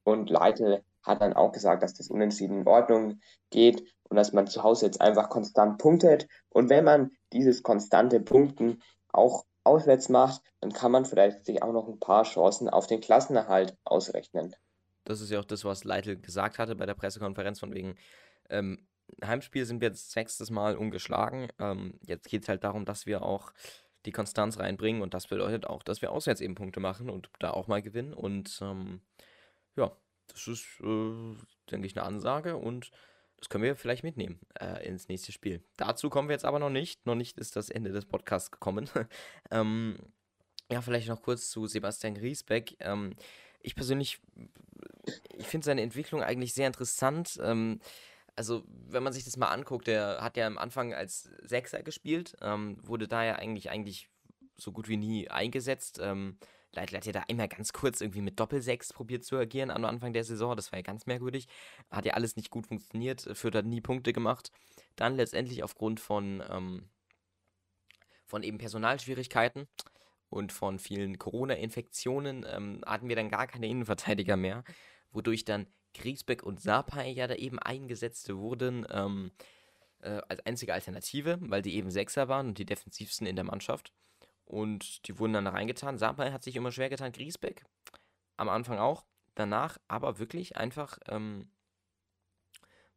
Und 0.05 0.31
Leitl 0.31 0.83
hat 1.03 1.21
dann 1.21 1.33
auch 1.33 1.53
gesagt, 1.53 1.83
dass 1.83 1.95
das 1.95 2.09
Unentschieden 2.09 2.61
in 2.61 2.67
Ordnung 2.67 3.21
geht 3.51 3.83
und 4.05 4.17
dass 4.17 4.33
man 4.33 4.47
zu 4.47 4.63
Hause 4.63 4.87
jetzt 4.87 5.01
einfach 5.01 5.31
konstant 5.31 5.79
punktet. 5.79 6.27
Und 6.51 6.69
wenn 6.69 6.85
man 6.85 7.13
dieses 7.33 7.63
konstante 7.63 8.21
Punkten 8.21 8.83
auch 9.13 9.45
auswärts 9.65 10.09
macht, 10.09 10.43
dann 10.61 10.73
kann 10.73 10.93
man 10.93 11.05
vielleicht 11.05 11.47
sich 11.47 11.63
auch 11.63 11.73
noch 11.73 11.89
ein 11.89 12.01
paar 12.01 12.25
Chancen 12.25 12.69
auf 12.69 12.87
den 12.87 13.01
Klassenerhalt 13.01 13.77
ausrechnen. 13.85 14.55
Das 15.05 15.21
ist 15.21 15.31
ja 15.31 15.41
auch 15.41 15.45
das, 15.45 15.65
was 15.65 15.85
Leitl 15.85 16.17
gesagt 16.17 16.59
hatte 16.59 16.77
bei 16.77 16.87
der 16.87 16.95
Pressekonferenz, 16.95 17.61
von 17.61 17.75
wegen 17.75 17.97
ähm, 18.49 18.87
Heimspiel 19.25 19.65
sind 19.65 19.81
wir 19.81 19.89
jetzt 19.89 20.13
sechstes 20.13 20.51
Mal 20.51 20.77
ungeschlagen. 20.77 21.49
Ähm, 21.59 21.99
jetzt 22.07 22.29
geht 22.29 22.43
es 22.43 22.49
halt 22.49 22.65
darum, 22.65 22.85
dass 22.85 23.07
wir 23.07 23.23
auch 23.23 23.53
die 24.07 24.13
Konstanz 24.13 24.59
reinbringen 24.59 25.03
und 25.03 25.15
das 25.15 25.27
bedeutet 25.27 25.67
auch, 25.67 25.83
dass 25.83 26.01
wir 26.01 26.13
auswärts 26.13 26.41
eben 26.41 26.55
Punkte 26.55 26.81
machen 26.81 27.11
und 27.11 27.31
da 27.39 27.51
auch 27.51 27.67
mal 27.67 27.83
gewinnen. 27.83 28.15
Und 28.15 28.59
ähm, 28.63 29.01
ja, 29.77 29.93
das 30.29 30.47
ist, 30.47 30.67
äh, 30.81 31.37
denke 31.71 31.87
ich, 31.87 31.97
eine 31.97 32.07
Ansage 32.07 32.57
und 32.57 32.91
das 33.37 33.49
können 33.49 33.65
wir 33.65 33.77
vielleicht 33.77 34.05
mitnehmen 34.05 34.39
äh, 34.61 34.87
ins 34.87 35.09
nächste 35.09 35.33
Spiel. 35.33 35.63
Dazu 35.77 36.11
kommen 36.11 36.29
wir 36.29 36.35
jetzt 36.35 36.45
aber 36.45 36.59
noch 36.59 36.71
nicht. 36.71 37.07
Noch 37.07 37.15
nicht 37.15 37.39
ist 37.39 37.57
das 37.57 37.71
Ende 37.71 37.91
des 37.91 38.05
Podcasts 38.05 38.51
gekommen. 38.51 38.89
ähm, 39.51 39.97
ja, 40.71 40.83
vielleicht 40.83 41.09
noch 41.09 41.23
kurz 41.23 41.51
zu 41.51 41.67
Sebastian 41.67 42.15
Griesbeck. 42.15 42.77
Ähm, 42.81 43.17
ich 43.63 43.75
persönlich, 43.75 44.21
ich 45.37 45.47
finde 45.47 45.65
seine 45.65 45.83
Entwicklung 45.83 46.23
eigentlich 46.23 46.55
sehr 46.55 46.67
interessant. 46.67 47.39
Ähm, 47.43 47.81
also, 48.41 48.65
wenn 48.67 49.03
man 49.03 49.13
sich 49.13 49.25
das 49.25 49.37
mal 49.37 49.49
anguckt, 49.49 49.87
der 49.87 50.23
hat 50.23 50.39
ja 50.39 50.47
am 50.47 50.57
Anfang 50.57 50.95
als 50.95 51.25
Sechser 51.43 51.83
gespielt, 51.83 52.39
ähm, 52.41 52.79
wurde 52.81 53.07
da 53.07 53.23
ja 53.23 53.35
eigentlich, 53.35 53.69
eigentlich 53.69 54.09
so 54.57 54.73
gut 54.73 54.89
wie 54.89 54.97
nie 54.97 55.29
eingesetzt. 55.29 55.99
Ähm, 56.03 56.39
Leitl 56.73 56.97
hat 56.97 57.05
ja 57.05 57.13
da 57.13 57.25
einmal 57.29 57.49
ganz 57.49 57.75
kurz 57.75 58.01
irgendwie 58.01 58.23
mit 58.23 58.41
Doppelsechs 58.41 58.95
probiert 58.95 59.25
zu 59.25 59.37
agieren 59.37 59.71
am 59.71 59.85
Anfang 59.85 60.15
der 60.15 60.25
Saison. 60.25 60.57
Das 60.57 60.73
war 60.73 60.79
ja 60.79 60.83
ganz 60.83 61.05
merkwürdig. 61.05 61.49
Hat 61.91 62.07
ja 62.07 62.15
alles 62.15 62.37
nicht 62.37 62.49
gut 62.49 62.67
funktioniert. 62.67 63.29
Fürth 63.35 63.57
hat 63.57 63.67
nie 63.67 63.83
Punkte 63.83 64.15
gemacht. 64.15 64.51
Dann 64.97 65.17
letztendlich 65.17 65.63
aufgrund 65.63 66.01
von, 66.01 66.43
ähm, 66.49 66.89
von 68.25 68.43
eben 68.43 68.57
Personalschwierigkeiten 68.57 69.69
und 70.31 70.51
von 70.51 70.79
vielen 70.79 71.19
Corona-Infektionen 71.19 72.47
ähm, 72.49 72.81
hatten 72.87 73.11
wir 73.11 73.17
dann 73.17 73.29
gar 73.29 73.47
keine 73.47 73.69
Innenverteidiger 73.69 74.39
mehr, 74.39 74.65
wodurch 75.11 75.45
dann 75.45 75.67
Griesbeck 75.95 76.43
und 76.43 76.61
Sapai 76.61 77.11
ja 77.11 77.27
da 77.27 77.35
eben 77.35 77.59
eingesetzt 77.59 78.29
wurden 78.33 78.87
ähm, 78.91 79.33
äh, 80.01 80.21
als 80.29 80.45
einzige 80.47 80.75
Alternative, 80.75 81.39
weil 81.41 81.63
die 81.63 81.75
eben 81.75 81.91
Sechser 81.91 82.29
waren 82.29 82.49
und 82.49 82.59
die 82.59 82.67
defensivsten 82.67 83.27
in 83.27 83.37
der 83.37 83.45
Mannschaft. 83.45 83.93
Und 84.45 85.07
die 85.07 85.19
wurden 85.19 85.35
dann 85.35 85.45
da 85.45 85.53
reingetan. 85.53 85.99
Sapai 85.99 86.33
hat 86.33 86.43
sich 86.43 86.57
immer 86.57 86.73
schwer 86.73 86.89
getan, 86.89 87.13
Griesbeck. 87.13 87.65
Am 88.37 88.49
Anfang 88.49 88.79
auch. 88.79 89.05
Danach 89.37 89.79
aber 89.87 90.19
wirklich 90.19 90.57
einfach 90.57 90.99
ähm, 91.07 91.51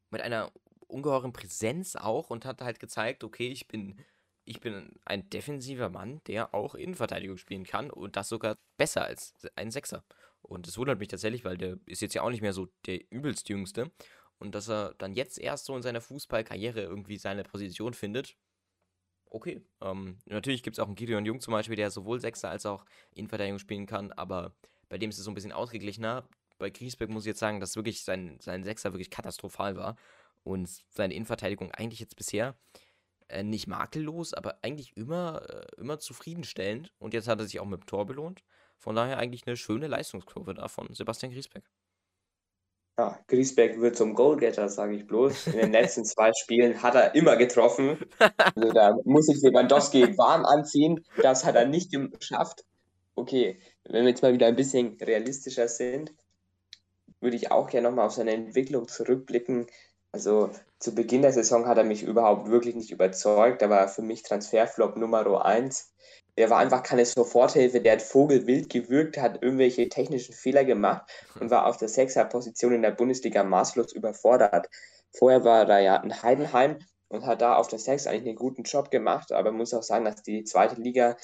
mit 0.10 0.22
einer 0.22 0.52
ungeheuren 0.88 1.34
Präsenz 1.34 1.96
auch 1.96 2.30
und 2.30 2.46
hat 2.46 2.62
halt 2.62 2.80
gezeigt, 2.80 3.24
okay, 3.24 3.50
ich 3.50 3.68
bin, 3.68 4.00
ich 4.46 4.60
bin 4.62 5.00
ein 5.06 5.30
defensiver 5.30 5.90
Mann, 5.90 6.22
der 6.26 6.54
auch 6.54 6.76
Innenverteidigung 6.76 7.38
spielen 7.38 7.66
kann 7.66 7.90
und 7.90 8.16
das 8.16 8.30
sogar 8.30 8.58
besser 8.78 9.06
als 9.06 9.34
ein 9.56 9.72
Sechser. 9.72 10.04
Und 10.44 10.68
das 10.68 10.78
wundert 10.78 11.00
mich 11.00 11.08
tatsächlich, 11.08 11.44
weil 11.44 11.58
der 11.58 11.80
ist 11.86 12.02
jetzt 12.02 12.14
ja 12.14 12.22
auch 12.22 12.30
nicht 12.30 12.42
mehr 12.42 12.54
so 12.54 12.68
der 12.86 13.00
übelst 13.12 13.50
Jüngste. 13.50 13.92
Und 14.38 14.54
dass 14.54 14.70
er 14.70 14.94
dann 14.98 15.14
jetzt 15.14 15.40
erst 15.40 15.66
so 15.66 15.76
in 15.76 15.82
seiner 15.82 16.02
Fußballkarriere 16.02 16.82
irgendwie 16.82 17.18
seine 17.18 17.44
Position 17.44 17.94
findet, 17.94 18.38
okay. 19.34 19.62
Ähm, 19.82 20.20
natürlich 20.26 20.64
gibt 20.64 20.78
es 20.78 20.80
auch 20.80 20.88
einen 20.88 20.96
Gideon 20.96 21.26
Jung 21.26 21.42
zum 21.42 21.54
Beispiel, 21.54 21.76
der 21.76 21.92
sowohl 21.92 22.20
Sechser 22.20 22.50
als 22.50 22.66
auch 22.66 22.86
Innenverteidigung 23.12 23.60
spielen 23.60 23.86
kann, 23.86 24.12
aber 24.12 24.56
bei 24.90 24.98
dem 24.98 25.10
ist 25.10 25.18
es 25.18 25.26
so 25.26 25.32
ein 25.32 25.34
bisschen 25.34 25.52
ausgeglichener. 25.52 26.28
Bei 26.60 26.70
Griesbeck 26.70 27.10
muss 27.10 27.24
ich 27.24 27.30
jetzt 27.30 27.40
sagen, 27.40 27.60
dass 27.60 27.76
wirklich 27.76 28.04
sein, 28.04 28.38
sein 28.40 28.64
Sechser 28.64 28.94
wirklich 28.94 29.10
katastrophal 29.10 29.76
war 29.76 29.98
und 30.44 30.70
seine 30.90 31.14
Innenverteidigung 31.16 31.72
eigentlich 31.72 32.00
jetzt 32.00 32.16
bisher 32.16 32.56
äh, 33.28 33.44
nicht 33.44 33.68
makellos, 33.68 34.34
aber 34.34 34.60
eigentlich 34.62 34.96
immer, 34.96 35.42
äh, 35.50 35.82
immer 35.82 36.00
zufriedenstellend. 36.00 36.94
Und 37.00 37.14
jetzt 37.14 37.28
hat 37.28 37.40
er 37.40 37.46
sich 37.46 37.60
auch 37.60 37.66
mit 37.66 37.82
dem 37.82 37.86
Tor 37.88 38.06
belohnt. 38.06 38.44
Von 38.84 38.98
daher 38.98 39.18
eigentlich 39.18 39.48
eine 39.48 39.56
schöne 39.56 39.88
Leistungskurve 39.88 40.54
davon, 40.54 40.94
Sebastian 40.94 41.32
Griesbeck. 41.32 41.64
Ja, 43.00 43.18
Griesbeck 43.28 43.80
wird 43.80 43.96
zum 43.96 44.14
Goalgetter, 44.14 44.68
sage 44.68 44.98
ich 44.98 45.08
bloß. 45.08 45.48
In 45.48 45.54
den 45.54 45.72
letzten 45.72 46.04
zwei 46.04 46.32
Spielen 46.34 46.84
hat 46.84 46.94
er 46.94 47.16
immer 47.16 47.38
getroffen. 47.38 47.98
Also 48.20 48.74
da 48.74 48.98
muss 49.06 49.30
ich 49.30 49.42
Lewandowski 49.42 50.02
warm 50.18 50.44
anziehen. 50.44 51.06
Das 51.22 51.46
hat 51.46 51.56
er 51.56 51.66
nicht 51.66 51.94
geschafft. 51.94 52.66
Okay, 53.16 53.58
wenn 53.86 54.04
wir 54.04 54.10
jetzt 54.10 54.22
mal 54.22 54.34
wieder 54.34 54.48
ein 54.48 54.58
bisschen 54.58 54.98
realistischer 55.02 55.70
sind, 55.70 56.14
würde 57.22 57.38
ich 57.38 57.52
auch 57.52 57.70
gerne 57.70 57.88
nochmal 57.88 58.08
auf 58.08 58.14
seine 58.14 58.34
Entwicklung 58.34 58.90
zurückblicken. 58.90 59.66
Also 60.12 60.52
zu 60.84 60.94
Beginn 60.94 61.22
der 61.22 61.34
Saison 61.34 61.66
hat 61.68 61.78
er 61.78 61.84
mich 61.84 62.04
überhaupt 62.04 62.50
wirklich 62.50 62.76
nicht 62.76 62.92
überzeugt. 62.92 63.62
Da 63.62 63.70
war 63.70 63.88
für 63.88 64.02
mich 64.02 64.24
Transferflop 64.24 64.98
Nummer 64.98 65.46
1 65.46 65.94
der 66.38 66.50
war 66.50 66.58
einfach 66.58 66.82
keine 66.82 67.06
Soforthilfe, 67.06 67.80
der 67.80 67.94
hat 67.94 68.02
vogelwild 68.02 68.70
gewirkt, 68.70 69.18
hat 69.18 69.44
irgendwelche 69.44 69.88
technischen 69.90 70.34
Fehler 70.34 70.66
gemacht 70.66 71.04
und 71.40 71.52
war 71.52 71.68
auf 71.68 71.78
der 71.78 71.90
Sechser-Position 71.90 72.74
in 72.74 72.82
der 72.82 72.92
Bundesliga 72.92 73.44
maßlos 73.44 73.94
überfordert. 73.94 74.68
Vorher 75.12 75.44
war 75.44 75.70
er 75.70 75.80
ja 75.80 75.96
in 75.98 76.24
Heidenheim 76.24 76.80
und 77.08 77.26
hat 77.26 77.42
da 77.42 77.56
auf 77.56 77.68
der 77.68 77.78
Sechs 77.78 78.08
eigentlich 78.08 78.30
einen 78.30 78.36
guten 78.36 78.64
Job 78.64 78.90
gemacht, 78.90 79.32
aber 79.32 79.52
man 79.52 79.60
muss 79.60 79.74
auch 79.74 79.84
sagen, 79.84 80.06
dass 80.06 80.24
die 80.24 80.44
zweite 80.44 80.82
Liga 80.82 81.16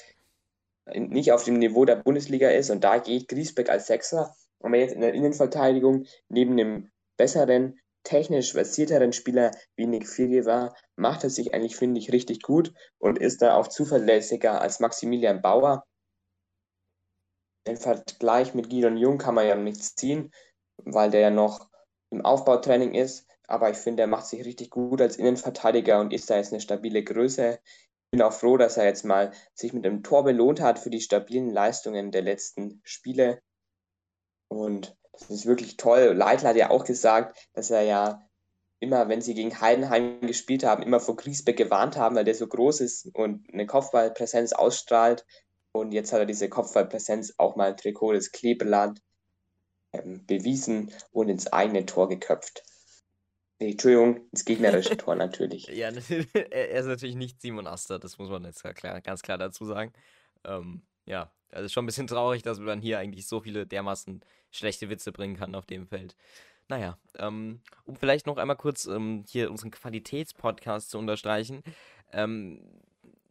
nicht 0.94 1.32
auf 1.32 1.42
dem 1.44 1.58
Niveau 1.58 1.84
der 1.84 1.96
Bundesliga 1.96 2.48
ist 2.50 2.70
und 2.70 2.84
da 2.84 2.98
geht 2.98 3.28
Griesbeck 3.28 3.68
als 3.68 3.88
Sechser. 3.88 4.34
Aber 4.60 4.76
jetzt 4.76 4.92
in 4.92 5.00
der 5.00 5.14
Innenverteidigung 5.14 6.04
neben 6.28 6.56
dem 6.56 6.90
besseren 7.16 7.80
technisch 8.02 8.52
versierteren 8.52 9.12
Spieler 9.12 9.50
wie 9.76 9.86
Nick 9.86 10.08
Fury 10.08 10.44
war, 10.44 10.74
macht 10.96 11.24
er 11.24 11.30
sich 11.30 11.54
eigentlich, 11.54 11.76
finde 11.76 12.00
ich, 12.00 12.12
richtig 12.12 12.42
gut 12.42 12.72
und 12.98 13.18
ist 13.18 13.42
da 13.42 13.56
auch 13.56 13.68
zuverlässiger 13.68 14.60
als 14.60 14.80
Maximilian 14.80 15.42
Bauer. 15.42 15.84
Den 17.66 17.76
Vergleich 17.76 18.54
mit 18.54 18.70
Gideon 18.70 18.96
Jung 18.96 19.18
kann 19.18 19.34
man 19.34 19.46
ja 19.46 19.54
nicht 19.54 19.82
ziehen, 19.98 20.30
weil 20.78 21.10
der 21.10 21.20
ja 21.20 21.30
noch 21.30 21.68
im 22.10 22.24
Aufbautraining 22.24 22.94
ist. 22.94 23.26
Aber 23.46 23.70
ich 23.70 23.76
finde, 23.76 24.02
er 24.04 24.06
macht 24.06 24.26
sich 24.26 24.44
richtig 24.44 24.70
gut 24.70 25.00
als 25.00 25.16
Innenverteidiger 25.16 26.00
und 26.00 26.12
ist 26.12 26.30
da 26.30 26.36
jetzt 26.36 26.52
eine 26.52 26.60
stabile 26.60 27.02
Größe. 27.02 27.60
Ich 27.64 28.10
bin 28.12 28.22
auch 28.22 28.32
froh, 28.32 28.56
dass 28.56 28.76
er 28.76 28.84
jetzt 28.84 29.04
mal 29.04 29.32
sich 29.54 29.72
mit 29.72 29.84
dem 29.84 30.02
Tor 30.02 30.24
belohnt 30.24 30.60
hat 30.60 30.78
für 30.78 30.90
die 30.90 31.00
stabilen 31.00 31.50
Leistungen 31.50 32.10
der 32.10 32.22
letzten 32.22 32.80
Spiele. 32.84 33.42
Und 34.48 34.96
das 35.20 35.30
ist 35.30 35.46
wirklich 35.46 35.76
toll. 35.76 36.12
Leitl 36.14 36.46
hat 36.46 36.56
ja 36.56 36.70
auch 36.70 36.84
gesagt, 36.84 37.48
dass 37.52 37.70
er 37.70 37.82
ja 37.82 38.26
immer, 38.80 39.08
wenn 39.08 39.20
sie 39.20 39.34
gegen 39.34 39.60
Heidenheim 39.60 40.20
gespielt 40.22 40.64
haben, 40.64 40.82
immer 40.82 41.00
vor 41.00 41.16
Griesbeck 41.16 41.56
gewarnt 41.56 41.96
haben, 41.96 42.16
weil 42.16 42.24
der 42.24 42.34
so 42.34 42.46
groß 42.46 42.80
ist 42.80 43.14
und 43.14 43.46
eine 43.52 43.66
Kopfballpräsenz 43.66 44.52
ausstrahlt. 44.52 45.26
Und 45.72 45.92
jetzt 45.92 46.12
hat 46.12 46.20
er 46.20 46.26
diese 46.26 46.48
Kopfballpräsenz 46.48 47.34
auch 47.36 47.56
mal 47.56 47.70
im 47.70 47.76
Trikot 47.76 48.14
des 48.14 48.32
Klebeland 48.32 49.00
ähm, 49.92 50.24
bewiesen 50.26 50.92
und 51.12 51.28
ins 51.28 51.52
eigene 51.52 51.86
Tor 51.86 52.08
geköpft. 52.08 52.62
Entschuldigung, 53.58 54.26
ins 54.32 54.46
gegnerische 54.46 54.96
Tor 54.96 55.14
natürlich. 55.14 55.66
Ja, 55.72 55.90
er 56.50 56.70
ist 56.70 56.86
natürlich 56.86 57.16
nicht 57.16 57.40
Simon 57.40 57.66
Aster, 57.66 57.98
das 57.98 58.18
muss 58.18 58.30
man 58.30 58.44
jetzt 58.44 58.62
ganz 58.62 59.22
klar 59.22 59.38
dazu 59.38 59.66
sagen. 59.66 59.92
Ähm, 60.44 60.82
ja, 61.04 61.30
also 61.52 61.68
schon 61.68 61.84
ein 61.84 61.86
bisschen 61.86 62.06
traurig, 62.06 62.42
dass 62.42 62.58
man 62.58 62.80
hier 62.80 62.98
eigentlich 62.98 63.26
so 63.26 63.40
viele 63.40 63.66
dermaßen 63.66 64.20
schlechte 64.50 64.88
Witze 64.90 65.12
bringen 65.12 65.36
kann 65.36 65.54
auf 65.54 65.66
dem 65.66 65.86
Feld. 65.86 66.16
Naja, 66.68 66.98
ähm, 67.18 67.60
um 67.84 67.96
vielleicht 67.96 68.26
noch 68.26 68.36
einmal 68.36 68.56
kurz 68.56 68.86
ähm, 68.86 69.24
hier 69.28 69.50
unseren 69.50 69.70
Qualitätspodcast 69.70 70.90
zu 70.90 70.98
unterstreichen. 70.98 71.62
Ähm, 72.12 72.60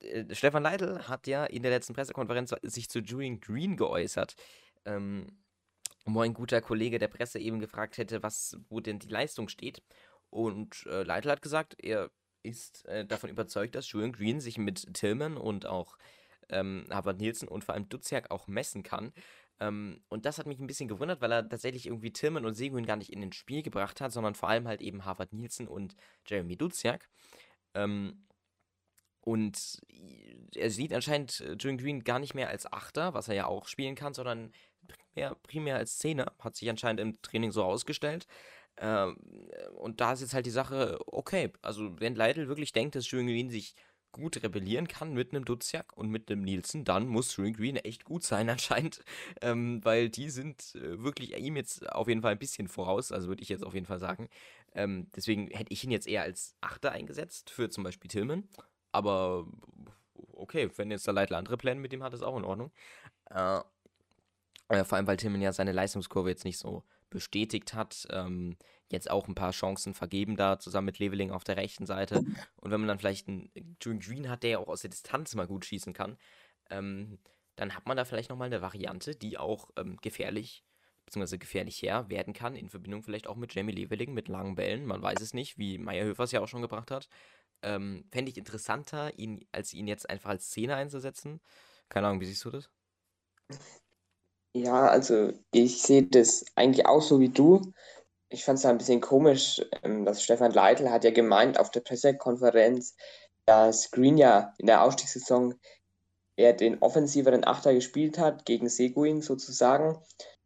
äh, 0.01 0.25
Stefan 0.35 0.63
Leitl 0.63 1.07
hat 1.07 1.27
ja 1.27 1.45
in 1.45 1.61
der 1.61 1.71
letzten 1.71 1.93
Pressekonferenz 1.93 2.53
sich 2.63 2.89
zu 2.89 2.99
Julian 2.99 3.39
Green 3.39 3.77
geäußert. 3.77 4.35
Ähm, 4.85 5.27
wo 6.05 6.21
ein 6.21 6.33
guter 6.33 6.61
Kollege 6.61 6.99
der 6.99 7.07
Presse 7.07 7.39
eben 7.39 7.59
gefragt 7.59 7.97
hätte, 7.97 8.23
was, 8.23 8.57
wo 8.69 8.79
denn 8.79 8.99
die 8.99 9.09
Leistung 9.09 9.49
steht. 9.49 9.81
Und 10.29 10.85
äh, 10.87 11.03
Leitl 11.03 11.29
hat 11.29 11.41
gesagt, 11.41 11.75
er 11.79 12.09
ist 12.43 12.85
äh, 12.85 13.05
davon 13.05 13.29
überzeugt, 13.29 13.75
dass 13.75 13.91
Julian 13.91 14.13
Green 14.13 14.39
sich 14.39 14.57
mit 14.57 14.93
Tillman 14.93 15.37
und 15.37 15.65
auch 15.65 15.97
ähm, 16.49 16.85
Harvard 16.89 17.19
Nielsen 17.19 17.47
und 17.47 17.63
vor 17.63 17.75
allem 17.75 17.89
Duziak 17.89 18.31
auch 18.31 18.47
messen 18.47 18.83
kann. 18.83 19.13
Ähm, 19.59 20.01
und 20.09 20.25
das 20.25 20.37
hat 20.37 20.47
mich 20.47 20.59
ein 20.59 20.67
bisschen 20.67 20.87
gewundert, 20.87 21.21
weil 21.21 21.31
er 21.31 21.47
tatsächlich 21.47 21.87
irgendwie 21.87 22.13
Tillman 22.13 22.45
und 22.45 22.55
Seguin 22.55 22.85
gar 22.85 22.95
nicht 22.95 23.11
in 23.11 23.21
den 23.21 23.33
Spiel 23.33 23.61
gebracht 23.61 24.01
hat, 24.01 24.11
sondern 24.11 24.35
vor 24.35 24.49
allem 24.49 24.67
halt 24.67 24.81
eben 24.81 25.05
Harvard 25.05 25.33
Nielsen 25.33 25.67
und 25.67 25.95
Jeremy 26.25 26.55
Duziak. 26.57 27.09
Ähm, 27.73 28.25
und 29.21 29.81
er 30.55 30.71
sieht 30.71 30.93
anscheinend 30.93 31.41
äh, 31.41 31.53
Julian 31.53 31.77
Green 31.77 32.03
gar 32.03 32.19
nicht 32.19 32.33
mehr 32.33 32.49
als 32.49 32.71
Achter, 32.71 33.13
was 33.13 33.27
er 33.27 33.35
ja 33.35 33.45
auch 33.45 33.67
spielen 33.67 33.95
kann, 33.95 34.13
sondern 34.13 34.51
primär, 34.87 35.35
primär 35.43 35.75
als 35.75 35.97
Zehner. 35.97 36.33
Hat 36.39 36.55
sich 36.55 36.69
anscheinend 36.69 37.01
im 37.01 37.21
Training 37.21 37.51
so 37.51 37.63
ausgestellt. 37.63 38.27
Ähm, 38.77 39.17
und 39.75 39.99
da 39.99 40.13
ist 40.13 40.21
jetzt 40.21 40.33
halt 40.33 40.45
die 40.45 40.51
Sache, 40.51 40.99
okay, 41.05 41.51
also 41.61 41.99
wenn 41.99 42.15
Leitl 42.15 42.47
wirklich 42.47 42.71
denkt, 42.71 42.95
dass 42.95 43.11
Julian 43.11 43.27
Green 43.27 43.49
sich 43.49 43.75
gut 44.11 44.41
rebellieren 44.43 44.87
kann 44.87 45.13
mit 45.13 45.33
einem 45.33 45.45
Duziak 45.45 45.95
und 45.95 46.09
mit 46.09 46.29
einem 46.29 46.41
Nielsen, 46.41 46.85
dann 46.85 47.07
muss 47.07 47.35
Julian 47.35 47.55
Green 47.55 47.75
echt 47.77 48.05
gut 48.05 48.23
sein 48.23 48.49
anscheinend, 48.49 49.03
ähm, 49.41 49.83
weil 49.83 50.09
die 50.09 50.29
sind 50.29 50.75
äh, 50.75 51.01
wirklich 51.03 51.37
ihm 51.37 51.55
jetzt 51.55 51.89
auf 51.91 52.07
jeden 52.07 52.21
Fall 52.21 52.33
ein 52.33 52.39
bisschen 52.39 52.67
voraus, 52.67 53.11
also 53.11 53.27
würde 53.27 53.43
ich 53.43 53.49
jetzt 53.49 53.63
auf 53.63 53.73
jeden 53.73 53.85
Fall 53.85 53.99
sagen. 53.99 54.29
Ähm, 54.73 55.07
deswegen 55.15 55.47
hätte 55.47 55.73
ich 55.73 55.83
ihn 55.83 55.91
jetzt 55.91 56.07
eher 56.07 56.23
als 56.23 56.55
Achter 56.61 56.91
eingesetzt 56.91 57.49
für 57.49 57.69
zum 57.69 57.83
Beispiel 57.83 58.09
Tillman, 58.09 58.47
aber 58.91 59.47
okay, 60.33 60.69
wenn 60.75 60.91
jetzt 60.91 61.07
der 61.07 61.13
Leitl 61.13 61.35
andere 61.35 61.57
Pläne 61.57 61.79
mit 61.79 61.91
dem 61.91 62.03
hat, 62.03 62.13
ist 62.13 62.23
auch 62.23 62.37
in 62.37 62.45
Ordnung. 62.45 62.71
Äh, 63.29 63.61
äh, 64.69 64.83
vor 64.83 64.97
allem, 64.97 65.07
weil 65.07 65.17
Tillman 65.17 65.41
ja 65.41 65.51
seine 65.51 65.71
Leistungskurve 65.71 66.29
jetzt 66.29 66.45
nicht 66.45 66.59
so 66.59 66.83
bestätigt 67.09 67.73
hat. 67.73 68.07
Ähm, 68.11 68.55
jetzt 68.91 69.09
auch 69.09 69.27
ein 69.27 69.35
paar 69.35 69.51
Chancen 69.51 69.93
vergeben 69.93 70.35
da, 70.35 70.59
zusammen 70.59 70.85
mit 70.85 70.99
Leveling 70.99 71.31
auf 71.31 71.43
der 71.43 71.57
rechten 71.57 71.85
Seite. 71.85 72.17
Und 72.57 72.71
wenn 72.71 72.81
man 72.81 72.87
dann 72.87 72.99
vielleicht 72.99 73.27
einen 73.27 73.51
Julian 73.81 74.01
Green 74.01 74.29
hat, 74.29 74.43
der 74.43 74.49
ja 74.51 74.57
auch 74.59 74.67
aus 74.67 74.81
der 74.81 74.89
Distanz 74.89 75.35
mal 75.35 75.47
gut 75.47 75.65
schießen 75.65 75.93
kann, 75.93 76.17
ähm, 76.69 77.19
dann 77.55 77.75
hat 77.75 77.85
man 77.85 77.97
da 77.97 78.05
vielleicht 78.05 78.29
nochmal 78.29 78.47
eine 78.47 78.61
Variante, 78.61 79.15
die 79.15 79.37
auch 79.37 79.69
ähm, 79.77 79.97
gefährlich, 80.01 80.63
beziehungsweise 81.05 81.37
gefährlicher 81.37 82.09
werden 82.09 82.33
kann, 82.33 82.55
in 82.55 82.69
Verbindung 82.69 83.03
vielleicht 83.03 83.27
auch 83.27 83.35
mit 83.35 83.53
Jamie 83.53 83.73
Leveling, 83.73 84.13
mit 84.13 84.27
langen 84.27 84.55
Bällen. 84.55 84.85
Man 84.85 85.01
weiß 85.01 85.21
es 85.21 85.33
nicht, 85.33 85.57
wie 85.57 85.77
Meyerhöfer 85.77 86.23
es 86.23 86.31
ja 86.31 86.41
auch 86.41 86.47
schon 86.47 86.61
gebracht 86.61 86.91
hat. 86.91 87.09
Ähm, 87.61 88.05
Fände 88.11 88.31
ich 88.31 88.37
interessanter, 88.37 89.17
ihn, 89.19 89.45
als 89.51 89.73
ihn 89.73 89.87
jetzt 89.87 90.09
einfach 90.09 90.29
als 90.29 90.49
Zehner 90.49 90.77
einzusetzen. 90.77 91.41
Keine 91.89 92.07
Ahnung, 92.07 92.21
wie 92.21 92.25
siehst 92.25 92.45
du 92.45 92.51
das? 92.51 92.69
Ja, 94.55 94.87
also 94.87 95.33
ich 95.51 95.81
sehe 95.81 96.03
das 96.03 96.45
eigentlich 96.55 96.85
auch 96.85 97.01
so 97.01 97.19
wie 97.19 97.29
du. 97.29 97.73
Ich 98.29 98.45
fand 98.45 98.59
es 98.59 98.65
ein 98.65 98.77
bisschen 98.77 99.01
komisch, 99.01 99.61
ähm, 99.83 100.05
dass 100.05 100.23
Stefan 100.23 100.51
Leitl 100.51 100.89
hat 100.89 101.03
ja 101.03 101.11
gemeint 101.11 101.59
auf 101.59 101.71
der 101.71 101.81
Pressekonferenz, 101.81 102.95
dass 103.45 103.89
Green 103.89 104.17
ja 104.17 104.53
in 104.59 104.67
der 104.67 104.83
Ausstiegssaison 104.83 105.55
er 106.35 106.53
den 106.53 106.81
offensiveren 106.81 107.45
Achter 107.45 107.73
gespielt 107.73 108.17
hat, 108.17 108.45
gegen 108.45 108.69
Seguin 108.69 109.21
sozusagen. 109.21 109.97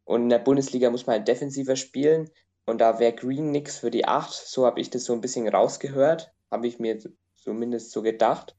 Und 0.05 0.23
in 0.23 0.29
der 0.29 0.39
Bundesliga 0.39 0.89
muss 0.89 1.05
man 1.05 1.17
halt 1.17 1.27
defensiver 1.27 1.75
spielen. 1.75 2.29
Und 2.65 2.79
da 2.79 2.99
wäre 2.99 3.13
Green 3.13 3.51
nix 3.51 3.77
für 3.79 3.91
die 3.91 4.05
Acht. 4.05 4.33
So 4.33 4.65
habe 4.65 4.79
ich 4.79 4.89
das 4.89 5.03
so 5.03 5.13
ein 5.13 5.21
bisschen 5.21 5.47
rausgehört. 5.47 6.31
Habe 6.49 6.67
ich 6.67 6.79
mir 6.79 6.97
zumindest 7.35 7.91
so 7.91 8.01
gedacht. 8.01 8.55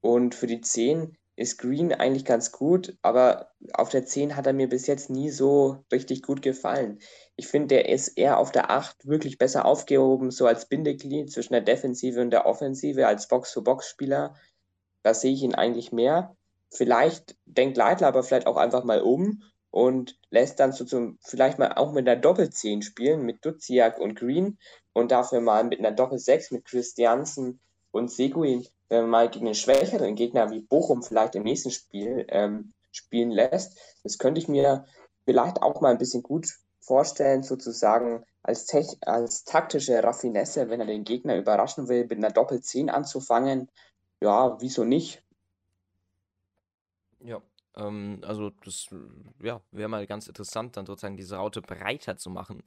Und 0.00 0.34
für 0.34 0.46
die 0.46 0.60
Zehn 0.60 1.16
ist 1.42 1.58
Green 1.58 1.92
eigentlich 1.92 2.24
ganz 2.24 2.52
gut, 2.52 2.96
aber 3.02 3.50
auf 3.74 3.88
der 3.88 4.06
10 4.06 4.36
hat 4.36 4.46
er 4.46 4.52
mir 4.52 4.68
bis 4.68 4.86
jetzt 4.86 5.10
nie 5.10 5.28
so 5.28 5.84
richtig 5.90 6.22
gut 6.22 6.40
gefallen. 6.40 7.00
Ich 7.34 7.48
finde, 7.48 7.74
der 7.74 7.88
ist 7.88 8.16
eher 8.16 8.38
auf 8.38 8.52
der 8.52 8.70
8 8.70 9.08
wirklich 9.08 9.38
besser 9.38 9.64
aufgehoben, 9.64 10.30
so 10.30 10.46
als 10.46 10.68
Bindeglied 10.68 11.32
zwischen 11.32 11.52
der 11.52 11.62
Defensive 11.62 12.20
und 12.20 12.30
der 12.30 12.46
Offensive, 12.46 13.08
als 13.08 13.26
Box-to-Box-Spieler. 13.26 14.36
Da 15.02 15.14
sehe 15.14 15.32
ich 15.32 15.42
ihn 15.42 15.56
eigentlich 15.56 15.90
mehr. 15.90 16.36
Vielleicht 16.70 17.36
denkt 17.44 17.76
Leitler 17.76 18.06
aber 18.06 18.22
vielleicht 18.22 18.46
auch 18.46 18.56
einfach 18.56 18.84
mal 18.84 19.02
um 19.02 19.42
und 19.70 20.16
lässt 20.30 20.60
dann 20.60 20.72
so 20.72 20.84
zum, 20.84 21.18
vielleicht 21.22 21.58
mal 21.58 21.72
auch 21.72 21.92
mit 21.92 22.08
einer 22.08 22.20
Doppel-10 22.20 22.82
spielen, 22.82 23.22
mit 23.26 23.44
Duziak 23.44 23.98
und 23.98 24.14
Green 24.14 24.58
und 24.92 25.10
dafür 25.10 25.40
mal 25.40 25.64
mit 25.64 25.80
einer 25.80 25.90
Doppel-6 25.90 26.54
mit 26.54 26.66
Christiansen 26.66 27.60
und 27.92 28.10
Seguin 28.10 28.66
wenn 28.92 29.04
man 29.04 29.10
mal 29.10 29.30
gegen 29.30 29.46
einen 29.46 29.54
schwächeren 29.54 30.14
Gegner 30.16 30.50
wie 30.50 30.60
Bochum 30.60 31.02
vielleicht 31.02 31.34
im 31.34 31.44
nächsten 31.44 31.70
Spiel 31.70 32.26
ähm, 32.28 32.74
spielen 32.90 33.30
lässt. 33.30 33.78
Das 34.02 34.18
könnte 34.18 34.38
ich 34.38 34.48
mir 34.48 34.84
vielleicht 35.24 35.62
auch 35.62 35.80
mal 35.80 35.92
ein 35.92 35.98
bisschen 35.98 36.22
gut 36.22 36.46
vorstellen, 36.78 37.42
sozusagen 37.42 38.22
als, 38.42 38.70
als 39.00 39.44
taktische 39.44 40.04
Raffinesse, 40.04 40.68
wenn 40.68 40.80
er 40.80 40.86
den 40.86 41.04
Gegner 41.04 41.38
überraschen 41.38 41.88
will, 41.88 42.02
mit 42.02 42.18
einer 42.18 42.30
Doppel-10 42.30 42.88
anzufangen. 42.88 43.70
Ja, 44.20 44.60
wieso 44.60 44.84
nicht? 44.84 45.22
Ja, 47.20 47.40
ähm, 47.76 48.20
also 48.26 48.50
das 48.62 48.88
ja, 49.42 49.62
wäre 49.70 49.88
mal 49.88 50.06
ganz 50.06 50.28
interessant, 50.28 50.76
dann 50.76 50.84
sozusagen 50.84 51.16
diese 51.16 51.36
Raute 51.36 51.62
breiter 51.62 52.18
zu 52.18 52.28
machen. 52.28 52.62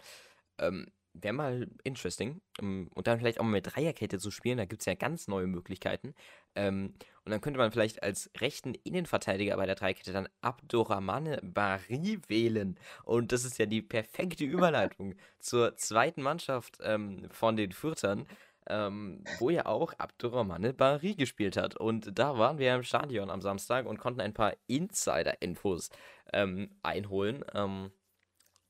Ähm, 0.57 0.87
wäre 1.21 1.33
mal 1.33 1.67
interesting. 1.83 2.41
Ähm, 2.61 2.89
und 2.93 3.07
dann 3.07 3.19
vielleicht 3.19 3.39
auch 3.39 3.43
mal 3.43 3.51
mit 3.51 3.75
Dreierkette 3.75 4.19
zu 4.19 4.31
spielen, 4.31 4.57
da 4.57 4.65
gibt 4.65 4.81
es 4.81 4.85
ja 4.85 4.95
ganz 4.95 5.27
neue 5.27 5.47
Möglichkeiten. 5.47 6.13
Ähm, 6.55 6.93
und 7.23 7.31
dann 7.31 7.41
könnte 7.41 7.57
man 7.57 7.71
vielleicht 7.71 8.03
als 8.03 8.29
rechten 8.39 8.75
Innenverteidiger 8.83 9.55
bei 9.57 9.65
der 9.65 9.75
Dreierkette 9.75 10.13
dann 10.13 10.29
Abdurrahmane 10.41 11.39
Bari 11.43 12.19
wählen. 12.27 12.79
Und 13.03 13.31
das 13.31 13.45
ist 13.45 13.57
ja 13.57 13.65
die 13.65 13.81
perfekte 13.81 14.45
Überleitung 14.45 15.15
zur 15.39 15.75
zweiten 15.77 16.21
Mannschaft 16.21 16.77
ähm, 16.83 17.27
von 17.31 17.55
den 17.55 17.71
Fürtern. 17.71 18.27
Ähm, 18.67 19.23
wo 19.37 19.51
ja 19.51 19.67
auch 19.67 19.93
Abdurrahmane 19.99 20.73
Bari 20.73 21.13
gespielt 21.13 21.55
hat. 21.55 21.75
Und 21.77 22.17
da 22.17 22.39
waren 22.39 22.57
wir 22.57 22.73
im 22.73 22.81
Stadion 22.81 23.29
am 23.29 23.39
Samstag 23.39 23.85
und 23.85 23.99
konnten 23.99 24.21
ein 24.21 24.33
paar 24.33 24.53
Insider-Infos 24.65 25.91
ähm, 26.33 26.71
einholen. 26.81 27.45
Ähm, 27.53 27.91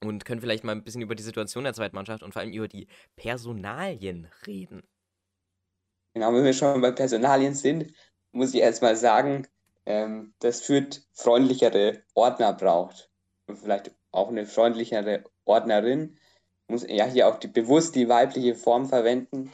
und 0.07 0.25
können 0.25 0.41
vielleicht 0.41 0.63
mal 0.63 0.71
ein 0.71 0.83
bisschen 0.83 1.01
über 1.01 1.15
die 1.15 1.23
Situation 1.23 1.63
der 1.63 1.73
zweiten 1.73 1.95
Mannschaft 1.95 2.23
und 2.23 2.33
vor 2.33 2.41
allem 2.41 2.51
über 2.51 2.67
die 2.67 2.87
Personalien 3.15 4.27
reden. 4.45 4.83
Genau, 6.13 6.33
wenn 6.33 6.43
wir 6.43 6.53
schon 6.53 6.81
bei 6.81 6.91
Personalien 6.91 7.53
sind, 7.53 7.93
muss 8.31 8.53
ich 8.53 8.61
erstmal 8.61 8.95
sagen, 8.95 9.47
ähm, 9.85 10.33
dass 10.39 10.61
Fürth 10.61 11.05
freundlichere 11.13 12.03
Ordner 12.13 12.53
braucht. 12.53 13.09
Und 13.47 13.57
vielleicht 13.57 13.91
auch 14.11 14.29
eine 14.29 14.45
freundlichere 14.45 15.23
Ordnerin. 15.45 16.17
Muss 16.67 16.85
ja 16.87 17.05
hier 17.05 17.27
auch 17.27 17.37
die, 17.37 17.47
bewusst 17.47 17.95
die 17.95 18.09
weibliche 18.09 18.55
Form 18.55 18.87
verwenden. 18.87 19.51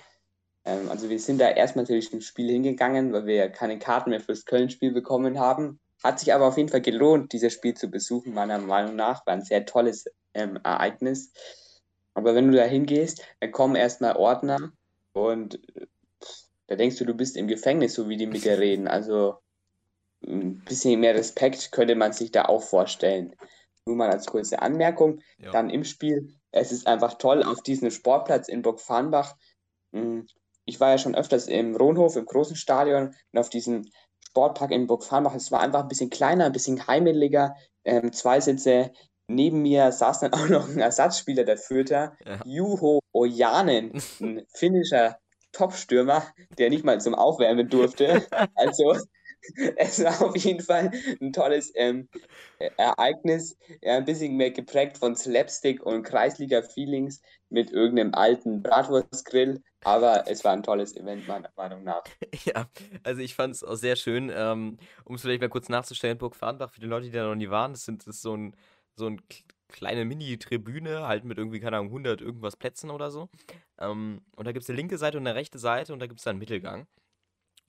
Ähm, 0.64 0.90
also 0.90 1.10
wir 1.10 1.20
sind 1.20 1.40
da 1.40 1.50
erstmal 1.50 1.84
natürlich 1.84 2.10
zum 2.10 2.22
Spiel 2.22 2.50
hingegangen, 2.50 3.12
weil 3.12 3.26
wir 3.26 3.36
ja 3.36 3.48
keine 3.50 3.80
Karten 3.80 4.12
mehr 4.12 4.22
fürs 4.22 4.46
Köln-Spiel 4.46 4.92
bekommen 4.92 5.40
haben. 5.40 5.80
Hat 6.04 6.20
sich 6.20 6.34
aber 6.34 6.48
auf 6.48 6.58
jeden 6.58 6.70
Fall 6.70 6.82
gelohnt, 6.82 7.32
dieses 7.34 7.54
Spiel 7.54 7.76
zu 7.76 7.90
besuchen, 7.90 8.34
meiner 8.34 8.58
Meinung 8.58 8.96
nach. 8.96 9.26
War 9.26 9.34
ein 9.34 9.44
sehr 9.44 9.66
tolles 9.66 10.06
ähm, 10.34 10.60
Ereignis. 10.64 11.32
Aber 12.14 12.36
wenn 12.36 12.52
du 12.52 12.58
da 12.58 12.64
hingehst, 12.64 13.24
dann 13.40 13.52
kommen 13.52 13.76
erstmal 13.76 14.16
Ordner 14.16 14.72
und 15.14 15.60
da 16.68 16.76
denkst 16.76 16.98
du, 16.98 17.06
du 17.06 17.14
bist 17.14 17.38
im 17.38 17.48
Gefängnis, 17.48 17.94
so 17.94 18.10
wie 18.10 18.18
die 18.18 18.28
mit 18.28 18.44
dir 18.44 18.58
reden. 18.58 18.88
Also 18.88 19.36
ein 20.26 20.60
bisschen 20.64 21.00
mehr 21.00 21.16
Respekt 21.16 21.72
könnte 21.72 21.96
man 21.96 22.14
sich 22.14 22.32
da 22.32 22.46
auch 22.46 22.64
vorstellen. 22.64 23.36
Nur 23.86 23.96
mal 23.96 24.10
als 24.10 24.28
kurze 24.28 24.62
Anmerkung. 24.62 25.22
Ja. 25.38 25.52
Dann 25.52 25.70
im 25.70 25.84
Spiel, 25.84 26.34
es 26.52 26.72
ist 26.72 26.88
einfach 26.88 27.16
toll 27.16 27.44
auf 27.44 27.62
diesem 27.62 27.92
Sportplatz 27.92 28.48
in 28.48 28.62
Burg-Farnbach. 28.62 29.36
Hm, 29.94 30.28
ich 30.66 30.80
war 30.80 30.92
ja 30.92 30.98
schon 30.98 31.16
öfters 31.16 31.48
im 31.48 31.76
Rohnhof, 31.76 32.16
im 32.16 32.26
großen 32.26 32.56
Stadion 32.56 33.16
und 33.32 33.40
auf 33.40 33.50
diesem 33.50 33.90
Sportpark 34.32 34.72
in 34.72 34.88
Burg 34.88 35.04
Farnbach. 35.04 35.36
Es 35.36 35.52
war 35.52 35.60
einfach 35.60 35.82
ein 35.82 35.90
bisschen 35.90 36.10
kleiner, 36.10 36.46
ein 36.46 36.52
bisschen 36.54 36.88
heimeliger. 36.88 37.56
Ähm, 37.84 38.14
zwei 38.14 38.40
Sitze 38.40 38.92
neben 39.28 39.62
mir 39.62 39.92
saß 39.92 40.22
dann 40.22 40.34
auch 40.34 40.48
noch 40.48 40.70
ein 40.70 40.80
Ersatzspieler 40.80 41.44
der 41.44 41.58
Fürther, 41.58 42.14
ja. 42.26 42.40
Juho 42.46 43.02
Ojanen, 43.12 43.92
ein 44.22 44.46
finnischer 44.54 45.18
Topstürmer, 45.52 46.24
der 46.58 46.70
nicht 46.70 46.86
mal 46.86 47.02
zum 47.02 47.14
Aufwärmen 47.16 47.70
durfte. 47.70 48.26
Also 48.56 48.96
es 49.78 50.04
war 50.04 50.22
auf 50.22 50.36
jeden 50.38 50.62
Fall 50.62 50.92
ein 51.20 51.34
tolles 51.34 51.72
ähm, 51.76 52.08
Ereignis. 52.78 53.58
Ja, 53.82 53.98
ein 53.98 54.06
bisschen 54.06 54.38
mehr 54.38 54.52
geprägt 54.52 54.98
von 54.98 55.16
Slapstick 55.16 55.84
und 55.84 56.04
Kreisliga-Feelings 56.04 57.22
mit 57.50 57.72
irgendeinem 57.72 58.14
alten 58.14 58.62
Bratwurstgrill. 58.62 59.62
Aber 59.84 60.26
es 60.28 60.44
war 60.44 60.54
ein 60.54 60.64
tolles 60.64 60.96
Event, 60.96 61.28
meiner 61.28 61.50
Meinung 61.56 61.84
nach. 61.84 62.04
Ja, 62.46 62.68
also 63.04 63.22
ich 63.22 63.36
fand 63.36 63.56
es 63.56 63.64
auch 63.64 63.76
sehr 63.76 63.96
schön. 63.96 64.32
Ähm, 64.34 64.78
um 65.04 65.16
es 65.16 65.22
vielleicht 65.22 65.42
mal 65.42 65.50
kurz 65.50 65.70
nachzustellen, 65.70 66.18
Burg 66.18 66.36
Farnbach, 66.36 66.72
für 66.72 66.80
die 66.80 66.88
Leute, 66.88 67.06
die 67.08 67.12
da 67.12 67.28
noch 67.28 67.36
nie 67.36 67.50
waren, 67.50 67.74
das, 67.74 67.86
sind, 67.86 68.02
das 68.08 68.16
ist 68.16 68.22
so 68.22 68.36
ein, 68.36 68.56
so 68.96 69.08
ein 69.08 69.22
kleine 69.68 70.06
Mini-Tribüne, 70.06 71.08
halt 71.08 71.24
mit 71.24 71.38
irgendwie, 71.38 71.60
keine 71.60 71.78
Ahnung, 71.78 71.90
100 71.90 72.22
irgendwas 72.22 72.56
Plätzen 72.56 72.90
oder 72.90 73.12
so. 73.12 73.30
Ähm, 73.80 74.22
und 74.36 74.48
da 74.48 74.52
gibt 74.52 74.64
es 74.64 74.70
eine 74.70 74.78
linke 74.78 74.98
Seite 74.98 75.18
und 75.18 75.28
eine 75.28 75.36
rechte 75.36 75.60
Seite 75.60 75.94
und 75.94 76.00
da 76.00 76.08
gibt 76.08 76.20
es 76.20 76.24
dann 76.24 76.32
einen 76.32 76.40
Mittelgang. 76.40 76.88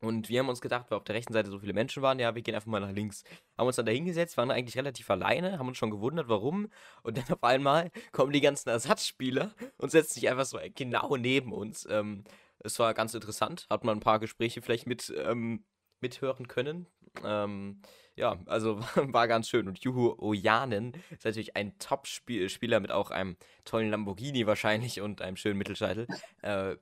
Und 0.02 0.28
wir 0.28 0.40
haben 0.40 0.48
uns 0.48 0.60
gedacht, 0.60 0.90
weil 0.90 0.98
auf 0.98 1.04
der 1.04 1.14
rechten 1.14 1.32
Seite 1.32 1.50
so 1.50 1.60
viele 1.60 1.72
Menschen 1.72 2.02
waren, 2.02 2.18
ja, 2.18 2.34
wir 2.34 2.42
gehen 2.42 2.54
einfach 2.54 2.66
mal 2.66 2.80
nach 2.80 2.90
links. 2.90 3.22
Haben 3.56 3.68
uns 3.68 3.76
dann 3.76 3.86
da 3.86 3.92
hingesetzt, 3.92 4.36
waren 4.36 4.50
eigentlich 4.50 4.76
relativ 4.76 5.08
alleine, 5.10 5.58
haben 5.58 5.68
uns 5.68 5.78
schon 5.78 5.92
gewundert, 5.92 6.28
warum. 6.28 6.68
Und 7.02 7.16
dann 7.16 7.24
auf 7.30 7.42
einmal 7.44 7.90
kommen 8.10 8.32
die 8.32 8.40
ganzen 8.40 8.68
Ersatzspieler 8.68 9.54
und 9.78 9.90
setzen 9.90 10.14
sich 10.14 10.28
einfach 10.28 10.44
so 10.44 10.58
genau 10.74 11.16
neben 11.16 11.52
uns. 11.52 11.86
Ähm, 11.88 12.24
es 12.58 12.78
war 12.80 12.94
ganz 12.94 13.14
interessant, 13.14 13.66
hat 13.70 13.84
man 13.84 13.98
ein 13.98 14.00
paar 14.00 14.18
Gespräche 14.18 14.60
vielleicht 14.60 14.86
mit 14.86 15.12
ähm, 15.16 15.64
mithören 16.00 16.48
können. 16.48 16.86
Ähm, 17.24 17.80
ja, 18.16 18.38
also 18.46 18.80
war 18.96 19.28
ganz 19.28 19.48
schön. 19.48 19.68
Und 19.68 19.78
Juhu 19.84 20.14
Ojanen 20.18 20.92
ist 21.10 21.24
natürlich 21.24 21.56
ein 21.56 21.78
Top-Spieler 21.78 22.80
mit 22.80 22.90
auch 22.90 23.10
einem 23.10 23.36
tollen 23.64 23.90
Lamborghini 23.90 24.46
wahrscheinlich 24.46 25.00
und 25.00 25.22
einem 25.22 25.36
schönen 25.36 25.58
Mittelscheitel. 25.58 26.06
Äh, 26.42 26.76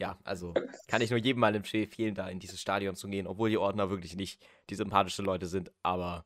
ja, 0.00 0.18
also 0.24 0.54
kann 0.88 1.02
ich 1.02 1.10
nur 1.10 1.18
jedem 1.18 1.40
mal 1.40 1.54
empfehlen, 1.54 2.14
da 2.14 2.28
in 2.28 2.40
dieses 2.40 2.60
Stadion 2.60 2.96
zu 2.96 3.06
gehen, 3.08 3.26
obwohl 3.26 3.50
die 3.50 3.58
Ordner 3.58 3.90
wirklich 3.90 4.16
nicht 4.16 4.42
die 4.70 4.74
sympathische 4.74 5.22
Leute 5.22 5.46
sind, 5.46 5.70
aber 5.82 6.24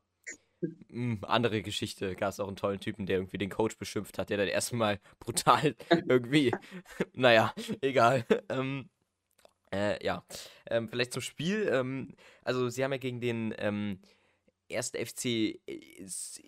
mh, 0.61 0.69
hm, 0.89 1.19
andere 1.23 1.61
Geschichte. 1.61 2.15
Gab 2.15 2.29
es 2.29 2.39
auch 2.39 2.47
einen 2.47 2.55
tollen 2.55 2.79
Typen, 2.79 3.05
der 3.05 3.17
irgendwie 3.17 3.37
den 3.37 3.49
Coach 3.49 3.77
beschimpft 3.77 4.17
hat, 4.17 4.29
der 4.29 4.37
dann 4.37 4.47
erstmal 4.47 4.99
brutal 5.19 5.75
irgendwie, 5.89 6.53
naja, 7.13 7.53
egal. 7.81 8.25
Ähm, 8.49 8.89
äh, 9.73 10.03
ja, 10.05 10.23
ähm, 10.69 10.87
vielleicht 10.87 11.11
zum 11.11 11.21
Spiel. 11.21 11.67
Ähm, 11.71 12.15
also, 12.43 12.69
sie 12.69 12.83
haben 12.83 12.91
ja 12.91 12.97
gegen 12.97 13.19
den 13.19 13.53
ähm, 13.57 13.99
ersten 14.69 14.97
FC 14.97 15.59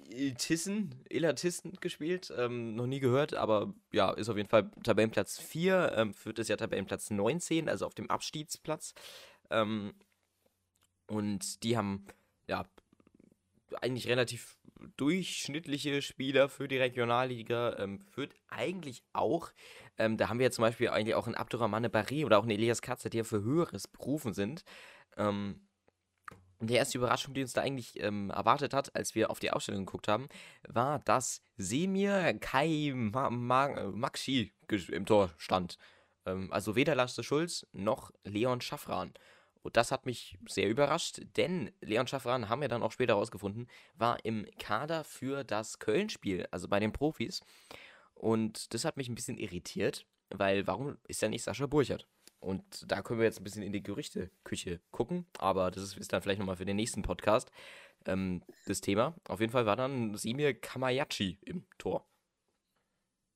Iltissen, 0.09 0.95
Illertissen 1.09 1.73
gespielt. 1.79 2.33
Ähm, 2.35 2.75
noch 2.75 2.87
nie 2.87 2.99
gehört, 2.99 3.33
aber 3.33 3.73
ja, 3.91 4.11
ist 4.11 4.29
auf 4.29 4.37
jeden 4.37 4.49
Fall 4.49 4.71
Tabellenplatz 4.83 5.39
4. 5.39 5.93
Ähm, 5.95 6.13
Fürth 6.13 6.39
ist 6.39 6.49
ja 6.49 6.57
Tabellenplatz 6.57 7.09
19, 7.11 7.69
also 7.69 7.85
auf 7.85 7.93
dem 7.93 8.09
Abstiegsplatz. 8.09 8.93
Ähm, 9.49 9.93
und 11.07 11.63
die 11.63 11.77
haben 11.77 12.05
ja 12.47 12.65
eigentlich 13.81 14.07
relativ 14.07 14.57
durchschnittliche 14.97 16.01
Spieler 16.01 16.49
für 16.49 16.67
die 16.67 16.77
Regionalliga. 16.77 17.77
Ähm, 17.79 17.99
Fürth 18.11 18.33
eigentlich 18.49 19.03
auch. 19.13 19.51
Ähm, 19.97 20.17
da 20.17 20.29
haben 20.29 20.39
wir 20.39 20.45
ja 20.45 20.51
zum 20.51 20.63
Beispiel 20.63 20.89
eigentlich 20.89 21.15
auch 21.15 21.27
einen 21.27 21.35
Abdurrahmane 21.35 21.89
Barry 21.89 22.25
oder 22.25 22.37
auch 22.39 22.43
einen 22.43 22.51
Elias 22.51 22.81
Katzer, 22.81 23.09
die 23.09 23.17
ja 23.17 23.23
für 23.23 23.43
Höheres 23.43 23.87
berufen 23.87 24.33
sind. 24.33 24.63
Ähm, 25.17 25.66
und 26.59 26.69
die 26.69 26.75
erste 26.75 26.97
Überraschung, 26.97 27.33
die 27.33 27.41
uns 27.41 27.53
da 27.53 27.61
eigentlich 27.61 28.01
ähm, 28.01 28.31
erwartet 28.31 28.73
hat, 28.73 28.95
als 28.95 29.13
wir 29.13 29.29
auf 29.29 29.39
die 29.39 29.51
Ausstellung 29.51 29.85
geguckt 29.85 30.07
haben, 30.07 30.27
war, 30.67 30.99
dass 30.99 31.41
Semir 31.57 32.33
Kai 32.39 32.93
Ma 32.95 33.29
Ma 33.29 33.91
Maxi 33.91 34.53
im 34.91 35.05
Tor 35.05 35.31
stand. 35.37 35.77
Ähm, 36.25 36.51
also 36.51 36.75
weder 36.75 36.95
Lasse 36.95 37.23
Schulz 37.23 37.67
noch 37.73 38.11
Leon 38.23 38.61
Schaffran. 38.61 39.13
Und 39.61 39.77
das 39.77 39.91
hat 39.91 40.05
mich 40.05 40.37
sehr 40.47 40.69
überrascht, 40.69 41.21
denn 41.35 41.71
Leon 41.81 42.07
Schaffran, 42.07 42.49
haben 42.49 42.61
wir 42.61 42.69
dann 42.69 42.83
auch 42.83 42.91
später 42.91 43.13
herausgefunden, 43.13 43.67
war 43.95 44.23
im 44.23 44.47
Kader 44.59 45.03
für 45.03 45.43
das 45.43 45.79
Köln-Spiel, 45.79 46.47
also 46.51 46.67
bei 46.67 46.79
den 46.79 46.93
Profis. 46.93 47.41
Und 48.13 48.73
das 48.73 48.85
hat 48.85 48.97
mich 48.97 49.09
ein 49.09 49.15
bisschen 49.15 49.37
irritiert, 49.37 50.05
weil 50.29 50.65
warum 50.67 50.97
ist 51.07 51.21
ja 51.21 51.29
nicht 51.29 51.43
Sascha 51.43 51.67
Burchert? 51.67 52.07
Und 52.39 52.91
da 52.91 53.01
können 53.01 53.19
wir 53.19 53.25
jetzt 53.25 53.39
ein 53.39 53.43
bisschen 53.43 53.63
in 53.63 53.73
die 53.73 53.83
Gerüchteküche 53.83 54.79
gucken, 54.91 55.25
aber 55.39 55.71
das 55.71 55.83
ist, 55.83 55.97
ist 55.97 56.13
dann 56.13 56.21
vielleicht 56.21 56.39
nochmal 56.39 56.57
für 56.57 56.65
den 56.65 56.75
nächsten 56.75 57.01
Podcast 57.01 57.51
ähm, 58.05 58.43
das 58.65 58.81
Thema. 58.81 59.15
Auf 59.27 59.39
jeden 59.39 59.51
Fall 59.51 59.65
war 59.65 59.75
dann 59.75 60.15
Simir 60.15 60.53
Kamayachi 60.53 61.39
im 61.41 61.65
Tor. 61.77 62.05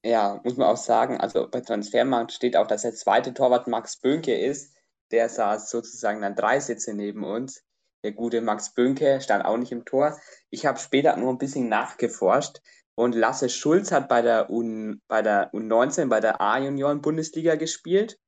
Ja, 0.03 0.39
muss 0.43 0.57
man 0.57 0.67
auch 0.67 0.77
sagen, 0.77 1.19
also 1.19 1.47
bei 1.47 1.61
Transfermarkt 1.61 2.31
steht 2.31 2.55
auch, 2.55 2.67
dass 2.67 2.81
der 2.83 2.93
zweite 2.93 3.33
Torwart 3.33 3.67
Max 3.67 3.97
Bönke 3.97 4.35
ist. 4.35 4.75
Der 5.11 5.29
saß 5.29 5.69
sozusagen 5.69 6.21
dann 6.21 6.35
drei 6.35 6.59
Sitze 6.59 6.93
neben 6.93 7.23
uns. 7.23 7.63
Der 8.03 8.13
gute 8.13 8.41
Max 8.41 8.73
Bönke 8.73 9.21
stand 9.21 9.45
auch 9.45 9.57
nicht 9.57 9.71
im 9.71 9.85
Tor. 9.85 10.19
Ich 10.49 10.65
habe 10.65 10.79
später 10.79 11.15
nur 11.17 11.31
ein 11.31 11.37
bisschen 11.37 11.69
nachgeforscht 11.69 12.61
und 12.95 13.13
Lasse 13.13 13.49
Schulz 13.49 13.91
hat 13.91 14.09
bei 14.09 14.21
der, 14.21 14.49
U, 14.49 14.95
bei 15.07 15.21
der 15.21 15.51
U19, 15.53 16.07
bei 16.07 16.19
der 16.19 16.41
A-Junioren-Bundesliga 16.41 17.55
gespielt 17.55 18.19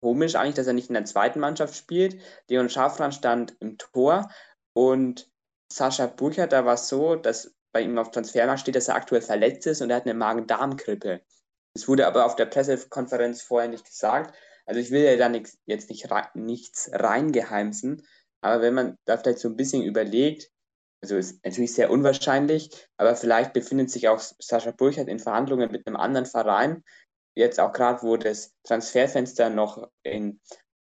komisch 0.00 0.34
eigentlich, 0.36 0.54
dass 0.54 0.66
er 0.66 0.72
nicht 0.72 0.88
in 0.88 0.94
der 0.94 1.04
zweiten 1.04 1.40
Mannschaft 1.40 1.74
spielt. 1.74 2.20
Leon 2.48 2.68
Schafran 2.68 3.12
stand 3.12 3.56
im 3.60 3.78
Tor 3.78 4.30
und 4.74 5.30
Sascha 5.72 6.06
Burchardt, 6.06 6.52
da 6.52 6.64
war 6.64 6.74
es 6.74 6.88
so, 6.88 7.16
dass 7.16 7.54
bei 7.72 7.82
ihm 7.82 7.98
auf 7.98 8.10
Transfermarkt 8.10 8.60
steht, 8.60 8.76
dass 8.76 8.88
er 8.88 8.94
aktuell 8.94 9.20
verletzt 9.20 9.66
ist 9.66 9.82
und 9.82 9.90
er 9.90 9.96
hat 9.96 10.04
eine 10.04 10.14
Magen-Darm-Grippe. 10.14 11.20
Das 11.74 11.88
wurde 11.88 12.06
aber 12.06 12.24
auf 12.24 12.36
der 12.36 12.46
Pressekonferenz 12.46 13.42
vorher 13.42 13.68
nicht 13.68 13.84
gesagt. 13.84 14.34
Also 14.64 14.80
ich 14.80 14.90
will 14.90 15.02
ja 15.02 15.16
da 15.16 15.28
nix, 15.28 15.58
jetzt 15.66 15.90
nicht 15.90 16.08
nichts 16.34 16.90
reingeheimsen, 16.92 18.06
aber 18.40 18.62
wenn 18.62 18.74
man 18.74 18.98
da 19.04 19.16
vielleicht 19.16 19.40
so 19.40 19.48
ein 19.48 19.56
bisschen 19.56 19.82
überlegt, 19.82 20.50
also 21.02 21.16
ist 21.16 21.44
natürlich 21.44 21.74
sehr 21.74 21.90
unwahrscheinlich, 21.90 22.88
aber 22.96 23.14
vielleicht 23.14 23.52
befindet 23.52 23.90
sich 23.90 24.08
auch 24.08 24.18
Sascha 24.18 24.70
Burchardt 24.70 25.08
in 25.08 25.18
Verhandlungen 25.18 25.70
mit 25.70 25.86
einem 25.86 25.96
anderen 25.96 26.26
Verein, 26.26 26.82
jetzt 27.36 27.60
auch 27.60 27.72
gerade, 27.72 28.02
wo 28.02 28.16
das 28.16 28.52
Transferfenster 28.64 29.50
noch 29.50 29.88
in 30.02 30.40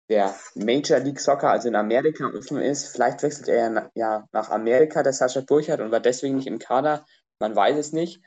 der 0.08 0.34
Major 0.54 0.98
League 1.00 1.20
Soccer, 1.20 1.50
also 1.50 1.68
in 1.68 1.76
Amerika, 1.76 2.30
offen 2.30 2.60
ist. 2.60 2.88
Vielleicht 2.88 3.22
wechselt 3.22 3.48
er 3.48 3.90
ja 3.94 4.26
nach 4.32 4.50
Amerika, 4.50 5.02
der 5.02 5.12
Sascha 5.12 5.40
Burchardt, 5.40 5.80
und 5.80 5.90
war 5.90 6.00
deswegen 6.00 6.36
nicht 6.36 6.46
im 6.46 6.58
Kader. 6.58 7.04
Man 7.38 7.56
weiß 7.56 7.76
es 7.76 7.92
nicht. 7.92 8.22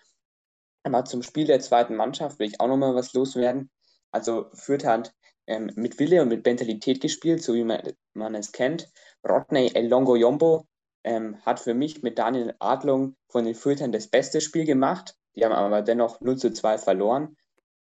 Aber 0.83 1.05
zum 1.05 1.23
Spiel 1.23 1.45
der 1.45 1.59
zweiten 1.59 1.95
Mannschaft 1.95 2.39
will 2.39 2.47
ich 2.47 2.59
auch 2.59 2.67
nochmal 2.67 2.95
was 2.95 3.13
loswerden. 3.13 3.69
Also 4.11 4.49
Fürth 4.53 4.85
hat 4.85 5.13
ähm, 5.45 5.71
mit 5.75 5.99
Wille 5.99 6.21
und 6.21 6.29
mit 6.29 6.45
Mentalität 6.45 7.01
gespielt, 7.01 7.43
so 7.43 7.53
wie 7.53 7.63
man, 7.63 7.81
man 8.13 8.35
es 8.35 8.51
kennt. 8.51 8.89
Rodney 9.27 9.71
Elongo 9.73 10.15
Yombo 10.15 10.65
ähm, 11.03 11.37
hat 11.45 11.59
für 11.59 11.73
mich 11.73 12.03
mit 12.03 12.17
Daniel 12.17 12.55
Adlung 12.59 13.15
von 13.29 13.45
den 13.45 13.55
Fürthern 13.55 13.91
das 13.91 14.07
beste 14.07 14.41
Spiel 14.41 14.65
gemacht. 14.65 15.15
Die 15.35 15.45
haben 15.45 15.53
aber 15.53 15.81
dennoch 15.81 16.21
0 16.21 16.37
zu 16.37 16.51
2 16.51 16.77
verloren. 16.77 17.37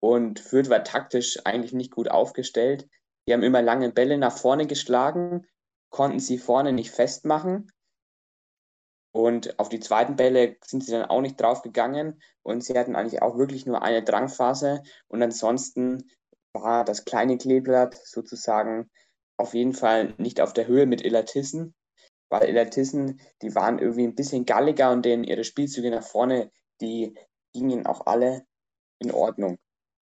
Und 0.02 0.40
Fürth 0.40 0.70
war 0.70 0.84
taktisch 0.84 1.40
eigentlich 1.46 1.74
nicht 1.74 1.92
gut 1.92 2.10
aufgestellt. 2.10 2.90
Die 3.28 3.34
haben 3.34 3.44
immer 3.44 3.62
lange 3.62 3.92
Bälle 3.92 4.18
nach 4.18 4.36
vorne 4.36 4.66
geschlagen, 4.66 5.46
konnten 5.90 6.20
sie 6.20 6.40
vorne 6.40 6.74
nicht 6.74 6.92
festmachen. 6.92 7.72
Und 9.14 9.60
auf 9.60 9.70
die 9.70 9.80
zweiten 9.80 10.16
Bälle 10.16 10.58
sind 10.66 10.84
sie 10.84 10.92
dann 10.92 11.06
auch 11.06 11.22
nicht 11.22 11.40
drauf 11.40 11.62
gegangen. 11.62 12.22
Und 12.42 12.64
sie 12.64 12.78
hatten 12.78 12.96
eigentlich 12.96 13.22
auch 13.22 13.38
wirklich 13.38 13.66
nur 13.66 13.84
eine 13.84 14.04
Drangphase. 14.04 14.82
Und 15.08 15.22
ansonsten 15.22 16.10
war 16.54 16.84
das 16.84 17.06
kleine 17.06 17.38
Kleeblatt 17.38 17.96
sozusagen 17.96 18.90
auf 19.38 19.54
jeden 19.54 19.74
Fall 19.74 20.16
nicht 20.18 20.42
auf 20.42 20.54
der 20.54 20.68
Höhe 20.68 20.88
mit 20.88 21.04
Illertissen. 21.04 21.76
Weil 22.30 22.50
Illertissen, 22.50 23.20
die 23.42 23.54
waren 23.54 23.78
irgendwie 23.78 24.08
ein 24.08 24.16
bisschen 24.16 24.46
galliger 24.46 24.92
und 24.92 25.04
denen 25.04 25.26
ihre 25.26 25.44
Spielzüge 25.44 25.92
nach 25.92 26.04
vorne, 26.04 26.50
die 26.80 27.14
gingen 27.54 27.86
auch 27.86 28.08
alle 28.08 28.46
in 29.00 29.12
Ordnung. 29.12 29.58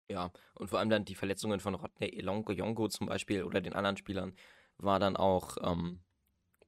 Ja, 0.08 0.30
und 0.54 0.68
vor 0.68 0.78
allem 0.78 0.90
dann 0.90 1.04
die 1.04 1.14
Verletzungen 1.14 1.60
von 1.60 1.74
Rodney 1.74 2.08
Elongo 2.18 2.52
Yongo 2.52 2.88
zum 2.88 3.06
Beispiel 3.06 3.44
oder 3.44 3.60
den 3.60 3.72
anderen 3.72 3.96
Spielern 3.96 4.34
war 4.78 4.98
dann 4.98 5.16
auch 5.16 5.56
ähm, 5.62 6.00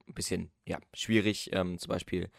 ein 0.08 0.14
bisschen 0.14 0.52
ja, 0.66 0.78
schwierig. 0.94 1.50
Ähm, 1.52 1.78
zum 1.78 1.88
Beispiel 1.90 2.30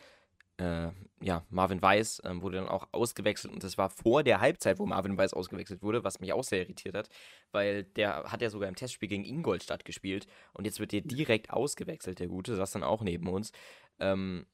äh, 0.58 0.92
ja, 1.22 1.46
Marvin 1.50 1.82
Weiss 1.82 2.22
ähm, 2.24 2.42
wurde 2.42 2.58
dann 2.58 2.70
auch 2.70 2.88
ausgewechselt 2.92 3.54
und 3.54 3.64
das 3.64 3.78
war 3.78 3.90
vor 3.90 4.24
der 4.24 4.40
Halbzeit, 4.40 4.80
wo 4.80 4.86
Marvin 4.86 5.18
Weiss 5.18 5.34
ausgewechselt 5.34 5.82
wurde, 5.82 6.04
was 6.04 6.20
mich 6.20 6.34
auch 6.34 6.44
sehr 6.44 6.62
irritiert 6.62 6.96
hat, 6.96 7.10
weil 7.52 7.84
der 7.84 8.24
hat 8.32 8.42
ja 8.42 8.50
sogar 8.50 8.70
im 8.70 8.76
Testspiel 8.76 9.10
gegen 9.10 9.26
Ingolstadt 9.26 9.84
gespielt 9.86 10.28
und 10.54 10.66
jetzt 10.66 10.80
wird 10.80 10.94
der 10.94 11.02
direkt 11.02 11.50
ausgewechselt, 11.50 12.20
der 12.20 12.28
Gute, 12.28 12.56
saß 12.56 12.72
dann 12.72 12.84
auch 12.84 13.02
neben 13.02 13.28
uns. 13.28 13.52
Ähm, 14.00 14.46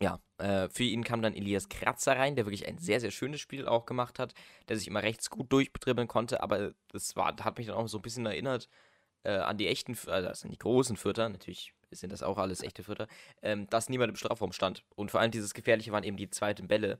ja, 0.00 0.20
äh, 0.42 0.68
für 0.68 0.82
ihn 0.82 1.04
kam 1.04 1.22
dann 1.22 1.34
Elias 1.34 1.68
Kratzer 1.68 2.16
rein, 2.16 2.34
der 2.34 2.44
wirklich 2.46 2.66
ein 2.66 2.78
sehr, 2.78 3.00
sehr 3.00 3.12
schönes 3.12 3.40
Spiel 3.40 3.66
auch 3.68 3.86
gemacht 3.86 4.18
hat, 4.18 4.34
der 4.68 4.76
sich 4.76 4.88
immer 4.88 5.02
rechts 5.02 5.30
gut 5.30 5.52
durchdribbeln 5.52 6.08
konnte, 6.08 6.42
aber 6.42 6.72
das 6.88 7.14
war, 7.14 7.36
hat 7.36 7.58
mich 7.58 7.68
dann 7.68 7.76
auch 7.76 7.86
so 7.86 7.98
ein 7.98 8.02
bisschen 8.02 8.26
erinnert 8.26 8.68
äh, 9.22 9.36
an 9.36 9.56
die 9.56 9.68
echten, 9.68 9.96
also 10.06 10.28
das 10.28 10.40
die 10.40 10.58
großen 10.58 10.96
Vierter, 10.96 11.28
natürlich 11.28 11.74
sind 11.92 12.12
das 12.12 12.24
auch 12.24 12.38
alles 12.38 12.62
echte 12.62 12.82
Vierter, 12.82 13.06
ähm, 13.42 13.68
dass 13.68 13.88
niemand 13.88 14.10
im 14.10 14.16
Strafraum 14.16 14.52
stand. 14.52 14.84
Und 14.96 15.12
vor 15.12 15.20
allem 15.20 15.30
dieses 15.30 15.54
Gefährliche 15.54 15.92
waren 15.92 16.04
eben 16.04 16.16
die 16.16 16.30
zweiten 16.30 16.66
Bälle, 16.66 16.98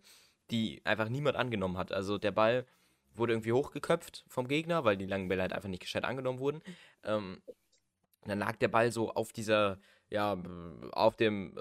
die 0.51 0.81
einfach 0.85 1.09
niemand 1.09 1.37
angenommen 1.37 1.79
hat. 1.79 1.93
Also 1.93 2.19
der 2.19 2.31
Ball 2.31 2.67
wurde 3.15 3.33
irgendwie 3.33 3.53
hochgeköpft 3.53 4.25
vom 4.29 4.47
Gegner, 4.47 4.85
weil 4.85 4.97
die 4.97 5.07
langen 5.07 5.29
Bälle 5.29 5.43
halt 5.43 5.53
einfach 5.53 5.69
nicht 5.69 5.83
gescheit 5.83 6.05
angenommen 6.05 6.39
wurden. 6.39 6.63
Ähm, 7.05 7.43
dann 8.25 8.39
lag 8.39 8.57
der 8.57 8.69
Ball 8.69 8.93
so 8.93 9.13
auf 9.13 9.33
dieser 9.33 9.79
ja, 10.11 10.37
auf 10.93 11.17
dem 11.17 11.59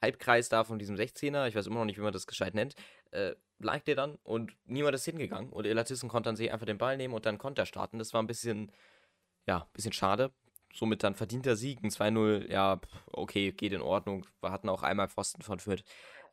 Halbkreis 0.00 0.48
da 0.48 0.64
von 0.64 0.78
diesem 0.78 0.96
16er, 0.96 1.48
ich 1.48 1.54
weiß 1.54 1.66
immer 1.66 1.80
noch 1.80 1.84
nicht, 1.84 1.98
wie 1.98 2.02
man 2.02 2.12
das 2.12 2.26
gescheit 2.26 2.54
nennt, 2.54 2.74
äh, 3.10 3.34
lag 3.58 3.80
der 3.80 3.94
dann 3.94 4.16
und 4.22 4.56
niemand 4.64 4.94
ist 4.94 5.04
hingegangen. 5.04 5.52
Und 5.52 5.66
Elatissen 5.66 6.08
konnte 6.08 6.28
dann 6.28 6.36
sich 6.36 6.52
einfach 6.52 6.66
den 6.66 6.78
Ball 6.78 6.96
nehmen 6.96 7.14
und 7.14 7.26
dann 7.26 7.38
Konter 7.38 7.66
starten. 7.66 7.98
Das 7.98 8.14
war 8.14 8.22
ein 8.22 8.26
bisschen, 8.26 8.72
ja, 9.46 9.58
ein 9.58 9.72
bisschen 9.72 9.92
schade. 9.92 10.32
Somit 10.72 11.02
dann 11.02 11.14
verdienter 11.14 11.56
Sieg, 11.56 11.82
ein 11.82 11.90
2-0, 11.90 12.50
ja, 12.50 12.80
okay, 13.12 13.52
geht 13.52 13.72
in 13.72 13.82
Ordnung. 13.82 14.24
Wir 14.40 14.52
hatten 14.52 14.68
auch 14.68 14.82
einmal 14.82 15.08
Pfosten 15.08 15.42
von 15.42 15.58
Fürth. 15.58 15.84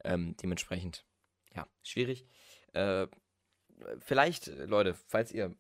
Ähm, 0.03 0.35
dementsprechend, 0.37 1.05
ja, 1.55 1.67
schwierig. 1.83 2.25
Äh, 2.73 3.07
vielleicht, 3.99 4.47
Leute, 4.47 4.93
falls 5.07 5.31
ihr 5.31 5.55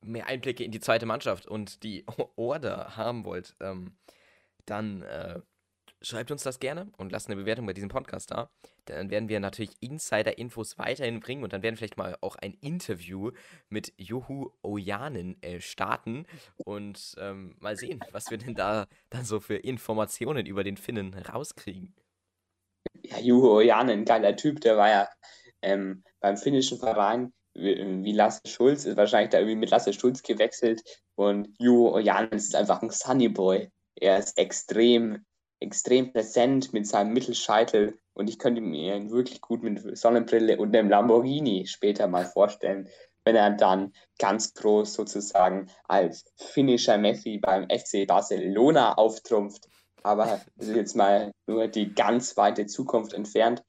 mehr 0.00 0.26
Einblicke 0.26 0.64
in 0.64 0.72
die 0.72 0.80
zweite 0.80 1.06
Mannschaft 1.06 1.46
und 1.46 1.82
die 1.82 2.04
Order 2.36 2.96
haben 2.96 3.24
wollt, 3.24 3.54
ähm, 3.60 3.96
dann 4.64 5.02
äh, 5.02 5.40
schreibt 6.02 6.30
uns 6.30 6.42
das 6.42 6.60
gerne 6.60 6.88
und 6.96 7.12
lasst 7.12 7.28
eine 7.28 7.36
Bewertung 7.36 7.66
bei 7.66 7.72
diesem 7.72 7.88
Podcast 7.88 8.30
da. 8.30 8.50
Dann 8.84 9.10
werden 9.10 9.28
wir 9.28 9.40
natürlich 9.40 9.70
Insider-Infos 9.80 10.78
weiterhin 10.78 11.20
bringen 11.20 11.42
und 11.42 11.52
dann 11.52 11.62
werden 11.62 11.76
vielleicht 11.76 11.96
mal 11.96 12.16
auch 12.20 12.36
ein 12.36 12.54
Interview 12.60 13.32
mit 13.68 13.92
Juhu 13.96 14.50
Ojanen 14.62 15.42
äh, 15.42 15.60
starten 15.60 16.26
und 16.56 17.14
ähm, 17.18 17.56
mal 17.58 17.76
sehen, 17.76 18.00
was 18.12 18.30
wir 18.30 18.38
denn 18.38 18.54
da 18.54 18.86
dann 19.10 19.24
so 19.24 19.40
für 19.40 19.56
Informationen 19.56 20.46
über 20.46 20.64
den 20.64 20.76
Finnen 20.76 21.14
rauskriegen. 21.14 21.94
Ja, 23.02 23.18
Juhu 23.18 23.56
Ojanen, 23.56 24.04
geiler 24.04 24.36
Typ, 24.36 24.60
der 24.60 24.76
war 24.76 24.88
ja 24.88 25.08
ähm, 25.62 26.04
beim 26.20 26.36
finnischen 26.36 26.78
Verein 26.78 27.32
wie, 27.54 28.04
wie 28.04 28.12
Lasse 28.12 28.40
Schulz, 28.46 28.84
ist 28.84 28.96
wahrscheinlich 28.96 29.30
da 29.30 29.38
irgendwie 29.38 29.56
mit 29.56 29.70
Lasse 29.70 29.92
Schulz 29.92 30.22
gewechselt 30.22 30.82
und 31.14 31.48
Juhu 31.58 31.94
Ojanen 31.94 32.32
ist 32.32 32.54
einfach 32.54 32.82
ein 32.82 32.90
Sunny 32.90 33.28
Boy. 33.28 33.70
Er 33.98 34.18
ist 34.18 34.36
extrem 34.36 35.24
extrem 35.60 36.12
präsent 36.12 36.72
mit 36.72 36.86
seinem 36.86 37.12
Mittelscheitel 37.12 37.98
und 38.14 38.28
ich 38.28 38.38
könnte 38.38 38.60
mir 38.60 38.96
ihn 38.96 39.10
wirklich 39.10 39.40
gut 39.40 39.62
mit 39.62 39.96
Sonnenbrille 39.96 40.58
und 40.58 40.74
einem 40.74 40.90
Lamborghini 40.90 41.66
später 41.66 42.06
mal 42.06 42.24
vorstellen, 42.24 42.88
wenn 43.24 43.36
er 43.36 43.50
dann 43.50 43.92
ganz 44.18 44.54
groß 44.54 44.94
sozusagen 44.94 45.68
als 45.88 46.24
finnischer 46.36 46.96
Messi 46.96 47.38
beim 47.38 47.68
FC 47.68 48.06
Barcelona 48.06 48.94
auftrumpft. 48.94 49.68
Aber 50.02 50.40
das 50.56 50.68
ist 50.68 50.76
jetzt 50.76 50.96
mal 50.96 51.32
nur 51.46 51.66
die 51.66 51.92
ganz 51.92 52.36
weite 52.36 52.66
Zukunft 52.66 53.12
entfernt. 53.12 53.64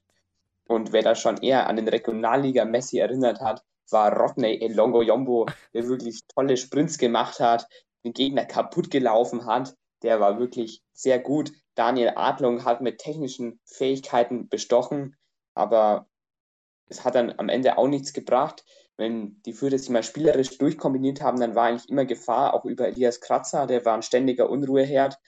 Und 0.68 0.92
wer 0.92 1.02
da 1.02 1.14
schon 1.14 1.38
eher 1.38 1.66
an 1.66 1.76
den 1.76 1.88
Regionalliga-Messi 1.88 2.98
erinnert 2.98 3.40
hat, 3.40 3.64
war 3.90 4.16
Rodney 4.16 4.58
Elongo 4.60 5.02
Jombo, 5.02 5.46
der 5.74 5.88
wirklich 5.88 6.20
tolle 6.28 6.56
Sprints 6.56 6.98
gemacht 6.98 7.40
hat, 7.40 7.66
den 8.04 8.12
Gegner 8.12 8.44
kaputt 8.44 8.90
gelaufen 8.90 9.46
hat. 9.46 9.74
Der 10.02 10.20
war 10.20 10.38
wirklich 10.38 10.82
sehr 10.92 11.18
gut. 11.18 11.52
Daniel 11.78 12.14
Adlung 12.16 12.64
hat 12.64 12.80
mit 12.80 12.98
technischen 12.98 13.60
Fähigkeiten 13.64 14.48
bestochen, 14.48 15.16
aber 15.54 16.08
es 16.88 17.04
hat 17.04 17.14
dann 17.14 17.38
am 17.38 17.48
Ende 17.48 17.78
auch 17.78 17.86
nichts 17.86 18.12
gebracht. 18.12 18.64
Wenn 18.96 19.40
die 19.42 19.52
Fürther 19.52 19.78
sich 19.78 19.90
mal 19.90 20.02
spielerisch 20.02 20.58
durchkombiniert 20.58 21.20
haben, 21.20 21.38
dann 21.38 21.54
war 21.54 21.66
eigentlich 21.66 21.88
immer 21.88 22.04
Gefahr, 22.04 22.54
auch 22.54 22.64
über 22.64 22.88
Elias 22.88 23.20
Kratzer, 23.20 23.68
der 23.68 23.84
war 23.84 23.94
ein 23.94 24.02
ständiger 24.02 24.50
Unruheherd. 24.50 25.20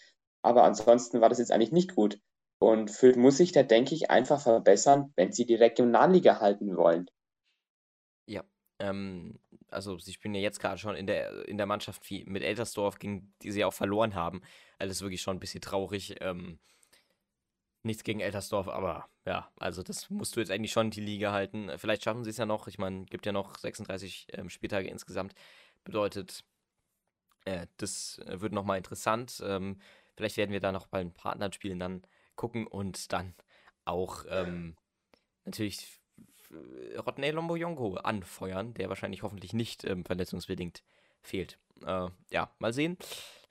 Aber 0.42 0.64
ansonsten 0.64 1.20
war 1.20 1.28
das 1.28 1.38
jetzt 1.38 1.52
eigentlich 1.52 1.70
nicht 1.70 1.94
gut. 1.94 2.18
Und 2.58 2.90
Fürth 2.90 3.16
muss 3.16 3.36
sich 3.36 3.52
da, 3.52 3.62
denke 3.62 3.94
ich, 3.94 4.10
einfach 4.10 4.40
verbessern, 4.40 5.12
wenn 5.14 5.32
sie 5.32 5.46
die 5.46 5.54
Regionalliga 5.54 6.40
halten 6.40 6.76
wollen. 6.76 7.08
Ja, 8.26 8.42
ähm, 8.80 9.38
also 9.70 9.98
sie 9.98 10.12
spielen 10.12 10.34
ja 10.34 10.40
jetzt 10.40 10.60
gerade 10.60 10.78
schon 10.78 10.96
in 10.96 11.06
der, 11.06 11.46
in 11.48 11.56
der 11.56 11.66
Mannschaft 11.66 12.08
wie 12.10 12.24
mit 12.24 12.42
Eltersdorf, 12.42 12.98
gegen 12.98 13.32
die 13.42 13.50
sie 13.52 13.64
auch 13.64 13.72
verloren 13.72 14.14
haben. 14.14 14.42
Also 14.78 14.92
ist 14.92 15.02
wirklich 15.02 15.22
schon 15.22 15.36
ein 15.36 15.40
bisschen 15.40 15.60
traurig. 15.60 16.16
Ähm, 16.20 16.58
nichts 17.82 18.04
gegen 18.04 18.20
Eltersdorf, 18.20 18.68
aber 18.68 19.08
ja, 19.26 19.50
also 19.56 19.82
das 19.82 20.10
musst 20.10 20.36
du 20.36 20.40
jetzt 20.40 20.50
eigentlich 20.50 20.72
schon 20.72 20.90
die 20.90 21.00
Liga 21.00 21.32
halten. 21.32 21.70
Vielleicht 21.76 22.04
schaffen 22.04 22.24
sie 22.24 22.30
es 22.30 22.36
ja 22.36 22.46
noch. 22.46 22.66
Ich 22.66 22.78
meine, 22.78 23.04
gibt 23.06 23.26
ja 23.26 23.32
noch 23.32 23.56
36 23.56 24.28
ähm, 24.32 24.50
Spieltage 24.50 24.88
insgesamt. 24.88 25.34
Bedeutet, 25.84 26.44
äh, 27.44 27.66
das 27.78 28.18
äh, 28.26 28.40
wird 28.40 28.52
nochmal 28.52 28.78
interessant. 28.78 29.42
Ähm, 29.44 29.80
vielleicht 30.16 30.36
werden 30.36 30.52
wir 30.52 30.60
da 30.60 30.72
noch 30.72 30.86
bei 30.86 30.98
den 30.98 31.12
Partnerspielen 31.12 31.78
dann 31.78 32.02
gucken 32.36 32.66
und 32.66 33.12
dann 33.12 33.34
auch 33.84 34.24
ähm, 34.28 34.76
natürlich 35.44 35.99
Rodney 36.96 37.30
Lomboyongo 37.30 37.96
anfeuern, 37.96 38.74
der 38.74 38.88
wahrscheinlich 38.88 39.22
hoffentlich 39.22 39.52
nicht 39.52 39.84
ähm, 39.84 40.04
verletzungsbedingt 40.04 40.82
fehlt. 41.22 41.58
Äh, 41.84 42.08
ja, 42.30 42.50
mal 42.58 42.72
sehen 42.72 42.96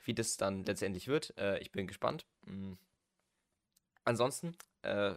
wie 0.10 0.16
das 0.16 0.38
dann 0.38 0.66
letztendlich 0.66 1.08
wird. 1.08 1.38
Äh, 1.38 1.60
ich 1.60 1.72
bin 1.72 1.86
gespannt. 1.86 2.26
Mhm. 2.48 2.80
Ansonsten, 4.06 4.56
äh, 4.82 5.14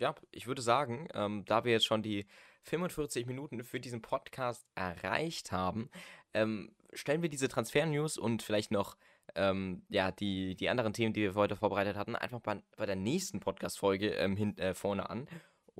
ja, 0.00 0.16
ich 0.32 0.48
würde 0.48 0.62
sagen, 0.62 1.06
ähm, 1.14 1.44
da 1.46 1.64
wir 1.64 1.70
jetzt 1.70 1.86
schon 1.86 2.02
die 2.02 2.26
45 2.64 3.26
Minuten 3.26 3.62
für 3.62 3.78
diesen 3.78 4.02
Podcast 4.02 4.66
erreicht 4.74 5.52
haben, 5.52 5.90
ähm, 6.34 6.74
stellen 6.92 7.22
wir 7.22 7.28
diese 7.28 7.48
Transfer-News 7.48 8.18
und 8.18 8.42
vielleicht 8.42 8.72
noch 8.72 8.96
ähm, 9.36 9.84
ja, 9.88 10.10
die, 10.10 10.56
die 10.56 10.68
anderen 10.68 10.92
Themen, 10.92 11.12
die 11.12 11.22
wir 11.22 11.34
heute 11.36 11.54
vorbereitet 11.54 11.96
hatten, 11.96 12.16
einfach 12.16 12.40
bei, 12.40 12.60
bei 12.76 12.86
der 12.86 12.96
nächsten 12.96 13.38
Podcast-Folge 13.38 14.10
ähm, 14.14 14.56
äh, 14.56 14.74
vorne 14.74 15.08
an. 15.08 15.28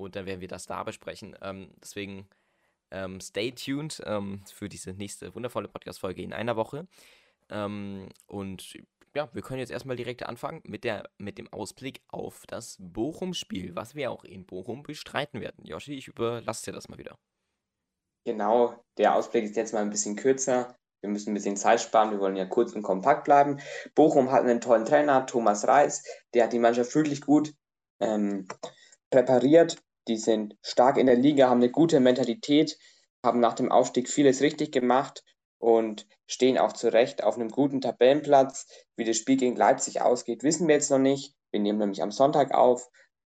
Und 0.03 0.15
dann 0.15 0.25
werden 0.25 0.41
wir 0.41 0.47
das 0.47 0.65
da 0.65 0.83
besprechen. 0.83 1.35
Ähm, 1.41 1.71
deswegen 1.81 2.27
ähm, 2.91 3.19
stay 3.21 3.51
tuned 3.51 4.01
ähm, 4.05 4.43
für 4.51 4.69
diese 4.69 4.91
nächste 4.93 5.33
wundervolle 5.33 5.67
Podcast-Folge 5.67 6.21
in 6.21 6.33
einer 6.33 6.55
Woche. 6.55 6.87
Ähm, 7.49 8.09
und 8.27 8.77
ja, 9.15 9.29
wir 9.33 9.41
können 9.41 9.59
jetzt 9.59 9.71
erstmal 9.71 9.97
direkt 9.97 10.23
anfangen 10.23 10.61
mit, 10.65 10.83
der, 10.83 11.09
mit 11.17 11.37
dem 11.37 11.51
Ausblick 11.51 12.01
auf 12.07 12.45
das 12.47 12.77
Bochum-Spiel, 12.79 13.75
was 13.75 13.95
wir 13.95 14.11
auch 14.11 14.23
in 14.23 14.45
Bochum 14.45 14.83
bestreiten 14.83 15.41
werden. 15.41 15.65
Joshi, 15.65 15.95
ich 15.95 16.07
überlasse 16.07 16.65
dir 16.65 16.71
das 16.71 16.87
mal 16.87 16.97
wieder. 16.97 17.17
Genau, 18.25 18.75
der 18.97 19.15
Ausblick 19.15 19.45
ist 19.45 19.55
jetzt 19.55 19.73
mal 19.73 19.81
ein 19.81 19.89
bisschen 19.89 20.15
kürzer. 20.15 20.75
Wir 21.01 21.09
müssen 21.09 21.31
ein 21.31 21.33
bisschen 21.33 21.57
Zeit 21.57 21.81
sparen, 21.81 22.11
wir 22.11 22.19
wollen 22.19 22.35
ja 22.35 22.45
kurz 22.45 22.73
und 22.73 22.83
kompakt 22.83 23.23
bleiben. 23.23 23.59
Bochum 23.95 24.31
hat 24.31 24.43
einen 24.43 24.61
tollen 24.61 24.85
Trainer, 24.85 25.25
Thomas 25.25 25.67
Reis, 25.67 26.03
der 26.33 26.43
hat 26.43 26.53
die 26.53 26.59
Mannschaft 26.59 26.93
wirklich 26.93 27.21
gut 27.21 27.53
ähm, 27.99 28.47
präpariert. 29.09 29.81
Die 30.07 30.17
sind 30.17 30.55
stark 30.61 30.97
in 30.97 31.05
der 31.05 31.15
Liga, 31.15 31.49
haben 31.49 31.61
eine 31.61 31.71
gute 31.71 31.99
Mentalität, 31.99 32.77
haben 33.23 33.39
nach 33.39 33.53
dem 33.53 33.71
Aufstieg 33.71 34.09
vieles 34.09 34.41
richtig 34.41 34.71
gemacht 34.71 35.23
und 35.59 36.07
stehen 36.27 36.57
auch 36.57 36.73
zu 36.73 36.91
Recht 36.91 37.23
auf 37.23 37.35
einem 37.35 37.49
guten 37.49 37.81
Tabellenplatz. 37.81 38.67
Wie 38.95 39.05
das 39.05 39.17
Spiel 39.17 39.37
gegen 39.37 39.55
Leipzig 39.55 40.01
ausgeht, 40.01 40.43
wissen 40.43 40.67
wir 40.67 40.75
jetzt 40.75 40.89
noch 40.89 40.97
nicht. 40.97 41.35
Wir 41.51 41.59
nehmen 41.59 41.79
nämlich 41.79 42.01
am 42.01 42.11
Sonntag 42.11 42.53
auf. 42.53 42.89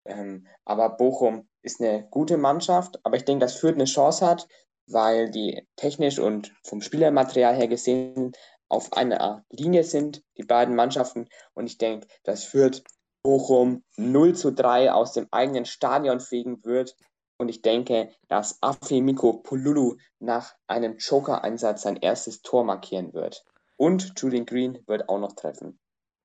Ähm, 0.06 0.48
aber 0.66 0.90
Bochum 0.90 1.48
ist 1.62 1.82
eine 1.82 2.08
gute 2.10 2.38
Mannschaft. 2.38 3.00
Aber 3.04 3.16
ich 3.16 3.26
denke, 3.26 3.46
dass 3.46 3.56
Fürth 3.56 3.76
eine 3.76 3.86
Chance 3.86 4.26
hat, 4.26 4.48
weil 4.88 5.30
die 5.32 5.66
technisch 5.76 6.20
und 6.20 6.54
vom 6.64 6.82
Spielermaterial 6.82 7.56
her 7.56 7.68
gesehen 7.68 8.34
auf 8.70 8.92
einer 8.94 9.46
Linie 9.50 9.84
sind, 9.84 10.24
die 10.38 10.44
beiden 10.44 10.76
Mannschaften. 10.76 11.30
Und 11.54 11.68
ich 11.68 11.78
denke, 11.78 12.08
dass 12.24 12.44
Fürth 12.44 12.84
Bochum 13.28 13.84
0 13.98 14.36
zu 14.36 14.54
3 14.54 14.94
aus 14.94 15.12
dem 15.12 15.28
eigenen 15.32 15.66
Stadion 15.66 16.22
fegen 16.22 16.64
wird. 16.64 16.96
Und 17.38 17.50
ich 17.50 17.62
denke, 17.62 18.10
dass 18.30 18.64
Afemiko 18.64 19.34
Pululu 19.34 19.98
nach 20.20 20.56
einem 20.66 20.96
Joker-Einsatz 20.96 21.82
sein 21.82 21.98
erstes 21.98 22.42
Tor 22.42 22.64
markieren 22.64 23.14
wird. 23.14 23.44
Und 23.76 24.14
Julian 24.16 24.46
Green 24.46 24.82
wird 24.88 25.10
auch 25.10 25.20
noch 25.20 25.34
treffen. 25.34 25.78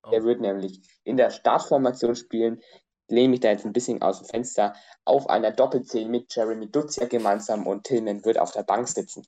Oh. 0.04 0.10
Er 0.12 0.22
wird 0.22 0.40
nämlich 0.40 0.80
in 1.02 1.16
der 1.16 1.30
Startformation 1.30 2.14
spielen. 2.14 2.62
Ich 3.08 3.16
lehne 3.16 3.30
mich 3.30 3.40
da 3.40 3.50
jetzt 3.50 3.66
ein 3.66 3.72
bisschen 3.72 4.00
aus 4.00 4.20
dem 4.20 4.28
Fenster 4.28 4.76
auf 5.04 5.28
einer 5.28 5.50
Doppelzehn 5.50 6.08
mit 6.08 6.32
Jeremy 6.32 6.70
Dutzia 6.70 7.06
gemeinsam 7.06 7.66
und 7.66 7.82
Tillman 7.82 8.24
wird 8.24 8.38
auf 8.38 8.52
der 8.52 8.62
Bank 8.62 8.86
sitzen. 8.86 9.26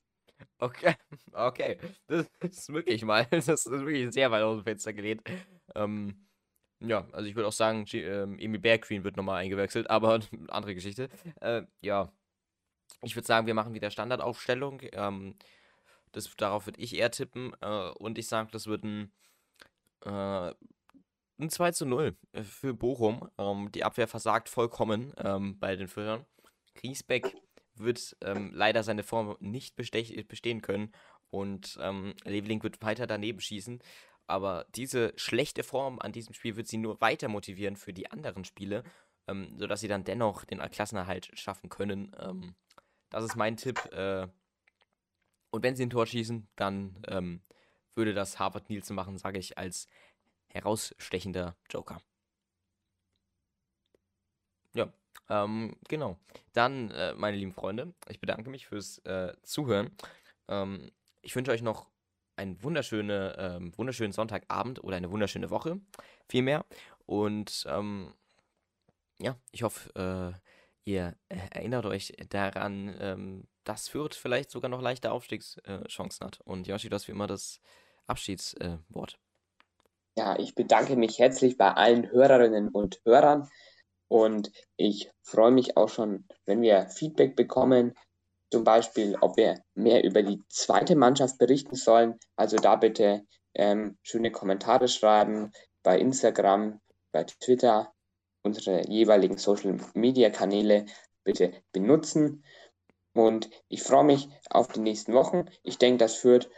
Okay, 0.59 0.95
okay. 1.33 1.77
Das 2.07 2.25
ist 2.41 2.71
wirklich 2.71 3.03
mal, 3.03 3.27
das 3.31 3.49
ist 3.49 3.69
wirklich 3.69 4.13
sehr 4.13 4.31
weit 4.31 4.43
aus 4.43 4.59
dem 4.59 4.63
Fenster 4.63 4.93
gelehnt. 4.93 5.23
Ähm, 5.75 6.24
ja, 6.87 7.07
also 7.11 7.27
ich 7.27 7.35
würde 7.35 7.47
auch 7.47 7.53
sagen, 7.53 7.85
G 7.85 8.03
ähm, 8.03 8.39
Emil 8.39 8.59
Bearcreen 8.59 9.03
wird 9.03 9.17
nochmal 9.17 9.41
eingewechselt, 9.41 9.89
aber 9.89 10.19
andere 10.49 10.75
Geschichte. 10.75 11.09
Äh, 11.41 11.63
ja, 11.81 12.11
ich 13.01 13.15
würde 13.15 13.27
sagen, 13.27 13.47
wir 13.47 13.53
machen 13.53 13.73
wieder 13.73 13.91
Standardaufstellung. 13.91 14.81
Ähm, 14.93 15.35
das, 16.11 16.33
darauf 16.37 16.65
würde 16.65 16.79
ich 16.79 16.95
eher 16.95 17.11
tippen. 17.11 17.53
Äh, 17.61 17.89
und 17.91 18.17
ich 18.17 18.27
sage, 18.27 18.49
das 18.51 18.67
wird 18.67 18.83
ein, 18.83 19.11
äh, 20.05 20.53
ein 21.37 21.49
2 21.49 21.71
zu 21.71 21.85
0 21.85 22.15
für 22.43 22.73
Bochum. 22.73 23.29
Ähm, 23.37 23.71
die 23.71 23.83
Abwehr 23.83 24.07
versagt 24.07 24.49
vollkommen 24.49 25.13
ähm, 25.17 25.59
bei 25.59 25.75
den 25.75 25.87
Führern. 25.87 26.25
Griesbeck 26.75 27.35
wird 27.75 28.15
ähm, 28.21 28.51
leider 28.53 28.83
seine 28.83 29.03
Form 29.03 29.35
nicht 29.39 29.75
bestehen 29.75 30.61
können. 30.61 30.93
Und 31.29 31.77
ähm, 31.81 32.13
Leveling 32.23 32.63
wird 32.63 32.81
weiter 32.81 33.07
daneben 33.07 33.41
schießen. 33.41 33.79
Aber 34.27 34.65
diese 34.75 35.13
schlechte 35.17 35.63
Form 35.63 35.99
an 35.99 36.11
diesem 36.11 36.33
Spiel 36.33 36.55
wird 36.55 36.67
sie 36.67 36.77
nur 36.77 36.99
weiter 37.01 37.27
motivieren 37.27 37.75
für 37.75 37.93
die 37.93 38.11
anderen 38.11 38.43
Spiele, 38.43 38.83
ähm, 39.27 39.57
sodass 39.57 39.81
sie 39.81 39.87
dann 39.87 40.03
dennoch 40.03 40.45
den 40.45 40.59
Klassenerhalt 40.59 41.31
schaffen 41.37 41.69
können. 41.69 42.15
Ähm, 42.19 42.55
das 43.09 43.23
ist 43.23 43.35
mein 43.35 43.57
Tipp. 43.57 43.85
Äh, 43.91 44.27
und 45.51 45.63
wenn 45.63 45.75
sie 45.75 45.85
ein 45.85 45.89
Tor 45.89 46.05
schießen, 46.05 46.47
dann 46.55 47.01
ähm, 47.07 47.41
würde 47.93 48.13
das 48.13 48.39
Harvard 48.39 48.69
Nielsen 48.69 48.95
machen, 48.95 49.17
sage 49.17 49.39
ich, 49.39 49.57
als 49.57 49.87
herausstechender 50.49 51.55
Joker. 51.69 52.01
Ja, 54.73 54.91
ähm, 55.29 55.75
genau. 55.87 56.17
Dann, 56.53 56.91
äh, 56.91 57.13
meine 57.13 57.37
lieben 57.37 57.53
Freunde, 57.53 57.93
ich 58.09 58.19
bedanke 58.19 58.49
mich 58.49 58.67
fürs 58.67 58.99
äh, 58.99 59.33
Zuhören. 59.43 59.91
Ähm, 60.47 60.91
ich 61.21 61.35
wünsche 61.35 61.51
euch 61.51 61.61
noch 61.61 61.87
einen 62.35 62.61
wunderschöne, 62.63 63.35
ähm, 63.37 63.77
wunderschönen 63.77 64.13
Sonntagabend 64.13 64.83
oder 64.83 64.97
eine 64.97 65.11
wunderschöne 65.11 65.49
Woche, 65.49 65.79
vielmehr. 66.27 66.65
Und 67.05 67.65
ähm, 67.69 68.13
ja, 69.19 69.35
ich 69.51 69.63
hoffe, 69.63 69.89
äh, 69.95 70.89
ihr 70.89 71.15
erinnert 71.29 71.85
euch 71.85 72.13
daran, 72.29 72.95
ähm, 72.99 73.47
dass 73.63 73.89
Fürth 73.89 74.15
vielleicht 74.15 74.51
sogar 74.51 74.69
noch 74.69 74.81
leichte 74.81 75.11
Aufstiegschancen 75.11 76.25
hat. 76.25 76.41
Und 76.41 76.67
Joshi, 76.67 76.89
du 76.89 76.95
hast 76.95 77.07
wie 77.07 77.13
immer 77.13 77.27
das 77.27 77.59
Abschiedswort. 78.07 79.17
ja, 80.17 80.37
ich 80.37 80.55
bedanke 80.55 80.95
mich 80.95 81.19
herzlich 81.19 81.57
bei 81.57 81.71
allen 81.71 82.09
Hörerinnen 82.11 82.69
und 82.69 83.01
Hörern 83.05 83.49
und 84.07 84.51
ich 84.77 85.11
freue 85.21 85.51
mich 85.51 85.77
auch 85.77 85.89
schon, 85.89 86.25
wenn 86.45 86.61
wir 86.61 86.87
Feedback 86.89 87.35
bekommen, 87.35 87.95
zum 88.51 88.63
Beispiel, 88.63 89.17
ob 89.21 89.37
wir 89.37 89.61
mehr 89.73 90.03
über 90.03 90.23
die 90.23 90.41
zweite 90.49 90.95
Mannschaft 90.95 91.37
berichten 91.37 91.75
sollen. 91.75 92.19
Also 92.35 92.57
da 92.57 92.75
bitte 92.75 93.23
ähm, 93.53 93.97
schöne 94.03 94.31
Kommentare 94.31 94.87
schreiben 94.87 95.51
bei 95.83 95.99
Instagram, 95.99 96.79
bei 97.11 97.23
Twitter, 97.23 97.93
unsere 98.43 98.87
jeweiligen 98.87 99.37
Social-Media-Kanäle 99.37 100.85
bitte 101.23 101.51
benutzen. 101.71 102.43
Und 103.13 103.49
ich 103.69 103.81
freue 103.81 104.03
mich 104.03 104.29
auf 104.49 104.67
die 104.67 104.81
nächsten 104.81 105.13
Wochen. 105.13 105.45
Ich 105.63 105.77
denke, 105.77 105.97
das 105.97 106.15
führt 106.15 106.49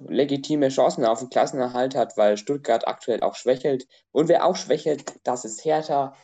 legitime 0.00 0.68
Chancen 0.68 1.04
auf 1.04 1.20
den 1.20 1.30
Klassenerhalt 1.30 1.94
hat, 1.94 2.16
weil 2.16 2.36
Stuttgart 2.36 2.86
aktuell 2.86 3.22
auch 3.22 3.34
schwächelt. 3.34 3.86
Und 4.12 4.28
wer 4.28 4.44
auch 4.44 4.56
schwächelt, 4.56 5.04
das 5.22 5.44
ist 5.44 5.64
Hertha. 5.64 6.14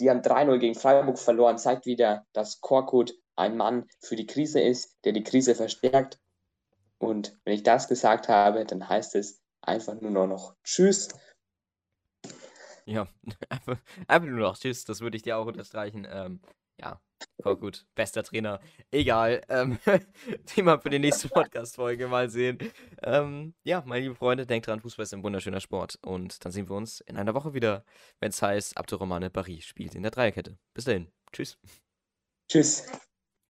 Die 0.00 0.10
haben 0.10 0.20
3-0 0.20 0.58
gegen 0.58 0.74
Freiburg 0.74 1.18
verloren, 1.18 1.58
zeigt 1.58 1.86
wieder, 1.86 2.26
dass 2.32 2.60
Korkut 2.60 3.14
ein 3.36 3.56
Mann 3.56 3.86
für 4.00 4.16
die 4.16 4.26
Krise 4.26 4.60
ist, 4.60 4.98
der 5.04 5.12
die 5.12 5.24
Krise 5.24 5.54
verstärkt. 5.54 6.18
Und 6.98 7.38
wenn 7.44 7.54
ich 7.54 7.62
das 7.62 7.88
gesagt 7.88 8.28
habe, 8.28 8.64
dann 8.64 8.88
heißt 8.88 9.14
es 9.14 9.42
einfach 9.60 10.00
nur 10.00 10.26
noch 10.26 10.56
Tschüss. 10.64 11.08
Ja, 12.86 13.08
einfach, 13.48 13.78
einfach 14.06 14.28
nur 14.28 14.40
noch 14.40 14.58
Tschüss, 14.58 14.84
das 14.84 15.00
würde 15.00 15.16
ich 15.16 15.22
dir 15.22 15.36
auch 15.36 15.46
unterstreichen. 15.46 16.06
Ähm, 16.10 16.40
ja, 16.80 17.00
voll 17.42 17.56
gut. 17.56 17.86
Bester 17.94 18.22
Trainer. 18.22 18.60
Egal. 18.90 19.42
Ähm, 19.48 19.78
Thema 20.46 20.78
für 20.78 20.90
die 20.90 20.98
nächste 20.98 21.28
Podcast-Folge 21.28 22.06
mal 22.06 22.28
sehen. 22.28 22.58
Ähm, 23.02 23.54
ja, 23.64 23.82
meine 23.86 24.02
lieben 24.02 24.16
Freunde, 24.16 24.46
denkt 24.46 24.66
dran, 24.66 24.80
Fußball 24.80 25.04
ist 25.04 25.14
ein 25.14 25.22
wunderschöner 25.22 25.60
Sport. 25.60 25.98
Und 26.02 26.44
dann 26.44 26.52
sehen 26.52 26.68
wir 26.68 26.76
uns 26.76 27.00
in 27.00 27.16
einer 27.16 27.34
Woche 27.34 27.54
wieder, 27.54 27.84
wenn 28.20 28.30
es 28.30 28.42
heißt, 28.42 28.76
Abdurrahmane 28.76 29.30
Paris 29.30 29.64
spielt 29.64 29.94
in 29.94 30.02
der 30.02 30.10
Dreierkette. 30.12 30.58
Bis 30.74 30.84
dahin. 30.84 31.10
Tschüss. 31.32 31.58
Tschüss. 32.48 32.86